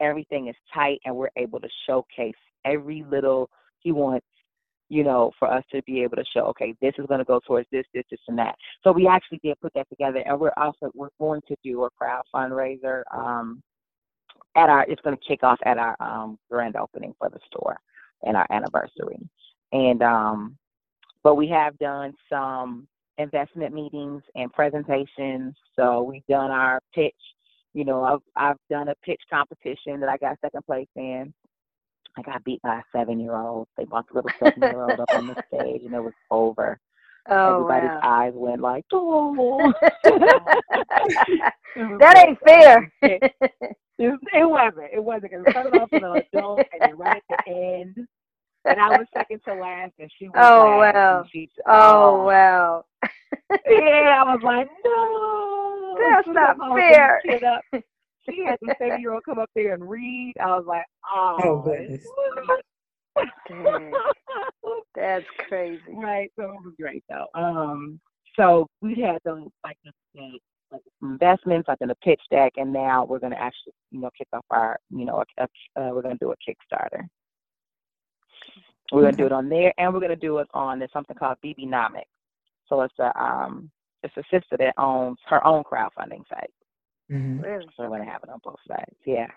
everything 0.00 0.48
is 0.48 0.56
tight 0.72 1.00
and 1.04 1.14
we're 1.14 1.30
able 1.36 1.60
to 1.60 1.68
showcase 1.86 2.34
every 2.64 3.04
little. 3.08 3.48
He 3.80 3.92
wants 3.92 4.26
you 4.88 5.02
know, 5.02 5.32
for 5.38 5.50
us 5.50 5.64
to 5.72 5.82
be 5.82 6.02
able 6.02 6.16
to 6.16 6.24
show, 6.32 6.42
okay, 6.42 6.74
this 6.80 6.92
is 6.98 7.06
going 7.06 7.18
to 7.18 7.24
go 7.24 7.40
towards 7.46 7.66
this, 7.72 7.86
this, 7.94 8.04
this, 8.10 8.20
and 8.28 8.38
that. 8.38 8.54
So 8.82 8.92
we 8.92 9.06
actually 9.06 9.40
did 9.42 9.60
put 9.60 9.72
that 9.74 9.88
together, 9.88 10.22
and 10.26 10.38
we're 10.38 10.52
also 10.56 10.90
we're 10.94 11.08
going 11.18 11.40
to 11.48 11.56
do 11.64 11.84
a 11.84 11.90
crowd 11.90 12.22
fundraiser 12.34 13.02
um, 13.12 13.62
at 14.56 14.68
our. 14.68 14.84
It's 14.88 15.00
going 15.02 15.16
to 15.16 15.22
kick 15.26 15.42
off 15.42 15.58
at 15.64 15.78
our 15.78 15.96
um, 16.00 16.38
grand 16.50 16.76
opening 16.76 17.14
for 17.18 17.30
the 17.30 17.40
store 17.46 17.76
and 18.22 18.36
our 18.36 18.46
anniversary, 18.50 19.18
and 19.72 20.02
um, 20.02 20.56
but 21.22 21.36
we 21.36 21.48
have 21.48 21.78
done 21.78 22.12
some 22.28 22.86
investment 23.18 23.74
meetings 23.74 24.22
and 24.34 24.52
presentations. 24.52 25.54
So 25.76 26.02
we've 26.02 26.26
done 26.28 26.50
our 26.50 26.80
pitch. 26.94 27.14
You 27.72 27.84
know, 27.84 28.02
I've 28.04 28.20
I've 28.36 28.58
done 28.70 28.88
a 28.88 28.94
pitch 29.04 29.20
competition 29.30 30.00
that 30.00 30.08
I 30.08 30.16
got 30.16 30.38
second 30.40 30.64
place 30.66 30.88
in. 30.96 31.32
I 32.16 32.22
got 32.22 32.44
beat 32.44 32.62
by 32.62 32.78
a 32.78 32.82
seven 32.96 33.18
year 33.18 33.34
old. 33.34 33.66
They 33.76 33.84
brought 33.84 34.06
the 34.08 34.14
little 34.14 34.30
seven 34.38 34.62
year 34.62 34.82
old 34.82 35.00
up 35.00 35.10
on 35.14 35.26
the 35.28 35.34
stage 35.54 35.82
and 35.84 35.94
it 35.94 36.02
was 36.02 36.12
over. 36.30 36.78
Oh, 37.28 37.54
Everybody's 37.54 37.88
wow. 37.88 38.00
eyes 38.02 38.32
went 38.34 38.60
like, 38.60 38.84
oh. 38.92 39.72
that 41.98 42.24
ain't 42.26 42.38
fair. 42.46 42.92
It, 43.96 44.10
it, 44.10 44.20
it 44.32 44.44
wasn't. 44.44 44.92
It 44.92 45.04
wasn't. 45.04 45.34
It 45.34 45.50
started 45.50 45.76
off 45.76 45.88
with 45.92 46.02
an 46.02 46.16
adult 46.16 46.58
and 46.72 46.80
then 46.80 46.98
right 46.98 47.22
at 47.30 47.44
the 47.46 47.52
end. 47.52 48.08
And 48.66 48.80
I 48.80 48.88
was 48.90 49.06
second 49.14 49.40
to 49.46 49.54
last 49.54 49.92
and 49.98 50.10
she 50.18 50.28
was 50.28 50.34
Oh, 50.38 50.78
last. 50.80 50.94
wow. 50.94 51.24
She, 51.32 51.48
oh 51.66 52.24
wow. 52.24 52.84
Yeah, 53.68 54.22
I 54.26 54.34
was 54.34 54.40
like, 54.44 54.68
no. 54.84 55.96
That's 55.98 56.26
not 56.28 56.58
got 56.58 56.68
my 56.70 56.80
fair. 56.80 57.20
She 58.28 58.42
had 58.44 58.58
the 58.62 58.74
seven 58.78 59.00
year 59.00 59.12
old 59.12 59.24
come 59.24 59.38
up 59.38 59.50
there 59.54 59.74
and 59.74 59.88
read. 59.88 60.32
I 60.40 60.46
was 60.56 60.64
like, 60.66 60.84
oh. 61.14 61.38
Oh, 61.44 61.58
goodness. 61.62 62.04
That's 64.94 65.24
crazy. 65.48 65.80
right. 65.92 66.30
So 66.38 66.44
it 66.44 66.64
was 66.64 66.74
great 66.80 67.04
though. 67.08 67.26
Um, 67.34 68.00
so 68.38 68.66
we 68.80 68.94
had 69.00 69.18
those 69.24 69.48
like 69.64 69.76
the, 69.84 69.92
the 70.14 70.38
like 70.72 70.82
investments, 71.02 71.68
like 71.68 71.78
in 71.80 71.88
the 71.88 71.94
pitch 71.96 72.20
deck, 72.30 72.52
and 72.56 72.72
now 72.72 73.04
we're 73.04 73.18
gonna 73.18 73.36
actually, 73.36 73.72
you 73.90 74.00
know, 74.00 74.10
kick 74.16 74.28
off 74.32 74.44
our, 74.50 74.78
you 74.90 75.04
know, 75.04 75.22
a, 75.38 75.42
a, 75.42 75.80
uh, 75.80 75.90
we're 75.94 76.02
gonna 76.02 76.16
do 76.20 76.32
a 76.32 76.34
Kickstarter. 76.36 77.02
We're 78.94 79.02
gonna 79.02 79.16
do 79.16 79.26
it 79.26 79.32
on 79.32 79.48
there, 79.48 79.72
and 79.78 79.92
we're 79.92 80.00
gonna 80.00 80.16
do 80.16 80.38
it 80.38 80.48
on 80.54 80.78
there's 80.78 80.92
something 80.92 81.16
called 81.16 81.38
BBnomics. 81.44 82.04
So 82.68 82.82
it's 82.82 82.98
a 82.98 83.12
um, 83.22 83.70
it's 84.02 84.16
a 84.16 84.22
sister 84.30 84.56
that 84.58 84.74
owns 84.78 85.18
her 85.28 85.44
own 85.46 85.64
crowdfunding 85.64 86.28
site. 86.28 86.50
Mhm. 87.10 87.46
So 87.76 87.84
we're 87.88 87.98
gonna 87.98 88.10
have 88.10 88.22
it 88.24 88.30
on 88.30 88.40
both 88.44 88.60
sides. 88.68 88.96
Yeah. 89.06 89.28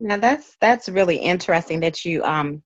Now 0.00 0.16
that's 0.16 0.56
that's 0.60 0.88
really 0.88 1.16
interesting 1.16 1.80
that 1.80 2.04
you 2.04 2.22
um 2.24 2.62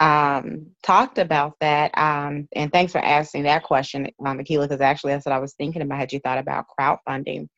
um 0.00 0.66
talked 0.82 1.18
about 1.18 1.54
that. 1.60 1.90
Um 1.96 2.48
and 2.54 2.72
thanks 2.72 2.92
for 2.92 2.98
asking 2.98 3.44
that 3.44 3.62
question, 3.64 4.08
um, 4.24 4.38
Akila, 4.38 4.68
because 4.68 4.80
actually 4.80 5.12
that's 5.12 5.26
what 5.26 5.34
I 5.34 5.38
was 5.40 5.54
thinking 5.54 5.82
about. 5.82 5.98
Had 5.98 6.12
you 6.12 6.20
thought 6.20 6.38
about 6.38 6.66
crowdfunding? 6.78 7.48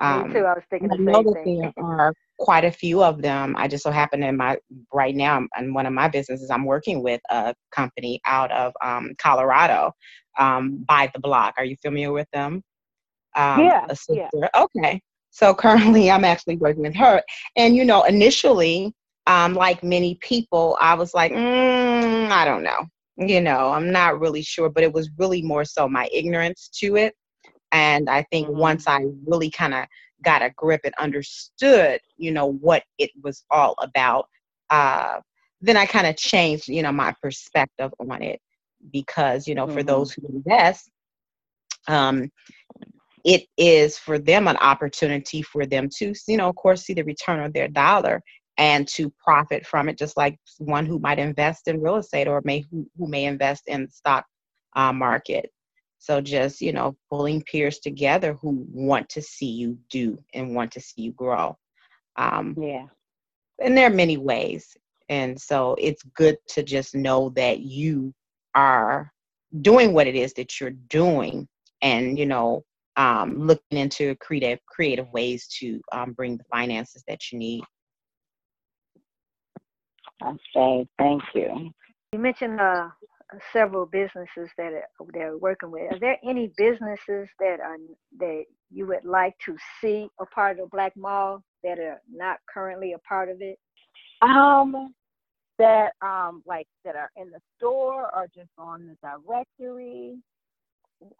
Um, 0.00 0.32
Me 0.32 0.40
too. 0.40 0.44
I 0.44 0.54
was 0.54 0.64
thinking 0.70 0.90
I 0.90 0.94
the 0.94 0.98
same 1.06 1.26
that 1.62 1.72
thing. 1.72 1.72
are 1.80 2.14
quite 2.38 2.64
a 2.64 2.72
few 2.72 3.02
of 3.02 3.22
them. 3.22 3.54
I 3.56 3.68
just 3.68 3.82
so 3.84 3.90
happen 3.90 4.22
in 4.22 4.36
my 4.36 4.56
right 4.92 5.14
now 5.14 5.46
in 5.58 5.74
one 5.74 5.86
of 5.86 5.92
my 5.92 6.08
businesses, 6.08 6.50
I'm 6.50 6.64
working 6.64 7.02
with 7.02 7.20
a 7.30 7.54
company 7.72 8.20
out 8.26 8.50
of 8.52 8.72
um, 8.82 9.14
Colorado, 9.18 9.92
um, 10.38 10.84
Buy 10.88 11.10
the 11.12 11.20
Block. 11.20 11.54
Are 11.58 11.64
you 11.64 11.76
familiar 11.82 12.12
with 12.12 12.28
them? 12.32 12.62
Um, 13.36 13.64
Yeah, 13.64 13.86
yeah. 14.08 14.28
Okay. 14.56 15.00
So 15.30 15.54
currently, 15.54 16.10
I'm 16.10 16.24
actually 16.24 16.56
working 16.56 16.82
with 16.82 16.96
her, 16.96 17.22
and 17.56 17.76
you 17.76 17.84
know, 17.84 18.04
initially, 18.04 18.92
um, 19.26 19.54
like 19.54 19.82
many 19.82 20.16
people, 20.20 20.76
I 20.80 20.94
was 20.94 21.14
like, 21.14 21.32
mm, 21.32 22.30
I 22.30 22.44
don't 22.44 22.62
know. 22.62 22.86
You 23.16 23.40
know, 23.40 23.70
I'm 23.70 23.92
not 23.92 24.20
really 24.20 24.42
sure, 24.42 24.68
but 24.70 24.82
it 24.82 24.92
was 24.92 25.10
really 25.18 25.42
more 25.42 25.64
so 25.64 25.88
my 25.88 26.08
ignorance 26.12 26.68
to 26.80 26.96
it. 26.96 27.14
And 27.72 28.08
I 28.08 28.22
think 28.30 28.48
Mhm. 28.48 28.54
once 28.54 28.86
I 28.88 29.04
really 29.26 29.50
kind 29.50 29.74
of 29.74 29.86
got 30.22 30.42
a 30.42 30.50
grip 30.56 30.80
and 30.84 30.94
understood, 30.98 32.00
you 32.16 32.32
know, 32.32 32.46
what 32.46 32.84
it 32.98 33.10
was 33.22 33.44
all 33.50 33.74
about, 33.80 34.28
uh, 34.70 35.20
then 35.60 35.76
I 35.76 35.86
kind 35.86 36.06
of 36.06 36.16
changed, 36.16 36.68
you 36.68 36.82
know, 36.82 36.92
my 36.92 37.14
perspective 37.22 37.92
on 37.98 38.22
it 38.22 38.40
because, 38.92 39.46
you 39.48 39.54
know, 39.54 39.66
for 39.66 39.82
Mhm. 39.82 39.86
those 39.86 40.12
who 40.12 40.26
invest, 40.28 40.90
um, 41.88 42.30
it 43.24 43.46
is 43.56 43.98
for 43.98 44.18
them 44.18 44.48
an 44.48 44.56
opportunity 44.58 45.42
for 45.42 45.66
them 45.66 45.88
to, 45.98 46.12
you 46.28 46.36
know, 46.36 46.48
of 46.48 46.56
course, 46.56 46.82
see 46.82 46.94
the 46.94 47.04
return 47.04 47.40
on 47.40 47.52
their 47.52 47.68
dollar 47.68 48.22
and 48.58 48.86
to 48.88 49.12
profit 49.22 49.66
from 49.66 49.88
it, 49.88 49.98
just 49.98 50.16
like 50.16 50.38
one 50.58 50.86
who 50.86 50.98
might 50.98 51.18
invest 51.18 51.66
in 51.66 51.80
real 51.80 51.96
estate 51.96 52.28
or 52.28 52.40
may 52.44 52.64
who, 52.70 52.86
who 52.98 53.08
may 53.08 53.24
invest 53.24 53.64
in 53.66 53.84
the 53.84 53.90
stock 53.90 54.26
uh, 54.76 54.92
market. 54.92 55.50
So 56.04 56.20
just 56.20 56.60
you 56.60 56.74
know, 56.74 56.94
pulling 57.08 57.40
peers 57.42 57.78
together 57.78 58.34
who 58.34 58.66
want 58.70 59.08
to 59.08 59.22
see 59.22 59.46
you 59.46 59.78
do 59.88 60.22
and 60.34 60.54
want 60.54 60.70
to 60.72 60.80
see 60.80 61.00
you 61.00 61.12
grow. 61.12 61.56
Um, 62.16 62.54
Yeah. 62.60 62.88
and 63.58 63.74
there 63.74 63.86
are 63.86 63.94
many 63.94 64.18
ways, 64.18 64.76
and 65.08 65.40
so 65.40 65.74
it's 65.78 66.02
good 66.14 66.36
to 66.48 66.62
just 66.62 66.94
know 66.94 67.30
that 67.30 67.60
you 67.60 68.12
are 68.54 69.10
doing 69.62 69.94
what 69.94 70.06
it 70.06 70.14
is 70.14 70.34
that 70.34 70.60
you're 70.60 70.76
doing, 70.90 71.48
and 71.80 72.18
you 72.18 72.26
know, 72.26 72.62
um, 72.96 73.38
looking 73.38 73.78
into 73.78 74.14
creative 74.16 74.58
creative 74.66 75.10
ways 75.10 75.46
to 75.60 75.80
um, 75.92 76.12
bring 76.12 76.36
the 76.36 76.44
finances 76.52 77.02
that 77.08 77.32
you 77.32 77.38
need. 77.38 77.64
I 80.22 80.32
say 80.54 80.86
thank 80.98 81.22
you. 81.34 81.70
You 82.12 82.18
mentioned 82.18 82.60
uh, 82.60 82.90
several 83.52 83.86
businesses 83.86 84.50
that 84.56 84.72
are, 84.72 84.88
they're 85.12 85.36
working 85.36 85.70
with. 85.70 85.92
Are 85.92 85.98
there 85.98 86.18
any 86.24 86.52
businesses 86.56 87.28
that 87.38 87.60
are 87.60 87.76
that 88.18 88.44
you 88.70 88.86
would 88.86 89.04
like 89.04 89.34
to 89.46 89.56
see 89.80 90.08
a 90.20 90.26
part 90.26 90.58
of 90.58 90.70
Black 90.70 90.96
Mall 90.96 91.42
that 91.62 91.78
are 91.78 92.00
not 92.12 92.38
currently 92.52 92.92
a 92.92 92.98
part 92.98 93.28
of 93.28 93.40
it? 93.40 93.58
Um, 94.22 94.94
that 95.58 95.92
um 96.02 96.42
like 96.46 96.66
that 96.84 96.96
are 96.96 97.10
in 97.16 97.30
the 97.30 97.40
store 97.56 98.10
or 98.14 98.26
just 98.34 98.50
on 98.58 98.86
the 98.86 98.96
directory. 99.02 100.16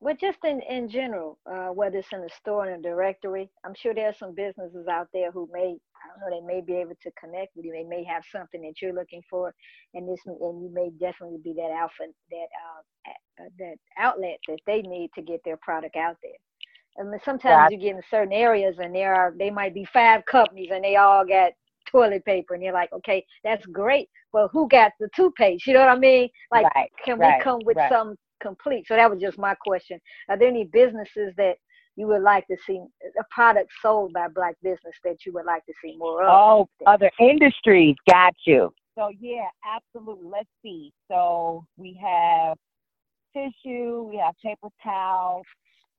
Well, 0.00 0.16
just 0.18 0.38
in, 0.44 0.60
in 0.62 0.88
general, 0.88 1.38
uh, 1.46 1.68
whether 1.68 1.98
it's 1.98 2.12
in 2.12 2.22
the 2.22 2.30
store 2.40 2.66
and 2.66 2.84
a 2.84 2.88
directory, 2.88 3.50
I'm 3.64 3.74
sure 3.74 3.94
there 3.94 4.08
are 4.08 4.14
some 4.14 4.34
businesses 4.34 4.86
out 4.88 5.08
there 5.12 5.30
who 5.30 5.48
may, 5.52 5.76
I 5.76 6.08
don't 6.08 6.20
know, 6.20 6.40
they 6.40 6.46
may 6.46 6.60
be 6.60 6.74
able 6.74 6.94
to 7.02 7.10
connect 7.20 7.54
with 7.56 7.64
you. 7.66 7.72
They 7.72 7.84
may 7.84 8.04
have 8.04 8.22
something 8.32 8.62
that 8.62 8.80
you're 8.80 8.94
looking 8.94 9.22
for, 9.28 9.52
and 9.94 10.08
this, 10.08 10.20
and 10.26 10.62
you 10.62 10.70
may 10.72 10.90
definitely 10.98 11.38
be 11.42 11.52
that 11.54 11.70
alpha, 11.70 12.10
that 12.30 12.48
uh, 13.42 13.44
that 13.58 13.76
outlet 13.98 14.38
that 14.48 14.58
they 14.66 14.82
need 14.82 15.10
to 15.14 15.22
get 15.22 15.40
their 15.44 15.58
product 15.58 15.96
out 15.96 16.16
there. 16.22 16.32
And 16.96 17.12
then 17.12 17.20
sometimes 17.24 17.72
you 17.72 17.78
get 17.78 17.96
in 17.96 18.02
certain 18.10 18.32
areas, 18.32 18.76
and 18.78 18.94
there 18.94 19.14
are, 19.14 19.34
they 19.38 19.50
might 19.50 19.74
be 19.74 19.84
five 19.92 20.24
companies, 20.26 20.70
and 20.72 20.84
they 20.84 20.96
all 20.96 21.26
got 21.26 21.52
toilet 21.90 22.24
paper, 22.24 22.54
and 22.54 22.62
you're 22.62 22.72
like, 22.72 22.92
okay, 22.92 23.24
that's 23.42 23.66
great, 23.66 24.08
but 24.32 24.48
who 24.52 24.68
got 24.68 24.92
the 25.00 25.08
toothpaste? 25.14 25.66
You 25.66 25.74
know 25.74 25.80
what 25.80 25.88
I 25.88 25.98
mean? 25.98 26.28
Like, 26.52 26.72
right. 26.74 26.90
can 27.04 27.18
right, 27.18 27.38
we 27.38 27.42
come 27.42 27.60
with 27.64 27.76
right. 27.76 27.90
some 27.90 28.14
complete? 28.40 28.86
So 28.86 28.96
that 28.96 29.10
was 29.10 29.20
just 29.20 29.38
my 29.38 29.54
question. 29.54 30.00
Are 30.28 30.38
there 30.38 30.48
any 30.48 30.64
businesses 30.64 31.34
that 31.36 31.56
you 31.96 32.06
would 32.08 32.22
like 32.22 32.46
to 32.48 32.56
see 32.66 32.80
a 33.18 33.24
product 33.30 33.70
sold 33.80 34.12
by 34.12 34.28
black 34.28 34.56
business 34.62 34.94
that 35.04 35.24
you 35.24 35.32
would 35.32 35.46
like 35.46 35.64
to 35.66 35.72
see 35.82 35.96
more 35.96 36.24
of? 36.24 36.28
Oh, 36.30 36.68
other 36.86 37.10
industries. 37.20 37.96
Got 38.08 38.34
you. 38.46 38.72
So 38.96 39.10
yeah, 39.20 39.48
absolutely. 39.64 40.28
Let's 40.28 40.48
see. 40.62 40.92
So 41.10 41.64
we 41.76 41.98
have 42.02 42.56
tissue, 43.34 44.02
we 44.02 44.16
have 44.16 44.34
paper 44.42 44.68
towels. 44.82 45.46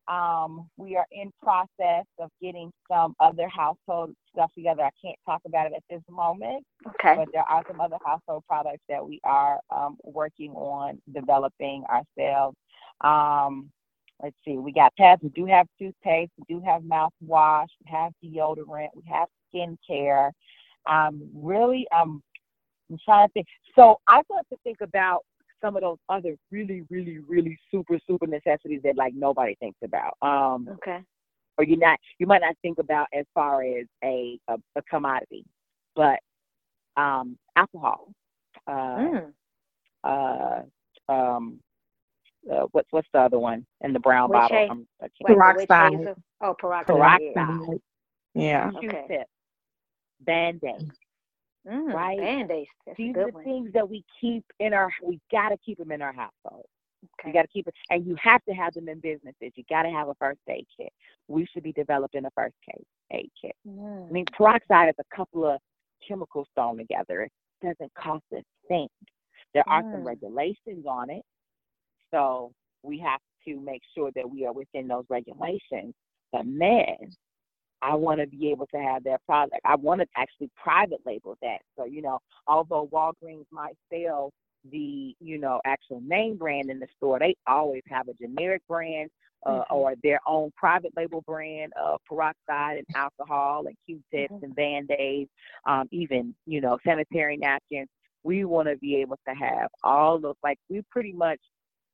Um, 0.07 0.69
we 0.77 0.95
are 0.95 1.05
in 1.11 1.31
process 1.41 2.05
of 2.19 2.29
getting 2.41 2.71
some 2.91 3.15
other 3.19 3.47
household 3.49 4.13
stuff 4.31 4.51
together. 4.55 4.83
I 4.83 4.91
can't 5.01 5.17
talk 5.25 5.41
about 5.45 5.67
it 5.67 5.73
at 5.75 5.83
this 5.89 6.01
moment, 6.09 6.63
Okay. 6.87 7.15
but 7.15 7.29
there 7.33 7.43
are 7.49 7.63
some 7.67 7.81
other 7.81 7.97
household 8.05 8.43
products 8.47 8.83
that 8.89 9.05
we 9.05 9.19
are 9.23 9.59
um, 9.75 9.97
working 10.03 10.51
on 10.51 11.01
developing 11.13 11.83
ourselves. 11.85 12.55
Um, 13.01 13.71
let's 14.21 14.35
see, 14.45 14.57
we 14.57 14.71
got 14.71 14.95
pads. 14.95 15.23
We 15.23 15.29
do 15.29 15.45
have 15.45 15.67
toothpaste. 15.79 16.31
We 16.37 16.55
do 16.55 16.63
have 16.65 16.83
mouthwash. 16.83 17.67
We 17.83 17.91
have 17.91 18.11
deodorant. 18.23 18.89
We 18.95 19.03
have 19.09 19.27
skincare. 19.53 20.31
Um, 20.87 21.29
really, 21.33 21.87
um, 21.91 22.21
I'm 22.91 22.97
trying 23.03 23.27
to 23.27 23.33
think. 23.33 23.47
So 23.75 23.99
I 24.07 24.21
start 24.23 24.45
to 24.51 24.57
think 24.63 24.81
about 24.81 25.23
some 25.61 25.75
of 25.75 25.81
those 25.83 25.97
other 26.09 26.35
really, 26.51 26.83
really, 26.89 27.19
really 27.19 27.57
super, 27.71 27.99
super 28.07 28.27
necessities 28.27 28.81
that 28.83 28.97
like 28.97 29.13
nobody 29.15 29.55
thinks 29.55 29.79
about. 29.83 30.13
Um, 30.21 30.67
Okay. 30.75 30.99
or 31.57 31.65
you 31.65 31.77
not 31.77 31.99
you 32.19 32.27
might 32.27 32.41
not 32.41 32.55
think 32.61 32.79
about 32.79 33.07
as 33.13 33.25
far 33.33 33.63
as 33.63 33.85
a 34.03 34.39
a, 34.49 34.55
a 34.75 34.81
commodity, 34.83 35.45
but 35.95 36.19
um, 36.97 37.37
alcohol, 37.55 38.09
uh, 38.67 38.71
Mm. 38.99 39.33
uh, 40.03 40.61
um, 41.09 41.59
uh, 42.51 42.65
what's 42.71 42.87
what's 42.91 43.07
the 43.13 43.19
other 43.19 43.39
one 43.39 43.65
in 43.81 43.93
the 43.93 43.99
brown 43.99 44.29
Witch 44.29 44.39
bottle? 44.39 44.57
hazel. 44.57 44.71
Um, 44.71 44.87
I 45.01 45.07
Wait, 45.21 45.35
the 45.43 45.51
witch 45.51 45.69
Peroxide. 45.75 45.93
hazel? 45.99 46.15
Oh, 46.41 46.53
peroxide. 46.57 47.21
Peroxide. 47.35 47.81
Yeah. 48.33 48.71
Okay. 48.77 49.07
Q-tip, 49.07 49.27
Band-Aid. 50.21 50.91
Mm, 51.67 51.93
Right. 51.93 52.19
Band-Aids. 52.19 52.69
That's 52.85 52.97
These 52.97 53.15
are 53.17 53.25
the 53.27 53.31
one. 53.33 53.43
things 53.43 53.73
that 53.73 53.87
we 53.89 54.03
keep 54.21 54.43
in 54.59 54.73
our. 54.73 54.91
We 55.03 55.19
got 55.31 55.49
to 55.49 55.57
keep 55.57 55.77
them 55.77 55.91
in 55.91 56.01
our 56.01 56.13
household. 56.13 56.65
Okay. 57.19 57.29
You 57.29 57.33
got 57.33 57.41
to 57.43 57.47
keep 57.47 57.67
it, 57.67 57.73
and 57.89 58.05
you 58.05 58.15
have 58.21 58.43
to 58.45 58.53
have 58.53 58.73
them 58.73 58.89
in 58.89 58.99
businesses. 58.99 59.51
You 59.55 59.63
got 59.69 59.83
to 59.83 59.89
have 59.91 60.07
a 60.07 60.15
first 60.15 60.39
aid 60.49 60.65
kit. 60.77 60.91
We 61.27 61.45
should 61.47 61.63
be 61.63 61.71
developing 61.73 62.25
a 62.25 62.31
first 62.31 62.55
aid 63.11 63.31
kit. 63.39 63.55
I 63.65 63.69
Mm. 63.69 64.11
mean, 64.11 64.25
peroxide 64.33 64.89
is 64.89 64.95
a 64.99 65.15
couple 65.15 65.45
of 65.45 65.59
chemicals 66.07 66.47
thrown 66.55 66.77
together. 66.77 67.21
It 67.23 67.31
doesn't 67.61 67.93
cost 67.93 68.23
a 68.33 68.43
thing. 68.67 68.87
There 69.53 69.67
are 69.69 69.81
some 69.91 70.01
Mm. 70.03 70.07
regulations 70.07 70.85
on 70.85 71.09
it, 71.09 71.23
so 72.11 72.51
we 72.83 72.97
have 72.99 73.21
to 73.45 73.59
make 73.59 73.83
sure 73.93 74.11
that 74.11 74.29
we 74.29 74.45
are 74.45 74.53
within 74.53 74.87
those 74.87 75.05
regulations. 75.09 75.93
But 76.31 76.45
man, 76.47 76.97
I 77.85 77.93
want 77.93 78.19
to 78.19 78.27
be 78.27 78.49
able 78.49 78.67
to 78.67 78.77
have 78.77 79.03
that 79.03 79.21
product. 79.25 79.61
I 79.63 79.75
want 79.75 80.01
to 80.01 80.07
actually 80.17 80.49
private 80.61 81.01
label 81.05 81.37
that. 81.41 81.59
So 81.77 81.85
you 81.85 82.01
know, 82.01 82.19
although 82.47 82.87
Walgreens 82.91 83.45
might 83.51 83.77
sell 83.93 84.31
the 84.71 85.15
you 85.19 85.37
know 85.37 85.61
actual 85.65 86.01
name 86.01 86.37
brand 86.37 86.69
in 86.71 86.79
the 86.79 86.87
store, 86.97 87.19
they 87.19 87.35
always 87.47 87.83
have 87.89 88.07
a 88.07 88.13
generic 88.13 88.63
brand 88.67 89.09
uh, 89.45 89.59
Mhm. 89.59 89.65
or 89.69 89.93
their 90.01 90.19
own 90.25 90.51
private 90.57 90.91
label 90.97 91.21
brand 91.21 91.71
of 91.73 92.01
peroxide 92.09 92.77
and 92.77 92.87
alcohol 92.95 93.67
and 93.67 93.75
Q-tips 93.85 94.33
Mhm. 94.33 94.43
and 94.43 94.55
Band-Aids, 94.55 95.29
um, 95.65 95.87
even 95.91 96.33
you 96.47 96.61
know 96.61 96.79
sanitary 96.83 97.37
napkins. 97.37 97.89
We 98.23 98.45
want 98.45 98.67
to 98.69 98.77
be 98.77 98.95
able 98.95 99.19
to 99.27 99.35
have 99.35 99.69
all 99.83 100.25
of 100.25 100.35
like 100.43 100.57
we 100.69 100.81
pretty 100.89 101.13
much 101.13 101.39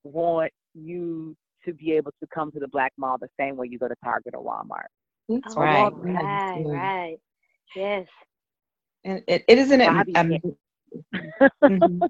want 0.05 0.51
you 0.73 1.35
to 1.65 1.73
be 1.73 1.91
able 1.91 2.13
to 2.21 2.27
come 2.33 2.51
to 2.53 2.59
the 2.59 2.69
Black 2.69 2.93
Mall 2.97 3.17
the 3.17 3.29
same 3.37 3.57
way 3.57 3.67
you 3.67 3.77
go 3.77 3.89
to 3.89 3.95
Target 4.03 4.33
or 4.33 4.43
Walmart. 4.43 4.87
That's 5.39 5.55
Oh, 5.55 5.61
right. 5.61 5.91
right, 5.93 6.65
Yeah. 6.65 6.73
right. 6.73 7.17
Yes. 7.75 8.07
And 9.03 9.23
it, 9.27 9.43
it 9.47 9.57
isn't 9.57 9.81
it. 9.81 9.87
Bobby 9.93 10.13
Um, 10.15 10.31
said- 10.31 10.55
mhm. 11.63 12.09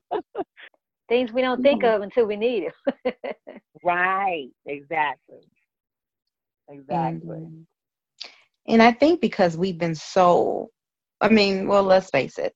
Things 1.09 1.31
we 1.33 1.41
don't 1.41 1.61
think 1.61 1.83
Yeah. 1.83 1.95
of 1.95 2.01
until 2.01 2.25
we 2.25 2.35
need 2.35 2.69
it. 3.05 3.17
Right, 3.83 4.49
exactly. 4.65 5.39
And, 6.69 6.79
Exactly. 6.79 7.37
um, 7.37 7.67
and 8.67 8.81
I 8.81 8.91
think 8.91 9.21
because 9.21 9.57
we've 9.57 9.77
been 9.77 9.95
so, 9.95 10.69
I 11.19 11.29
mean, 11.29 11.67
well, 11.67 11.83
let's 11.83 12.09
face 12.11 12.37
it, 12.37 12.53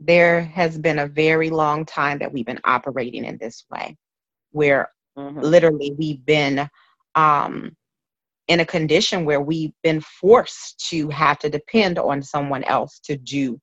there 0.00 0.42
has 0.42 0.78
been 0.78 1.00
a 1.00 1.06
very 1.06 1.50
long 1.50 1.84
time 1.84 2.18
that 2.18 2.32
we've 2.32 2.46
been 2.46 2.60
operating 2.64 3.24
in 3.24 3.36
this 3.38 3.64
way, 3.70 3.96
where 4.52 4.88
Mhm. 5.18 5.42
literally 5.42 5.94
we've 5.98 6.24
been 6.24 6.68
um, 7.14 7.76
in 8.48 8.60
a 8.60 8.66
condition 8.66 9.24
where 9.24 9.40
we've 9.40 9.72
been 9.82 10.00
forced 10.00 10.88
to 10.90 11.08
have 11.08 11.38
to 11.38 11.48
depend 11.48 11.98
on 11.98 12.22
someone 12.22 12.64
else 12.64 13.00
to 13.04 13.16
do 13.16 13.58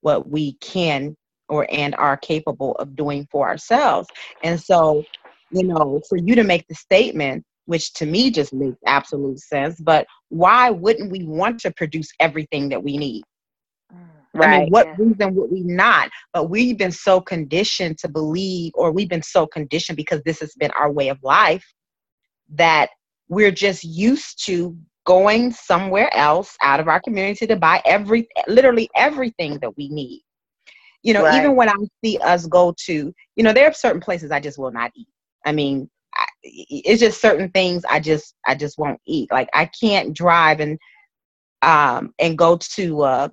what 0.00 0.28
we 0.28 0.54
can 0.54 1.16
or 1.48 1.66
and 1.70 1.94
are 1.96 2.16
capable 2.16 2.72
of 2.76 2.96
doing 2.96 3.26
for 3.30 3.48
ourselves. 3.48 4.08
And 4.42 4.60
so, 4.60 5.04
you 5.50 5.64
know, 5.64 6.00
for 6.08 6.18
you 6.18 6.34
to 6.34 6.44
make 6.44 6.66
the 6.68 6.74
statement, 6.74 7.44
which 7.66 7.92
to 7.94 8.06
me 8.06 8.30
just 8.30 8.52
makes 8.52 8.76
absolute 8.86 9.38
sense, 9.38 9.80
but 9.80 10.06
why 10.28 10.70
wouldn't 10.70 11.10
we 11.10 11.24
want 11.24 11.60
to 11.60 11.70
produce 11.72 12.10
everything 12.20 12.68
that 12.70 12.82
we 12.82 12.96
need? 12.96 13.22
Mm. 13.92 13.98
I 14.34 14.38
mean, 14.38 14.60
Right. 14.60 14.70
what 14.70 14.86
yeah. 14.86 14.94
reason 14.98 15.34
would 15.36 15.50
we 15.50 15.60
not? 15.60 16.10
But 16.32 16.50
we've 16.50 16.76
been 16.76 16.92
so 16.92 17.20
conditioned 17.20 17.98
to 17.98 18.08
believe, 18.08 18.72
or 18.74 18.90
we've 18.90 19.08
been 19.08 19.22
so 19.22 19.46
conditioned 19.46 19.96
because 19.96 20.22
this 20.24 20.40
has 20.40 20.54
been 20.54 20.72
our 20.72 20.90
way 20.90 21.08
of 21.08 21.22
life, 21.22 21.64
that 22.50 22.90
we're 23.28 23.50
just 23.50 23.84
used 23.84 24.44
to 24.46 24.76
going 25.04 25.52
somewhere 25.52 26.14
else 26.14 26.56
out 26.62 26.80
of 26.80 26.88
our 26.88 27.00
community 27.00 27.46
to 27.46 27.56
buy 27.56 27.80
every, 27.84 28.26
literally 28.46 28.88
everything 28.96 29.58
that 29.60 29.76
we 29.76 29.88
need. 29.88 30.22
You 31.02 31.12
know, 31.12 31.30
even 31.34 31.54
when 31.54 31.68
I 31.68 31.74
see 32.02 32.16
us 32.18 32.46
go 32.46 32.74
to, 32.86 33.12
you 33.36 33.44
know, 33.44 33.52
there 33.52 33.68
are 33.68 33.74
certain 33.74 34.00
places 34.00 34.30
I 34.30 34.40
just 34.40 34.58
will 34.58 34.72
not 34.72 34.90
eat. 34.96 35.08
I 35.44 35.52
mean, 35.52 35.90
I, 36.14 36.24
it's 36.42 37.00
just 37.00 37.20
certain 37.20 37.50
things 37.50 37.84
I 37.84 38.00
just, 38.00 38.34
I 38.46 38.54
just 38.54 38.78
won't 38.78 39.00
eat. 39.06 39.30
Like 39.30 39.50
I 39.52 39.66
can't 39.66 40.16
drive 40.16 40.60
and, 40.60 40.78
um, 41.60 42.14
and 42.18 42.38
go 42.38 42.56
to, 42.76 43.02
uh, 43.02 43.28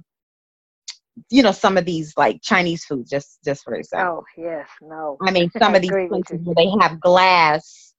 you 1.29 1.43
know 1.43 1.51
some 1.51 1.77
of 1.77 1.85
these 1.85 2.13
like 2.15 2.39
chinese 2.41 2.85
foods 2.85 3.09
just 3.09 3.39
just 3.43 3.63
for 3.63 3.75
example 3.75 4.23
Oh, 4.23 4.41
yes, 4.41 4.67
no. 4.81 5.17
i 5.21 5.29
mean 5.29 5.51
some 5.59 5.73
I 5.73 5.75
of 5.75 5.81
these 5.81 5.91
places 6.07 6.39
where 6.43 6.55
they 6.55 6.71
have 6.79 6.99
glass 7.01 7.90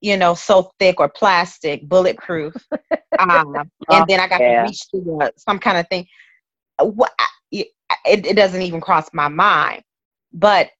you 0.00 0.16
know 0.16 0.34
so 0.34 0.70
thick 0.78 1.00
or 1.00 1.08
plastic 1.08 1.88
bulletproof 1.88 2.54
um, 3.18 3.70
and 3.90 4.06
Oh, 4.06 4.06
then 4.08 4.20
i 4.20 4.28
got 4.28 4.38
yeah. 4.40 4.62
to 4.62 4.62
reach 4.62 4.88
to 4.90 5.18
uh, 5.22 5.30
some 5.36 5.58
kind 5.58 5.78
of 5.78 5.88
thing 5.88 6.06
Uh, 6.78 6.86
what 6.86 7.12
it, 8.06 8.24
it 8.26 8.36
doesn't 8.36 8.62
even 8.62 8.80
cross 8.80 9.08
my 9.12 9.28
mind 9.28 9.82
but 10.32 10.70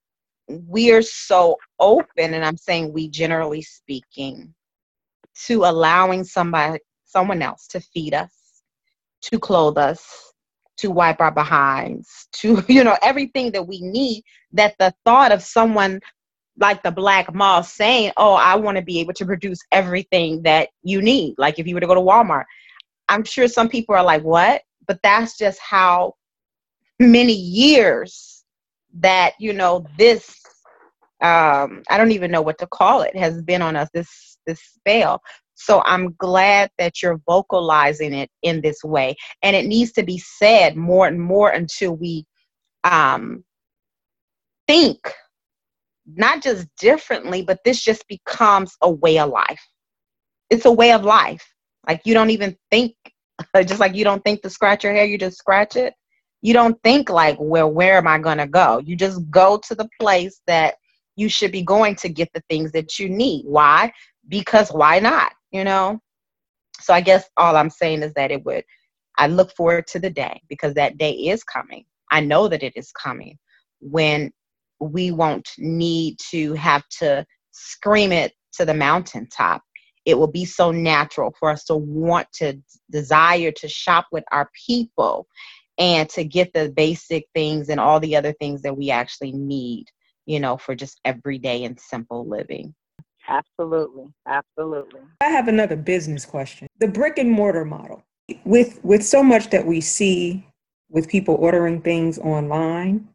we're 0.48 1.02
so 1.02 1.56
open 1.78 2.34
and 2.34 2.44
i'm 2.44 2.56
saying 2.56 2.92
we 2.92 3.08
generally 3.08 3.62
speaking 3.62 4.52
to 5.34 5.64
allowing 5.64 6.24
somebody 6.24 6.78
someone 7.04 7.42
else 7.42 7.66
to 7.66 7.80
feed 7.80 8.14
us 8.14 8.62
to 9.22 9.38
clothe 9.38 9.76
us 9.78 10.32
to 10.76 10.90
wipe 10.90 11.20
our 11.20 11.30
behinds 11.32 12.28
to 12.32 12.62
you 12.68 12.84
know 12.84 12.96
everything 13.02 13.50
that 13.52 13.66
we 13.66 13.80
need 13.80 14.22
that 14.52 14.74
the 14.78 14.92
thought 15.04 15.32
of 15.32 15.42
someone 15.42 16.00
like 16.61 16.82
the 16.82 16.90
black 16.90 17.34
mall 17.34 17.62
saying 17.62 18.12
oh 18.16 18.34
i 18.34 18.54
want 18.54 18.76
to 18.76 18.82
be 18.82 19.00
able 19.00 19.14
to 19.14 19.26
produce 19.26 19.61
everything 19.72 20.42
that 20.42 20.68
you 20.82 21.02
need. 21.02 21.34
Like 21.38 21.58
if 21.58 21.66
you 21.66 21.74
were 21.74 21.80
to 21.80 21.86
go 21.86 21.94
to 21.94 22.00
walmart 22.00 22.44
i'm 23.08 23.24
sure 23.24 23.48
some 23.48 23.68
people 23.68 23.94
are 23.94 24.04
like 24.04 24.22
what? 24.22 24.62
But 24.86 25.00
that's 25.02 25.38
just 25.38 25.58
how 25.61 26.14
many 26.98 27.32
years 27.32 28.44
that 28.98 29.34
you 29.38 29.52
know 29.52 29.86
this 29.96 30.36
um 31.22 31.82
i 31.88 31.96
don't 31.96 32.12
even 32.12 32.30
know 32.30 32.42
what 32.42 32.58
to 32.58 32.66
call 32.66 33.02
it 33.02 33.16
has 33.16 33.40
been 33.42 33.62
on 33.62 33.76
us 33.76 33.88
this 33.94 34.38
this 34.46 34.61
spell 34.61 35.22
so 35.54 35.82
i'm 35.84 36.14
glad 36.14 36.70
that 36.78 37.02
you're 37.02 37.20
vocalizing 37.26 38.14
it 38.14 38.30
in 38.42 38.62
this 38.62 38.82
way. 38.82 39.14
And 39.42 39.54
it 39.54 39.66
needs 39.66 39.92
to 39.92 40.02
be 40.02 40.16
said 40.16 40.74
more 40.74 41.06
and 41.06 41.20
more 41.20 41.50
until 41.50 41.94
we 41.96 42.24
um 42.84 43.44
think 44.66 45.12
not 46.16 46.42
just 46.42 46.66
differently 46.78 47.42
but 47.42 47.58
this 47.64 47.82
just 47.82 48.06
becomes 48.08 48.76
a 48.82 48.90
way 48.90 49.18
of 49.18 49.30
life. 49.30 49.61
It's 50.50 50.64
a 50.64 50.72
way 50.72 50.92
of 50.92 51.04
life. 51.04 51.46
Like 51.86 52.02
you 52.04 52.14
don't 52.14 52.30
even 52.30 52.56
think 52.70 52.94
just 53.56 53.80
like 53.80 53.94
you 53.94 54.04
don't 54.04 54.22
think 54.24 54.42
to 54.42 54.50
scratch 54.50 54.84
your 54.84 54.92
hair 54.92 55.04
you 55.04 55.18
just 55.18 55.38
scratch 55.38 55.76
it. 55.76 55.94
You 56.42 56.54
don't 56.54 56.80
think 56.82 57.11
like 57.11 57.36
well 57.38 57.70
where 57.70 57.98
am 57.98 58.06
i 58.06 58.34
to 58.34 58.46
go? 58.46 58.80
You 58.84 58.96
just 58.96 59.28
go 59.30 59.61
to 59.68 59.74
the 59.74 59.88
place 60.00 60.40
that 60.46 60.74
you 61.16 61.28
should 61.28 61.52
be 61.52 61.62
going 61.62 61.96
to 61.96 62.08
get 62.08 62.30
the 62.32 62.42
things 62.48 62.72
that 62.72 62.98
you 62.98 63.08
need. 63.08 63.44
Why? 63.46 63.92
Because 64.28 64.70
why 64.70 64.98
not 64.98 65.32
you 65.50 65.64
know? 65.64 66.00
So 66.80 66.94
i 66.94 67.00
guess 67.00 67.28
all 67.36 67.56
i'm 67.56 67.70
saying 67.70 68.02
is 68.02 68.14
that 68.14 68.30
it 68.30 68.44
would 68.44 68.64
i 69.18 69.26
look 69.26 69.54
forward 69.54 69.86
to 69.88 69.98
the 69.98 70.11
day 70.11 70.40
because 70.48 70.74
that 70.74 70.98
day 70.98 71.12
is 71.12 71.44
coming. 71.44 71.84
I 72.11 72.20
know 72.20 72.48
that 72.48 72.62
it 72.62 72.72
is 72.76 72.90
coming. 72.92 73.38
When 73.80 74.32
we 74.81 75.11
won't 75.11 75.49
need 75.59 76.18
to 76.31 76.55
have 76.55 76.83
to 76.89 77.24
scream 77.53 78.12
it 78.12 78.33
to 78.53 78.64
the 78.64 78.74
mountaintop 78.74 79.62
it 80.07 80.16
will 80.16 80.31
be 80.31 80.47
so 80.47 80.70
natural 80.70 81.35
for 81.39 81.51
us 81.51 81.64
to 81.64 81.76
want 81.76 82.26
to 82.33 82.59
desire 82.91 83.51
to 83.53 83.68
shop 83.68 84.07
with 84.11 84.24
our 84.33 84.51
people 84.66 85.26
and 85.76 86.09
to 86.09 86.24
get 86.24 86.53
the 86.55 86.70
basic 86.70 87.26
things 87.35 87.68
and 87.68 87.78
all 87.78 88.01
the 88.01 88.16
other 88.16 88.33
things 88.41 88.62
that 88.62 88.76
we 88.76 88.91
actually 88.91 89.33
need 89.33 89.87
you 90.26 90.41
know 90.41 90.57
for 90.57 90.74
just 90.74 91.01
everyday 91.05 91.64
and 91.64 91.78
simple 91.78 92.26
living 92.28 92.74
Absolutely. 93.31 94.07
Absolutely. 94.26 95.01
I 95.20 95.28
have 95.28 95.49
another 95.49 95.76
business 95.76 96.24
question. 96.24 96.66
The 96.78 96.89
brick 96.89 97.16
and 97.18 97.31
mortar 97.31 97.64
model. 97.64 98.03
With 98.45 98.83
with 98.85 99.05
so 99.05 99.22
much 99.22 99.51
that 99.51 99.66
we 99.66 99.81
see 99.81 100.47
with 100.89 101.09
people 101.09 101.37
ordering 101.37 101.81
things 101.81 102.18
online, 102.18 103.09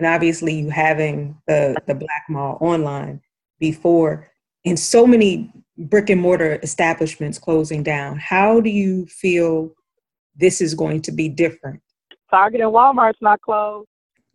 and 0.00 0.06
obviously 0.06 0.54
you 0.54 0.70
having 0.70 1.36
the, 1.46 1.76
the 1.86 1.94
black 1.94 2.24
mall 2.30 2.56
online 2.62 3.20
before, 3.58 4.26
and 4.64 4.78
so 4.78 5.06
many 5.06 5.52
brick 5.76 6.08
and 6.08 6.18
mortar 6.18 6.58
establishments 6.62 7.38
closing 7.38 7.82
down, 7.82 8.18
how 8.18 8.62
do 8.62 8.70
you 8.70 9.04
feel 9.06 9.70
this 10.34 10.62
is 10.62 10.74
going 10.74 11.02
to 11.02 11.12
be 11.12 11.28
different? 11.28 11.82
Target 12.30 12.62
and 12.62 12.70
Walmart's 12.70 13.18
not 13.20 13.42
closed. 13.42 13.88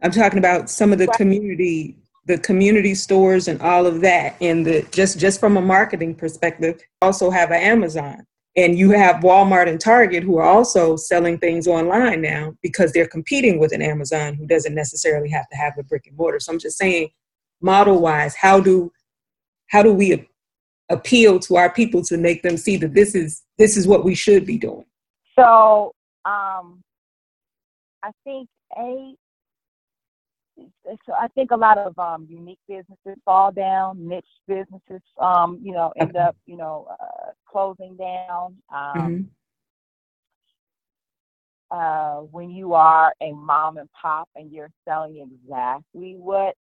I'm 0.04 0.12
talking 0.12 0.38
about 0.38 0.70
some 0.70 0.94
of 0.94 1.00
the 1.00 1.08
community, 1.08 1.98
the 2.28 2.38
community 2.38 2.94
stores 2.94 3.48
and 3.48 3.60
all 3.64 3.88
of 3.88 4.02
that. 4.02 4.36
And 4.42 4.68
the 4.68 4.86
just 4.92 5.18
just 5.18 5.40
from 5.40 5.58
a 5.58 5.62
marketing 5.62 6.14
perspective, 6.14 6.80
also 7.02 7.32
have 7.32 7.50
an 7.50 7.60
Amazon. 7.60 8.24
And 8.58 8.78
you 8.78 8.92
have 8.92 9.18
Walmart 9.18 9.68
and 9.68 9.80
Target 9.80 10.24
who 10.24 10.38
are 10.38 10.46
also 10.46 10.96
selling 10.96 11.38
things 11.38 11.68
online 11.68 12.22
now 12.22 12.56
because 12.62 12.94
they're 12.94 13.08
competing 13.08 13.60
with 13.60 13.74
an 13.74 13.82
Amazon 13.82 14.34
who 14.34 14.48
doesn't 14.48 14.74
necessarily 14.74 15.30
have 15.30 15.48
to 15.50 15.58
have 15.58 15.74
a 15.78 15.84
brick 15.84 16.08
and 16.08 16.16
mortar. 16.16 16.40
So 16.40 16.54
I'm 16.54 16.60
just 16.60 16.78
saying, 16.78 17.10
model 17.62 18.00
wise, 18.00 18.36
how 18.36 18.60
do 18.60 18.92
how 19.68 19.82
do 19.82 19.92
we 19.94 20.28
appeal 20.90 21.40
to 21.40 21.56
our 21.58 21.72
people 21.72 22.04
to 22.04 22.18
make 22.18 22.44
them 22.44 22.56
see 22.58 22.78
that 22.78 22.94
this 22.94 23.16
is 23.16 23.44
this 23.58 23.76
is 23.76 23.88
what 23.88 24.06
we 24.06 24.16
should 24.16 24.46
be 24.46 24.58
doing? 24.58 24.86
So 25.38 25.92
um, 26.24 26.82
I 28.04 28.12
think 28.24 28.48
a 28.78 29.16
so 31.06 31.14
I 31.14 31.28
think 31.30 31.52
a 31.52 31.58
lot 31.58 31.78
of 31.78 31.98
um, 32.00 32.28
unique 32.30 32.60
businesses 32.68 33.20
fall 33.24 33.52
down, 33.52 34.08
niche 34.08 34.26
businesses, 34.48 35.02
um, 35.20 35.60
you 35.62 35.74
know, 35.74 35.92
end 36.00 36.16
up, 36.16 36.36
you 36.46 36.58
know, 36.58 36.88
uh, 36.92 37.32
closing 37.50 37.96
down. 37.98 38.56
Um, 38.74 39.30
mm-hmm. 41.72 41.78
uh, 41.78 42.22
when 42.32 42.50
you 42.50 42.74
are 42.74 43.14
a 43.22 43.32
mom 43.34 43.78
and 43.78 43.90
pop 44.00 44.30
and 44.36 44.52
you're 44.52 44.72
selling 44.88 45.18
exactly 45.18 46.16
what 46.18 46.56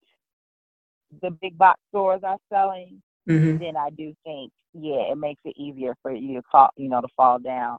the 1.23 1.31
big 1.43 1.59
box 1.59 1.81
stores 1.89 2.21
are 2.23 2.39
selling, 2.53 3.03
mm-hmm. 3.29 3.59
then 3.63 3.77
I 3.77 3.91
do 3.91 4.15
think, 4.25 4.53
yeah, 4.73 5.11
it 5.11 5.19
makes 5.19 5.41
it 5.45 5.57
easier 5.57 5.97
for 6.03 6.13
you 6.13 6.35
to 6.35 6.43
call, 6.43 6.71
you 6.77 6.89
know, 6.89 7.01
to 7.01 7.09
fall 7.17 7.39
down, 7.39 7.79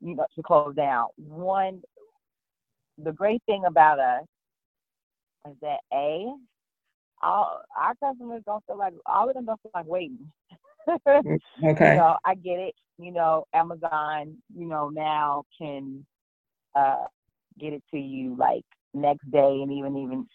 you 0.00 0.16
know, 0.16 0.26
to 0.34 0.42
close 0.42 0.74
down. 0.74 1.06
One, 1.16 1.82
the 2.98 3.12
great 3.12 3.42
thing 3.46 3.64
about 3.66 4.00
us 4.00 4.24
is 5.48 5.56
that 5.60 5.78
a 5.92 6.32
all 7.22 7.60
our 7.76 7.94
customers 8.02 8.42
don't 8.44 8.64
feel 8.66 8.78
like 8.78 8.94
all 9.06 9.28
of 9.28 9.34
them 9.34 9.44
don't 9.44 9.60
feel 9.62 9.70
like 9.74 9.86
waiting. 9.86 10.30
Okay. 11.64 11.90
You 11.92 11.96
know, 11.96 12.16
I 12.24 12.34
get 12.34 12.58
it. 12.58 12.74
You 12.98 13.12
know, 13.12 13.44
Amazon, 13.54 14.36
you 14.52 14.66
know, 14.66 14.88
now 14.88 15.44
can 15.56 16.04
uh 16.74 17.04
get 17.60 17.72
it 17.72 17.84
to 17.92 17.98
you 18.00 18.34
like 18.36 18.64
next 18.92 19.30
day 19.30 19.60
and 19.62 19.70
even 19.72 19.96
even 19.96 20.26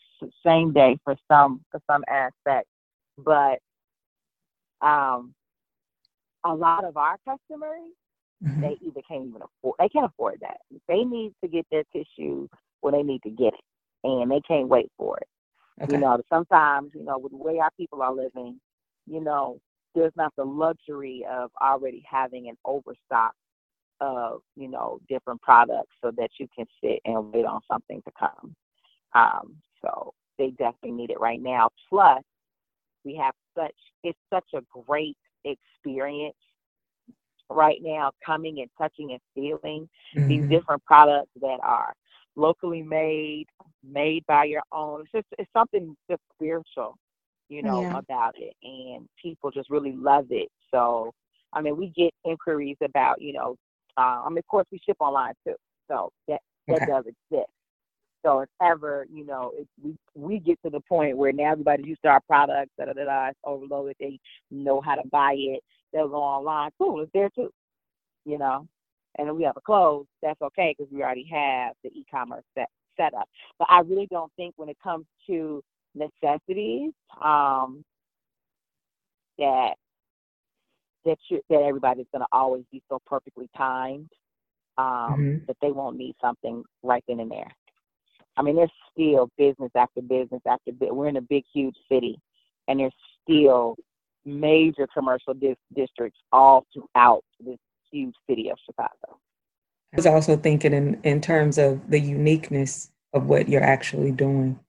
same 0.45 0.71
day 0.71 0.97
for 1.03 1.17
some 1.29 1.65
for 1.69 1.81
some 1.85 2.03
aspects. 2.09 2.69
But 3.17 3.59
um 4.81 5.33
a 6.45 6.53
lot 6.53 6.85
of 6.85 6.95
our 6.95 7.17
customers 7.27 7.91
mm-hmm. 8.41 8.61
they 8.61 8.77
either 8.81 9.01
can't 9.05 9.27
even 9.27 9.41
afford 9.41 9.75
they 9.79 9.89
can't 9.89 10.05
afford 10.05 10.37
that. 10.39 10.57
They 10.87 11.03
need 11.03 11.33
to 11.43 11.49
get 11.49 11.65
their 11.69 11.83
tissue 11.91 12.47
when 12.79 12.93
they 12.93 13.03
need 13.03 13.21
to 13.23 13.29
get 13.29 13.53
it 13.53 13.65
and 14.07 14.31
they 14.31 14.41
can't 14.47 14.67
wait 14.67 14.91
for 14.97 15.17
it. 15.17 15.27
Okay. 15.83 15.93
You 15.93 15.99
know, 15.99 16.21
sometimes, 16.29 16.91
you 16.95 17.03
know, 17.03 17.17
with 17.17 17.31
the 17.31 17.37
way 17.37 17.59
our 17.59 17.71
people 17.77 18.01
are 18.01 18.13
living, 18.13 18.59
you 19.05 19.21
know, 19.21 19.59
there's 19.93 20.13
not 20.15 20.33
the 20.37 20.43
luxury 20.43 21.25
of 21.29 21.51
already 21.61 22.03
having 22.09 22.49
an 22.49 22.57
overstock 22.65 23.33
of, 23.99 24.41
you 24.55 24.67
know, 24.67 24.99
different 25.09 25.41
products 25.41 25.93
so 26.03 26.11
that 26.17 26.29
you 26.39 26.47
can 26.55 26.65
sit 26.83 26.99
and 27.05 27.31
wait 27.33 27.45
on 27.45 27.61
something 27.71 28.01
to 28.03 28.11
come. 28.17 28.55
Um, 29.13 29.55
so 29.81 30.13
they 30.37 30.49
definitely 30.51 30.91
need 30.91 31.09
it 31.09 31.19
right 31.19 31.41
now. 31.41 31.69
Plus, 31.89 32.23
we 33.03 33.15
have 33.15 33.33
such 33.55 33.75
it's 34.03 34.19
such 34.31 34.45
a 34.53 34.61
great 34.87 35.17
experience 35.45 36.35
right 37.49 37.79
now 37.81 38.11
coming 38.25 38.59
and 38.59 38.69
touching 38.77 39.11
and 39.11 39.21
feeling 39.33 39.87
mm-hmm. 40.15 40.27
these 40.27 40.49
different 40.49 40.83
products 40.83 41.31
that 41.41 41.59
are 41.63 41.93
locally 42.38 42.81
made, 42.81 43.47
made 43.83 44.25
by 44.27 44.45
your 44.45 44.61
own. 44.71 45.01
It's 45.01 45.11
just 45.11 45.27
it's 45.38 45.51
something 45.51 45.97
just 46.09 46.21
spiritual, 46.35 46.95
you 47.49 47.61
know, 47.63 47.81
yeah. 47.81 47.97
about 47.97 48.35
it, 48.38 48.53
and 48.63 49.07
people 49.21 49.51
just 49.51 49.69
really 49.69 49.93
love 49.93 50.27
it. 50.29 50.47
So, 50.71 51.11
I 51.51 51.61
mean, 51.61 51.75
we 51.75 51.91
get 51.97 52.13
inquiries 52.23 52.77
about, 52.81 53.21
you 53.21 53.33
know, 53.33 53.55
uh, 53.97 54.21
I 54.25 54.29
mean, 54.29 54.38
of 54.38 54.47
course, 54.47 54.67
we 54.71 54.79
ship 54.85 54.97
online 54.99 55.33
too, 55.45 55.55
so 55.89 56.09
that 56.29 56.39
that 56.67 56.83
okay. 56.83 56.85
does 56.85 57.05
exist. 57.05 57.51
So 58.25 58.39
if 58.41 58.49
ever, 58.61 59.05
you 59.11 59.25
know, 59.25 59.51
if 59.57 59.67
we 59.81 59.97
we 60.15 60.39
get 60.39 60.61
to 60.63 60.69
the 60.69 60.81
point 60.81 61.17
where 61.17 61.31
now 61.31 61.51
everybody's 61.51 61.85
used 61.88 62.01
to 62.03 62.09
our 62.09 62.21
products, 62.27 62.71
da 62.77 62.85
da 62.85 62.93
da 62.93 63.05
da, 63.05 63.27
it's 63.29 63.39
overloaded, 63.43 63.95
they 63.99 64.19
know 64.51 64.81
how 64.81 64.95
to 64.95 65.07
buy 65.11 65.33
it, 65.38 65.61
they'll 65.93 66.09
go 66.09 66.17
online. 66.17 66.71
Cool, 66.77 67.01
it's 67.01 67.11
there 67.13 67.29
too. 67.33 67.49
You 68.25 68.38
know, 68.38 68.67
and 69.18 69.36
we 69.36 69.43
have 69.43 69.57
a 69.57 69.61
close, 69.61 70.05
that's 70.22 70.41
okay 70.41 70.76
because 70.78 70.91
we 70.91 71.03
already 71.03 71.28
have 71.32 71.74
the 71.84 71.89
e-commerce 71.89 72.43
set, 72.55 72.70
set 72.95 73.13
up. 73.13 73.28
But 73.59 73.68
I 73.70 73.80
really 73.80 74.07
don't 74.09 74.32
think 74.38 74.53
when 74.57 74.70
it 74.70 74.78
comes 74.84 75.05
to 75.28 75.63
necessities 75.95 76.91
um, 77.24 77.84
that 79.38 79.74
that 81.05 81.18
you, 81.30 81.41
that 81.49 81.61
everybody's 81.61 82.05
going 82.11 82.22
to 82.22 82.28
always 82.32 82.63
be 82.72 82.84
so 82.89 82.99
perfectly 83.05 83.49
timed 83.55 84.09
um, 84.78 84.86
mm-hmm. 84.86 85.45
that 85.47 85.55
they 85.61 85.72
won't 85.72 85.97
need 85.97 86.15
something 86.22 86.63
right 86.84 87.03
then 87.07 87.22
and 87.22 87.32
there. 87.32 87.49
I 88.36 88.41
mean, 88.41 88.55
there's 88.55 88.72
still 88.91 89.30
business 89.38 89.72
after 89.76 90.01
business 90.01 90.41
after 90.45 90.72
business. 90.72 90.91
We're 90.91 91.07
in 91.07 91.18
a 91.18 91.22
big, 91.22 91.43
huge 91.53 91.76
city, 91.89 92.20
and 92.68 92.80
there's 92.80 92.93
still 93.24 93.76
major 94.26 94.88
commercial 94.93 95.34
dis- 95.34 95.55
districts 95.74 96.20
all 96.32 96.65
throughout 96.74 97.24
this 97.39 97.57
huge 97.91 98.15
city 98.29 98.49
of 98.49 98.57
Chicago. 98.65 99.19
I 99.93 99.95
was 99.95 100.05
also 100.05 100.35
thinking 100.35 100.73
in, 100.73 100.99
in 101.03 101.21
terms 101.21 101.57
of 101.57 101.89
the 101.89 101.99
uniqueness 101.99 102.91
of 103.13 103.25
what 103.27 103.47
you're 103.47 103.63
actually 103.63 104.11
doing 104.11 104.59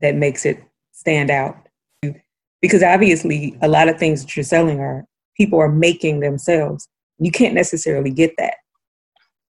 that 0.00 0.14
makes 0.14 0.44
it 0.44 0.62
stand 0.92 1.30
out. 1.30 1.56
Because 2.60 2.82
obviously, 2.82 3.56
a 3.62 3.68
lot 3.68 3.88
of 3.88 3.98
things 3.98 4.22
that 4.22 4.34
you're 4.34 4.42
selling 4.44 4.80
are 4.80 5.06
people 5.36 5.58
are 5.58 5.68
making 5.68 6.20
themselves. 6.20 6.88
You 7.18 7.30
can't 7.30 7.54
necessarily 7.54 8.10
get 8.10 8.32
that 8.38 8.54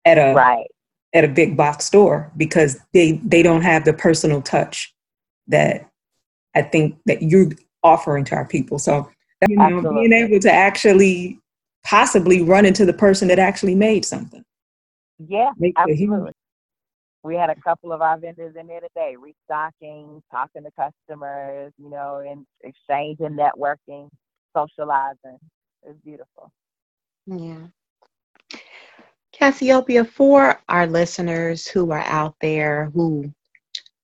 at 0.05 0.17
a 0.17 0.33
right. 0.33 0.67
at 1.13 1.23
a 1.23 1.27
big 1.27 1.57
box 1.57 1.85
store 1.85 2.31
because 2.37 2.79
they 2.93 3.13
they 3.23 3.43
don't 3.43 3.63
have 3.63 3.85
the 3.85 3.93
personal 3.93 4.41
touch 4.41 4.93
that 5.47 5.89
I 6.55 6.61
think 6.61 6.97
that 7.05 7.23
you're 7.23 7.49
offering 7.83 8.23
to 8.25 8.35
our 8.35 8.45
people. 8.45 8.79
So 8.79 9.09
you 9.47 9.55
know, 9.55 9.81
being 9.81 10.13
able 10.13 10.39
to 10.39 10.51
actually 10.51 11.40
possibly 11.83 12.41
run 12.41 12.65
into 12.65 12.85
the 12.85 12.93
person 12.93 13.27
that 13.29 13.39
actually 13.39 13.75
made 13.75 14.05
something. 14.05 14.43
Yeah, 15.27 15.51
Make 15.57 15.73
absolutely. 15.77 16.31
We 17.23 17.35
had 17.35 17.51
a 17.51 17.55
couple 17.61 17.91
of 17.91 18.01
our 18.01 18.17
vendors 18.17 18.55
in 18.59 18.65
there 18.65 18.81
today, 18.81 19.15
restocking, 19.15 20.23
talking 20.31 20.63
to 20.63 20.71
customers, 20.71 21.71
you 21.77 21.89
know, 21.89 22.23
and 22.27 22.45
exchanging, 22.63 23.37
networking, 23.37 24.09
socializing. 24.55 25.37
It's 25.83 25.99
beautiful. 26.03 26.51
Yeah. 27.27 27.67
Cassiopeia, 29.33 30.03
for 30.03 30.59
our 30.67 30.87
listeners 30.87 31.67
who 31.67 31.91
are 31.91 32.03
out 32.05 32.35
there 32.41 32.91
who 32.93 33.31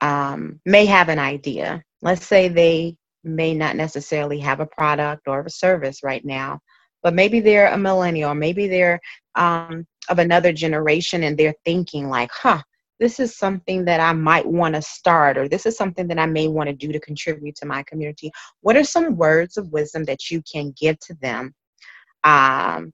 um, 0.01 0.59
may 0.65 0.85
have 0.85 1.09
an 1.09 1.19
idea, 1.19 1.83
let's 2.01 2.25
say 2.25 2.47
they 2.47 2.95
may 3.23 3.53
not 3.53 3.75
necessarily 3.75 4.39
have 4.39 4.59
a 4.59 4.65
product 4.67 5.27
or 5.27 5.41
a 5.41 5.49
service 5.49 6.03
right 6.03 6.23
now, 6.23 6.59
but 7.03 7.13
maybe 7.13 7.39
they're 7.39 7.71
a 7.71 7.77
millennial, 7.77 8.33
maybe 8.33 8.67
they're 8.67 8.99
um, 9.35 9.85
of 10.09 10.19
another 10.19 10.51
generation 10.51 11.23
and 11.23 11.37
they're 11.37 11.55
thinking 11.65 12.09
like, 12.09 12.29
huh, 12.31 12.61
this 12.99 13.19
is 13.19 13.37
something 13.37 13.85
that 13.85 13.99
I 13.99 14.13
might 14.13 14.45
want 14.45 14.75
to 14.75 14.81
start, 14.81 15.37
or 15.37 15.47
this 15.47 15.65
is 15.65 15.77
something 15.77 16.07
that 16.07 16.17
I 16.17 16.25
may 16.25 16.47
want 16.47 16.67
to 16.67 16.75
do 16.75 16.91
to 16.91 16.99
contribute 16.99 17.55
to 17.57 17.67
my 17.67 17.83
community. 17.83 18.31
What 18.61 18.75
are 18.75 18.83
some 18.83 19.15
words 19.15 19.57
of 19.57 19.71
wisdom 19.71 20.03
that 20.05 20.31
you 20.31 20.41
can 20.51 20.73
give 20.79 20.97
to 21.01 21.13
them 21.21 21.53
um, 22.23 22.91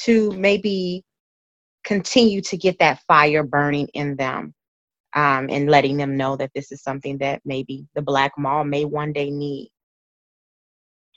to 0.00 0.32
maybe 0.32 1.04
continue 1.84 2.40
to 2.42 2.56
get 2.56 2.78
that 2.80 3.00
fire 3.06 3.44
burning 3.44 3.88
in 3.94 4.16
them 4.16 4.54
um, 5.14 5.48
and 5.50 5.70
letting 5.70 5.96
them 5.96 6.16
know 6.16 6.36
that 6.36 6.50
this 6.54 6.72
is 6.72 6.82
something 6.82 7.16
that 7.18 7.40
maybe 7.44 7.86
the 7.94 8.02
Black 8.02 8.32
Mall 8.36 8.64
may 8.64 8.84
one 8.84 9.12
day 9.12 9.30
need? 9.30 9.70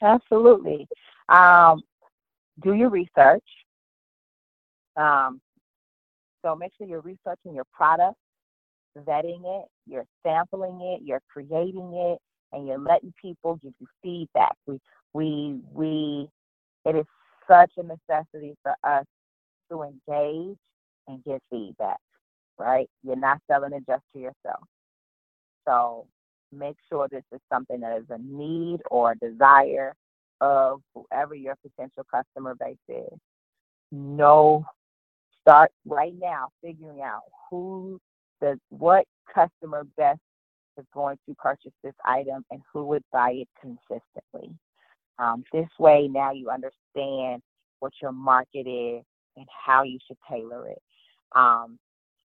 Absolutely. 0.02 0.88
Um, 1.30 1.82
do 2.62 2.74
your 2.74 2.90
research. 2.90 3.44
Um, 4.96 5.42
so 6.44 6.56
make 6.56 6.72
sure 6.78 6.88
you're 6.88 7.02
researching 7.02 7.54
your 7.54 7.66
product, 7.72 8.18
vetting 8.98 9.44
it, 9.46 9.68
you're 9.88 10.06
sampling 10.24 10.80
it, 10.82 11.02
you're 11.06 11.22
creating 11.32 11.94
it, 11.94 12.20
and 12.52 12.68
you're 12.68 12.80
letting 12.80 13.14
people 13.22 13.58
give 13.62 13.74
you 13.80 13.88
feedback. 14.04 14.56
We 14.66 14.80
we 15.14 15.60
we 15.74 16.28
it 16.86 16.96
is 16.96 17.06
such 17.48 17.72
a 17.78 17.84
necessity 17.84 18.56
for 18.64 18.76
us 18.84 19.06
to 19.72 19.84
engage 19.84 20.58
and 21.08 21.24
get 21.24 21.42
feedback, 21.50 22.00
right? 22.58 22.90
You're 23.04 23.16
not 23.16 23.40
selling 23.50 23.74
it 23.74 23.84
just 23.88 24.04
to 24.14 24.20
yourself. 24.20 24.64
So 25.68 26.08
make 26.52 26.76
sure 26.90 27.08
this 27.10 27.24
is 27.34 27.40
something 27.52 27.80
that 27.82 27.98
is 27.98 28.06
a 28.10 28.18
need 28.18 28.82
or 28.90 29.12
a 29.12 29.18
desire 29.18 29.94
of 30.42 30.82
whoever 30.94 31.36
your 31.36 31.56
potential 31.62 32.06
customer 32.12 32.56
base 32.56 32.76
is. 32.90 33.18
Know, 33.92 34.66
start 35.40 35.72
right 35.86 36.14
now 36.20 36.50
figuring 36.62 37.02
out 37.02 37.22
who 37.50 38.00
the 38.42 38.60
what 38.70 39.06
customer 39.34 39.86
best 39.98 40.20
is 40.78 40.86
going 40.94 41.18
to 41.28 41.36
purchase 41.36 41.74
this 41.84 41.94
item 42.04 42.44
and 42.52 42.62
who 42.74 42.86
would 42.86 43.04
buy 43.14 43.32
it 43.32 43.48
consistently. 43.62 44.56
Um, 45.20 45.44
this 45.54 45.68
way, 45.78 46.10
now 46.12 46.32
you 46.32 46.50
understand 46.50 47.42
what 47.80 47.94
your 48.02 48.12
market 48.12 48.68
is 48.68 49.04
and 49.38 49.46
how 49.66 49.84
you 49.84 50.00
should 50.08 50.18
tailor 50.30 50.68
it. 50.68 50.82
Um, 51.34 51.78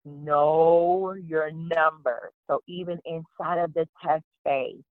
know 0.05 1.13
your 1.13 1.51
numbers. 1.51 2.31
So 2.47 2.61
even 2.67 2.99
inside 3.05 3.59
of 3.59 3.73
the 3.73 3.87
test 4.03 4.23
phase, 4.43 4.81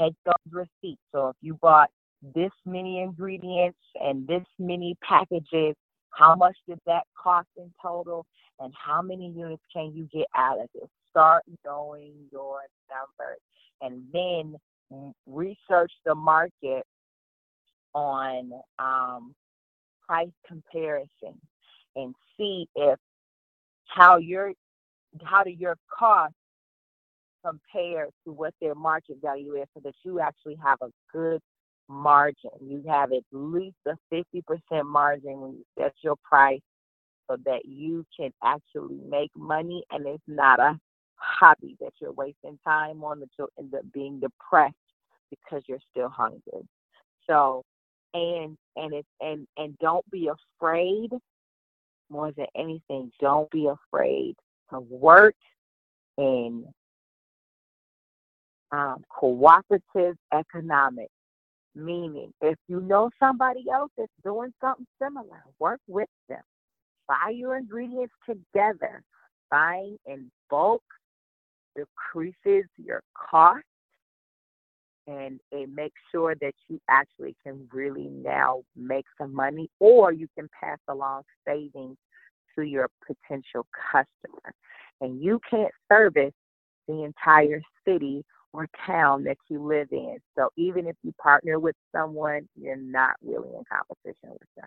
take 0.00 0.14
those 0.24 0.34
receipts. 0.50 1.02
So 1.12 1.28
if 1.28 1.36
you 1.40 1.54
bought 1.60 1.90
this 2.34 2.52
many 2.64 3.00
ingredients 3.00 3.78
and 4.00 4.26
this 4.26 4.44
many 4.58 4.96
packages, 5.06 5.74
how 6.10 6.34
much 6.34 6.56
did 6.68 6.78
that 6.86 7.02
cost 7.20 7.48
in 7.56 7.72
total? 7.82 8.26
And 8.60 8.72
how 8.76 9.02
many 9.02 9.32
units 9.36 9.62
can 9.72 9.92
you 9.94 10.08
get 10.12 10.26
out 10.36 10.60
of 10.60 10.68
this? 10.74 10.88
Start 11.10 11.42
knowing 11.64 12.12
your 12.30 12.60
numbers 12.88 13.40
and 13.80 14.02
then 14.12 14.56
research 15.26 15.92
the 16.04 16.14
market 16.14 16.84
on 17.94 18.52
um, 18.78 19.34
price 20.06 20.28
comparison 20.46 21.38
and 21.96 22.14
see 22.36 22.68
if 22.74 22.98
how 23.86 24.16
your 24.16 24.52
how 25.24 25.42
do 25.42 25.50
your 25.50 25.76
costs 25.98 26.34
compare 27.44 28.06
to 28.24 28.32
what 28.32 28.54
their 28.60 28.74
market 28.74 29.16
value 29.20 29.54
is 29.54 29.66
so 29.74 29.80
that 29.84 29.94
you 30.04 30.20
actually 30.20 30.56
have 30.62 30.78
a 30.82 30.88
good 31.12 31.40
margin. 31.88 32.50
You 32.60 32.82
have 32.88 33.12
at 33.12 33.24
least 33.32 33.76
a 33.86 33.96
50% 34.12 34.42
margin 34.86 35.40
when 35.40 35.52
you 35.52 35.64
set 35.78 35.94
your 36.02 36.16
price 36.22 36.60
so 37.30 37.36
that 37.44 37.64
you 37.64 38.04
can 38.16 38.32
actually 38.42 38.98
make 39.08 39.30
money 39.36 39.84
and 39.90 40.06
it's 40.06 40.22
not 40.26 40.60
a 40.60 40.78
hobby 41.16 41.76
that 41.80 41.92
you're 42.00 42.12
wasting 42.12 42.58
time 42.64 43.02
on 43.04 43.20
that 43.20 43.28
you'll 43.38 43.48
end 43.58 43.74
up 43.74 43.84
being 43.92 44.20
depressed 44.20 44.74
because 45.30 45.62
you're 45.66 45.78
still 45.90 46.08
hungry. 46.08 46.66
So 47.28 47.64
and 48.14 48.56
and 48.76 48.92
it 48.92 49.06
and 49.20 49.46
and 49.56 49.78
don't 49.78 50.08
be 50.10 50.28
afraid 50.28 51.10
more 52.10 52.32
than 52.32 52.46
anything, 52.54 53.10
don't 53.20 53.50
be 53.50 53.68
afraid 53.68 54.34
to 54.70 54.80
work 54.80 55.34
in 56.18 56.64
um, 58.70 59.02
cooperative 59.08 60.16
economics. 60.32 61.12
Meaning, 61.74 62.32
if 62.42 62.58
you 62.68 62.80
know 62.80 63.10
somebody 63.18 63.64
else 63.72 63.90
that's 63.96 64.12
doing 64.22 64.52
something 64.60 64.86
similar, 65.00 65.42
work 65.58 65.80
with 65.86 66.08
them. 66.28 66.42
Buy 67.08 67.30
your 67.34 67.56
ingredients 67.56 68.12
together. 68.28 69.02
Buying 69.50 69.98
in 70.06 70.30
bulk 70.50 70.82
decreases 71.74 72.68
your 72.76 73.02
cost 73.14 73.64
and 75.06 75.40
it 75.50 75.68
makes 75.74 76.00
sure 76.12 76.34
that 76.40 76.54
you 76.68 76.80
actually 76.88 77.34
can 77.44 77.66
really 77.72 78.08
now 78.08 78.62
make 78.76 79.04
some 79.18 79.34
money 79.34 79.68
or 79.80 80.12
you 80.12 80.28
can 80.38 80.48
pass 80.58 80.78
along 80.88 81.22
savings 81.46 81.96
to 82.54 82.62
your 82.62 82.88
potential 83.06 83.66
customer. 83.90 84.54
And 85.00 85.20
you 85.20 85.40
can't 85.50 85.72
service 85.90 86.34
the 86.86 87.02
entire 87.02 87.60
city 87.86 88.24
or 88.52 88.68
town 88.86 89.24
that 89.24 89.38
you 89.48 89.62
live 89.62 89.88
in. 89.92 90.18
So 90.36 90.50
even 90.56 90.86
if 90.86 90.96
you 91.02 91.12
partner 91.22 91.58
with 91.58 91.76
someone, 91.90 92.48
you're 92.54 92.76
not 92.76 93.14
really 93.24 93.48
in 93.48 93.64
competition 93.70 94.30
with 94.30 94.48
them. 94.56 94.66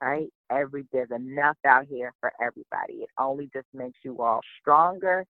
Right? 0.00 0.28
Every 0.50 0.84
there's 0.92 1.10
enough 1.14 1.56
out 1.64 1.86
here 1.88 2.12
for 2.20 2.32
everybody. 2.40 3.02
It 3.04 3.08
only 3.18 3.48
just 3.52 3.68
makes 3.72 3.98
you 4.04 4.20
all 4.20 4.40
stronger 4.60 5.24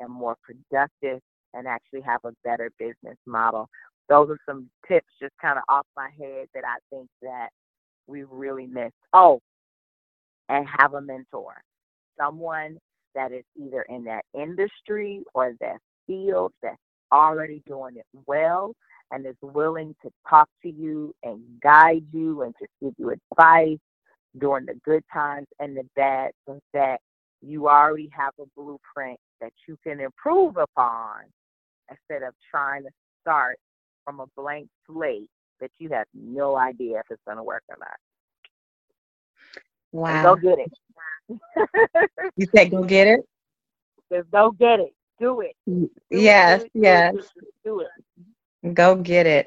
and 0.00 0.10
more 0.10 0.36
productive 0.42 1.20
and 1.54 1.66
actually 1.66 2.02
have 2.02 2.20
a 2.24 2.32
better 2.44 2.70
business 2.78 3.16
model. 3.26 3.68
Those 4.10 4.28
are 4.30 4.38
some 4.46 4.68
tips 4.86 5.06
just 5.20 5.32
kind 5.40 5.58
of 5.58 5.64
off 5.68 5.86
my 5.96 6.10
head 6.18 6.48
that 6.54 6.64
I 6.64 6.76
think 6.90 7.08
that 7.22 7.48
we 8.06 8.24
really 8.24 8.66
missed. 8.66 8.94
Oh, 9.14 9.40
and 10.50 10.66
have 10.78 10.94
a 10.94 11.00
mentor, 11.00 11.54
someone 12.18 12.78
that 13.14 13.32
is 13.32 13.44
either 13.56 13.82
in 13.88 14.04
that 14.04 14.24
industry 14.34 15.22
or 15.34 15.54
that 15.60 15.78
field 16.06 16.52
that's 16.62 16.76
already 17.12 17.62
doing 17.66 17.96
it 17.96 18.06
well 18.26 18.74
and 19.10 19.26
is 19.26 19.36
willing 19.40 19.94
to 20.02 20.10
talk 20.28 20.48
to 20.62 20.70
you 20.70 21.14
and 21.22 21.40
guide 21.62 22.04
you 22.12 22.42
and 22.42 22.54
just 22.60 22.72
give 22.82 22.92
you 22.98 23.10
advice 23.10 23.78
during 24.38 24.66
the 24.66 24.74
good 24.84 25.02
times 25.12 25.46
and 25.58 25.76
the 25.76 25.84
bad 25.96 26.30
so 26.46 26.60
that 26.74 26.98
you 27.40 27.68
already 27.68 28.10
have 28.12 28.32
a 28.40 28.44
blueprint 28.56 29.18
that 29.40 29.52
you 29.66 29.76
can 29.82 30.00
improve 30.00 30.56
upon 30.56 31.22
instead 31.90 32.26
of 32.26 32.34
trying 32.50 32.82
to 32.82 32.90
start 33.20 33.58
from 34.04 34.20
a 34.20 34.26
blank 34.36 34.68
slate 34.86 35.30
that 35.60 35.70
you 35.78 35.88
have 35.90 36.06
no 36.14 36.56
idea 36.56 36.98
if 36.98 37.06
it's 37.10 37.22
going 37.26 37.36
to 37.36 37.42
work 37.42 37.62
or 37.68 37.76
not. 37.78 37.96
Wow. 39.92 40.22
go 40.22 40.36
get 40.36 40.58
it. 40.58 40.72
you 42.36 42.46
said 42.54 42.70
go 42.70 42.84
get 42.84 43.06
it? 43.06 43.20
Just 44.12 44.30
go 44.30 44.50
get 44.50 44.80
it. 44.80 44.94
Do 45.20 45.40
it. 45.40 45.56
Do 45.66 45.90
yes, 46.10 46.62
it, 46.62 46.72
do 46.74 46.80
yes. 46.82 47.14
It, 47.14 47.24
do 47.64 47.80
it. 47.80 48.74
Go 48.74 48.96
get 48.96 49.26
it. 49.26 49.46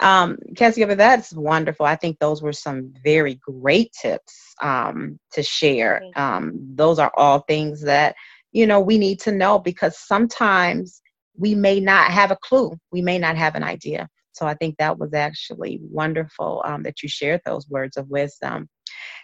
Um, 0.00 0.38
Cassiopeia, 0.56 0.96
that's 0.96 1.32
wonderful. 1.32 1.84
I 1.84 1.96
think 1.96 2.18
those 2.18 2.40
were 2.40 2.52
some 2.52 2.92
very 3.02 3.40
great 3.42 3.92
tips 4.00 4.54
um, 4.62 5.18
to 5.32 5.42
share. 5.42 6.02
Um, 6.14 6.52
those 6.74 6.98
are 6.98 7.12
all 7.16 7.40
things 7.40 7.82
that, 7.82 8.14
you 8.52 8.66
know, 8.66 8.80
we 8.80 8.96
need 8.96 9.18
to 9.20 9.32
know 9.32 9.58
because 9.58 9.98
sometimes 9.98 11.02
we 11.36 11.54
may 11.54 11.80
not 11.80 12.10
have 12.10 12.30
a 12.30 12.36
clue. 12.36 12.76
We 12.92 13.02
may 13.02 13.18
not 13.18 13.36
have 13.36 13.54
an 13.56 13.64
idea. 13.64 14.08
So 14.32 14.46
I 14.46 14.54
think 14.54 14.76
that 14.78 14.98
was 14.98 15.14
actually 15.14 15.80
wonderful 15.82 16.62
um, 16.64 16.84
that 16.84 17.02
you 17.02 17.08
shared 17.08 17.40
those 17.44 17.68
words 17.68 17.96
of 17.96 18.08
wisdom. 18.08 18.68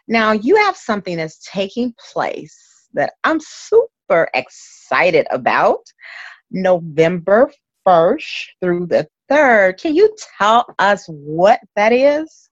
Now, 0.08 0.32
you 0.32 0.56
have 0.56 0.76
something 0.76 1.16
that's 1.16 1.48
taking 1.48 1.94
place 2.12 2.73
that 2.94 3.14
I'm 3.24 3.40
super 3.40 4.28
excited 4.34 5.26
about 5.30 5.84
November 6.50 7.50
1st 7.86 8.46
through 8.60 8.86
the 8.86 9.06
3rd. 9.30 9.80
Can 9.80 9.94
you 9.94 10.14
tell 10.38 10.66
us 10.78 11.04
what 11.08 11.60
that 11.76 11.92
is? 11.92 12.50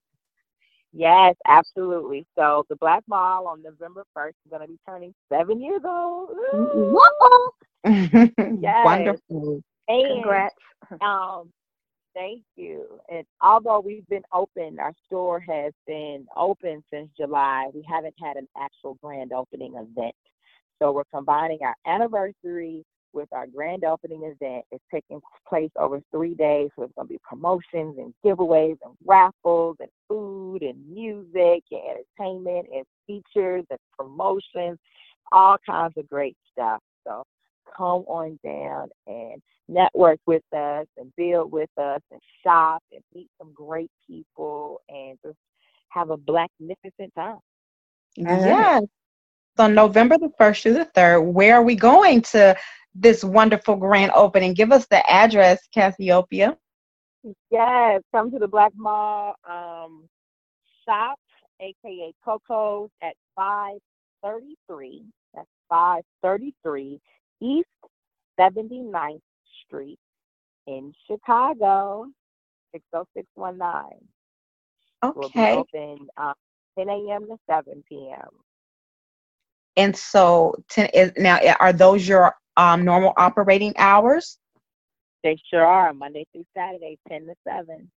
Yes, 0.92 1.36
absolutely. 1.46 2.26
So 2.38 2.66
the 2.68 2.76
Black 2.76 3.02
Mall 3.08 3.46
on 3.46 3.62
November 3.62 4.04
1st 4.16 4.28
is 4.28 4.50
going 4.50 4.62
to 4.62 4.68
be 4.68 4.78
turning 4.86 5.14
seven 5.32 5.60
years 5.60 5.80
old. 5.84 6.30
yes. 7.84 8.84
Wonderful. 8.84 9.62
And, 9.88 10.06
Congrats. 10.06 10.54
Um, 11.00 11.50
thank 12.14 12.42
you. 12.56 13.00
And 13.10 13.24
although 13.40 13.80
we've 13.80 14.06
been 14.08 14.24
open, 14.34 14.78
our 14.78 14.92
store 15.06 15.40
has 15.40 15.72
been 15.86 16.26
open 16.36 16.84
since 16.92 17.08
July. 17.16 17.68
We 17.72 17.82
haven't 17.88 18.14
had 18.22 18.36
an 18.36 18.46
actual 18.58 18.98
grand 19.02 19.32
opening 19.32 19.74
event. 19.74 20.14
So 20.82 20.90
we're 20.90 21.04
combining 21.14 21.60
our 21.62 21.76
anniversary 21.86 22.84
with 23.12 23.28
our 23.32 23.46
grand 23.46 23.84
opening 23.84 24.24
event. 24.24 24.64
It's 24.72 24.82
taking 24.92 25.20
place 25.48 25.70
over 25.78 26.00
three 26.10 26.34
days. 26.34 26.70
So 26.76 26.82
it's 26.82 26.94
going 26.96 27.06
to 27.06 27.14
be 27.14 27.20
promotions 27.22 27.98
and 27.98 28.12
giveaways 28.24 28.78
and 28.84 28.94
raffles 29.06 29.76
and 29.78 29.90
food 30.08 30.62
and 30.62 30.76
music 30.92 31.62
and 31.70 31.82
entertainment 32.18 32.66
and 32.74 32.84
features 33.06 33.64
and 33.70 33.78
promotions, 33.96 34.78
all 35.30 35.56
kinds 35.64 35.94
of 35.96 36.08
great 36.08 36.36
stuff. 36.52 36.80
So 37.06 37.22
come 37.76 38.04
on 38.08 38.40
down 38.44 38.88
and 39.06 39.40
network 39.68 40.18
with 40.26 40.42
us 40.52 40.86
and 40.96 41.12
build 41.16 41.52
with 41.52 41.70
us 41.78 42.00
and 42.10 42.20
shop 42.44 42.82
and 42.92 43.02
meet 43.14 43.28
some 43.38 43.52
great 43.54 43.90
people 44.08 44.80
and 44.88 45.16
just 45.24 45.38
have 45.90 46.10
a 46.10 46.18
magnificent 46.28 47.14
time. 47.14 47.38
Yes. 48.16 48.82
So 49.56 49.66
November 49.66 50.16
the 50.18 50.32
1st 50.40 50.62
through 50.62 50.74
the 50.74 50.90
3rd, 50.96 51.32
where 51.32 51.56
are 51.56 51.62
we 51.62 51.74
going 51.74 52.22
to 52.22 52.56
this 52.94 53.22
wonderful 53.22 53.76
grand 53.76 54.12
opening? 54.14 54.54
Give 54.54 54.72
us 54.72 54.86
the 54.86 55.08
address, 55.10 55.60
Cassiopeia. 55.74 56.56
Yes, 57.50 58.02
come 58.12 58.30
to 58.30 58.38
the 58.38 58.48
Black 58.48 58.72
Mall 58.76 59.34
um, 59.48 60.08
shop, 60.84 61.18
aka 61.60 62.12
Coco's 62.24 62.90
at 63.02 63.14
533. 63.36 65.04
That's 65.34 65.46
533 65.68 66.98
East 67.40 67.68
79th 68.40 69.20
Street 69.66 69.98
in 70.66 70.92
Chicago, 71.06 72.06
60619. 72.74 74.08
Okay. 75.04 75.14
We'll 75.14 75.28
be 75.30 75.78
open 75.78 76.08
uh, 76.16 76.32
10 76.78 76.88
a.m. 76.88 77.26
to 77.26 77.36
7 77.48 77.84
p.m. 77.88 78.28
And 79.76 79.96
so, 79.96 80.54
10 80.70 80.90
is 80.92 81.12
now 81.16 81.38
are 81.60 81.72
those 81.72 82.06
your 82.06 82.34
um, 82.56 82.84
normal 82.84 83.12
operating 83.16 83.74
hours? 83.78 84.38
They 85.24 85.36
sure 85.52 85.64
are 85.64 85.92
Monday 85.92 86.26
through 86.32 86.44
Saturday, 86.56 86.98
10 87.08 87.26
to 87.26 87.34
7. 87.46 87.90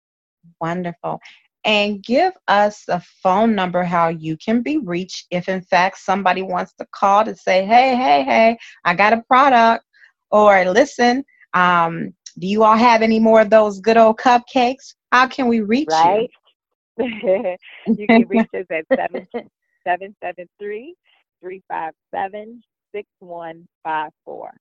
Wonderful. 0.60 1.20
And 1.66 2.04
give 2.04 2.34
us 2.50 2.84
a 2.90 3.02
phone 3.24 3.56
number 3.56 3.84
how 3.84 4.10
you 4.10 4.36
can 4.36 4.62
be 4.62 4.80
reached 4.80 5.28
if, 5.32 5.48
in 5.48 5.62
fact, 5.62 6.00
somebody 6.00 6.42
wants 6.42 6.74
to 6.74 6.86
call 6.94 7.24
to 7.24 7.34
say, 7.36 7.66
hey, 7.66 7.96
hey, 7.96 8.24
hey, 8.24 8.58
I 8.84 8.94
got 8.94 9.14
a 9.14 9.24
product. 9.28 9.86
Or 10.30 10.66
listen, 10.66 11.24
um, 11.54 12.14
do 12.38 12.48
you 12.48 12.64
all 12.64 12.76
have 12.76 13.02
any 13.02 13.20
more 13.20 13.40
of 13.40 13.50
those 13.50 13.80
good 13.80 13.96
old 13.96 14.18
cupcakes? 14.18 14.96
How 15.14 15.28
can 15.28 15.48
we 15.48 15.62
reach 15.62 15.88
right? 15.90 16.30
you? 16.98 17.56
you 17.98 18.08
can 18.08 18.28
reach 18.28 18.50
us 18.54 18.66
at 18.70 18.86
773 18.92 20.96
357 21.44 22.64
6154. 22.96 24.54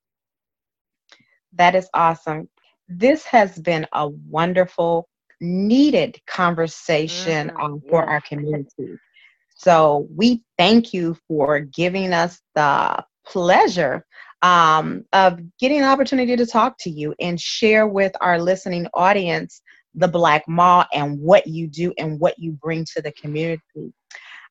That 1.53 1.75
is 1.75 1.87
awesome. 1.93 2.49
this 2.89 3.23
has 3.25 3.57
been 3.57 3.87
a 3.93 4.09
wonderful, 4.09 5.07
needed 5.39 6.19
conversation 6.27 7.51
um, 7.61 7.81
for 7.89 8.01
yes. 8.01 8.09
our 8.09 8.21
community. 8.21 8.97
So 9.55 10.07
we 10.13 10.41
thank 10.57 10.93
you 10.93 11.15
for 11.27 11.59
giving 11.59 12.11
us 12.11 12.41
the 12.55 13.03
pleasure 13.25 14.05
um, 14.41 15.05
of 15.13 15.39
getting 15.59 15.79
an 15.79 15.85
opportunity 15.85 16.35
to 16.35 16.45
talk 16.45 16.75
to 16.79 16.89
you 16.89 17.15
and 17.21 17.39
share 17.39 17.87
with 17.87 18.11
our 18.19 18.39
listening 18.39 18.87
audience 18.93 19.61
the 19.95 20.07
Black 20.07 20.43
Mall 20.47 20.85
and 20.93 21.19
what 21.19 21.47
you 21.47 21.67
do 21.67 21.93
and 21.97 22.19
what 22.19 22.37
you 22.37 22.51
bring 22.51 22.85
to 22.95 23.01
the 23.01 23.11
community. 23.13 23.93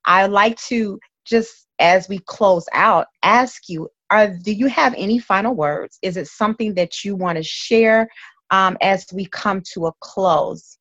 I'd 0.04 0.30
like 0.30 0.58
to 0.68 0.98
just 1.24 1.68
as 1.78 2.08
we 2.08 2.18
close 2.26 2.66
out 2.72 3.06
ask 3.22 3.68
you 3.68 3.88
are 4.10 4.28
do 4.28 4.52
you 4.52 4.66
have 4.66 4.94
any 4.96 5.18
final 5.18 5.54
words 5.54 5.98
is 6.02 6.16
it 6.16 6.26
something 6.26 6.74
that 6.74 7.04
you 7.04 7.16
want 7.16 7.36
to 7.36 7.42
share 7.42 8.08
um, 8.50 8.76
as 8.82 9.06
we 9.12 9.26
come 9.26 9.62
to 9.72 9.86
a 9.86 9.92
close 10.00 10.78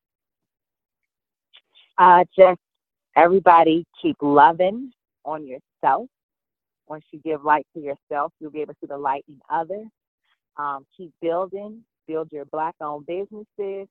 Uh, 1.98 2.24
just 2.38 2.60
everybody 3.16 3.86
keep 4.02 4.16
loving 4.22 4.92
on 5.26 5.46
yourself. 5.46 6.08
Once 6.88 7.06
you 7.12 7.20
give 7.24 7.44
light 7.44 7.66
to 7.76 7.82
yourself, 7.82 8.34
you'll 8.40 8.52
be 8.52 8.62
able 8.62 8.74
to 8.74 8.80
see 8.82 8.88
the 8.88 8.98
light 8.98 9.24
in 9.28 9.40
others. 9.50 9.88
Um, 10.58 10.86
keep 10.98 11.12
building, 11.22 11.84
build 12.08 12.30
your 12.32 12.46
black 12.46 12.76
owned 12.82 13.06
businesses. 13.06 13.88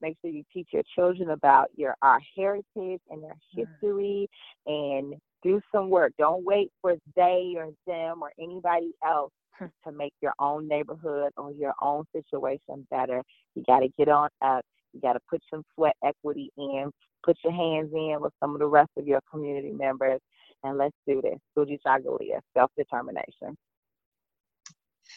Make 0.00 0.16
sure 0.20 0.30
you 0.30 0.44
teach 0.52 0.68
your 0.72 0.82
children 0.94 1.30
about 1.30 1.68
your 1.76 1.96
our 2.02 2.20
heritage 2.36 3.00
and 3.10 3.22
their 3.22 3.36
history 3.52 4.28
and 4.66 5.14
do 5.44 5.60
some 5.72 5.90
work. 5.90 6.12
Don't 6.18 6.44
wait 6.44 6.70
for 6.80 6.96
they 7.14 7.54
or 7.56 7.70
them 7.86 8.22
or 8.22 8.32
anybody 8.40 8.92
else 9.06 9.32
hmm. 9.58 9.66
to 9.86 9.92
make 9.92 10.14
your 10.20 10.32
own 10.40 10.66
neighborhood 10.66 11.30
or 11.36 11.52
your 11.52 11.74
own 11.80 12.04
situation 12.14 12.86
better. 12.90 13.22
You 13.54 13.62
got 13.66 13.80
to 13.80 13.88
get 13.96 14.08
on 14.08 14.28
up. 14.42 14.64
You 14.92 15.00
got 15.00 15.12
to 15.12 15.20
put 15.28 15.42
some 15.52 15.62
sweat 15.74 15.94
equity 16.04 16.50
in. 16.56 16.90
Put 17.24 17.36
your 17.44 17.52
hands 17.52 17.90
in 17.94 18.18
with 18.20 18.32
some 18.40 18.54
of 18.54 18.58
the 18.58 18.66
rest 18.66 18.90
of 18.98 19.06
your 19.06 19.20
community 19.30 19.72
members, 19.72 20.20
and 20.62 20.76
let's 20.76 20.96
do 21.06 21.22
this. 21.22 21.38
Kujichagulia, 21.56 22.40
self 22.56 22.70
determination. 22.76 23.56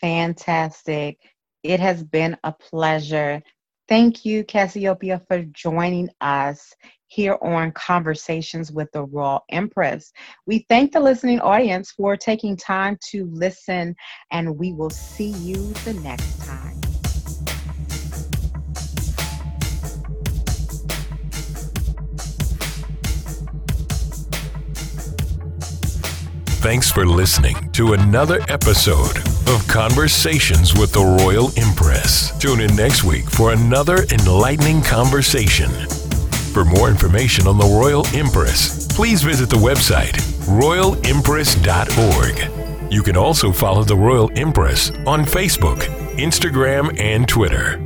fantastic 0.02 1.18
it 1.64 1.80
has 1.80 2.04
been 2.04 2.38
a 2.44 2.52
pleasure 2.52 3.42
thank 3.88 4.26
you 4.26 4.44
cassiopeia 4.44 5.22
for 5.28 5.42
joining 5.52 6.10
us 6.22 6.74
here 7.08 7.38
on 7.42 7.72
conversations 7.72 8.72
with 8.72 8.92
the 8.92 9.04
royal 9.06 9.44
empress 9.50 10.12
we 10.46 10.66
thank 10.70 10.92
the 10.92 11.00
listening 11.00 11.40
audience 11.40 11.92
for 11.92 12.16
taking 12.16 12.56
time 12.56 12.98
to 13.02 13.26
listen 13.32 13.96
and 14.32 14.58
we 14.58 14.74
will 14.74 14.90
see 14.90 15.30
you 15.30 15.74
the 15.86 15.94
next 16.04 16.46
time 16.46 16.80
Thanks 26.60 26.92
for 26.92 27.06
listening 27.06 27.72
to 27.74 27.94
another 27.94 28.42
episode 28.50 29.16
of 29.48 29.66
Conversations 29.70 30.78
with 30.78 30.92
the 30.92 31.00
Royal 31.24 31.50
Empress. 31.56 32.38
Tune 32.40 32.60
in 32.60 32.76
next 32.76 33.06
week 33.06 33.30
for 33.30 33.54
another 33.54 34.04
enlightening 34.12 34.82
conversation. 34.82 35.70
For 36.58 36.66
more 36.66 36.90
information 36.90 37.46
on 37.46 37.60
the 37.60 37.66
Royal 37.66 38.04
Empress, 38.16 38.88
please 38.88 39.22
visit 39.22 39.48
the 39.48 39.58
website 39.58 40.14
royalempress.org. 40.48 42.92
You 42.92 43.04
can 43.04 43.16
also 43.16 43.52
follow 43.52 43.84
the 43.84 43.96
Royal 43.96 44.32
Empress 44.36 44.90
on 45.06 45.24
Facebook, 45.24 45.82
Instagram, 46.16 47.00
and 47.00 47.28
Twitter. 47.28 47.78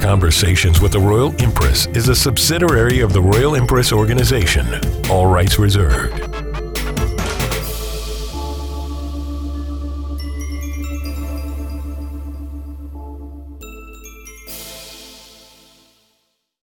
Conversations 0.00 0.80
with 0.80 0.92
the 0.92 1.00
Royal 1.00 1.34
Empress 1.42 1.86
is 1.86 2.08
a 2.08 2.14
subsidiary 2.14 3.00
of 3.00 3.12
the 3.12 3.20
Royal 3.20 3.56
Empress 3.56 3.92
Organization. 3.92 4.64
All 5.10 5.26
rights 5.26 5.58
reserved. 5.58 6.33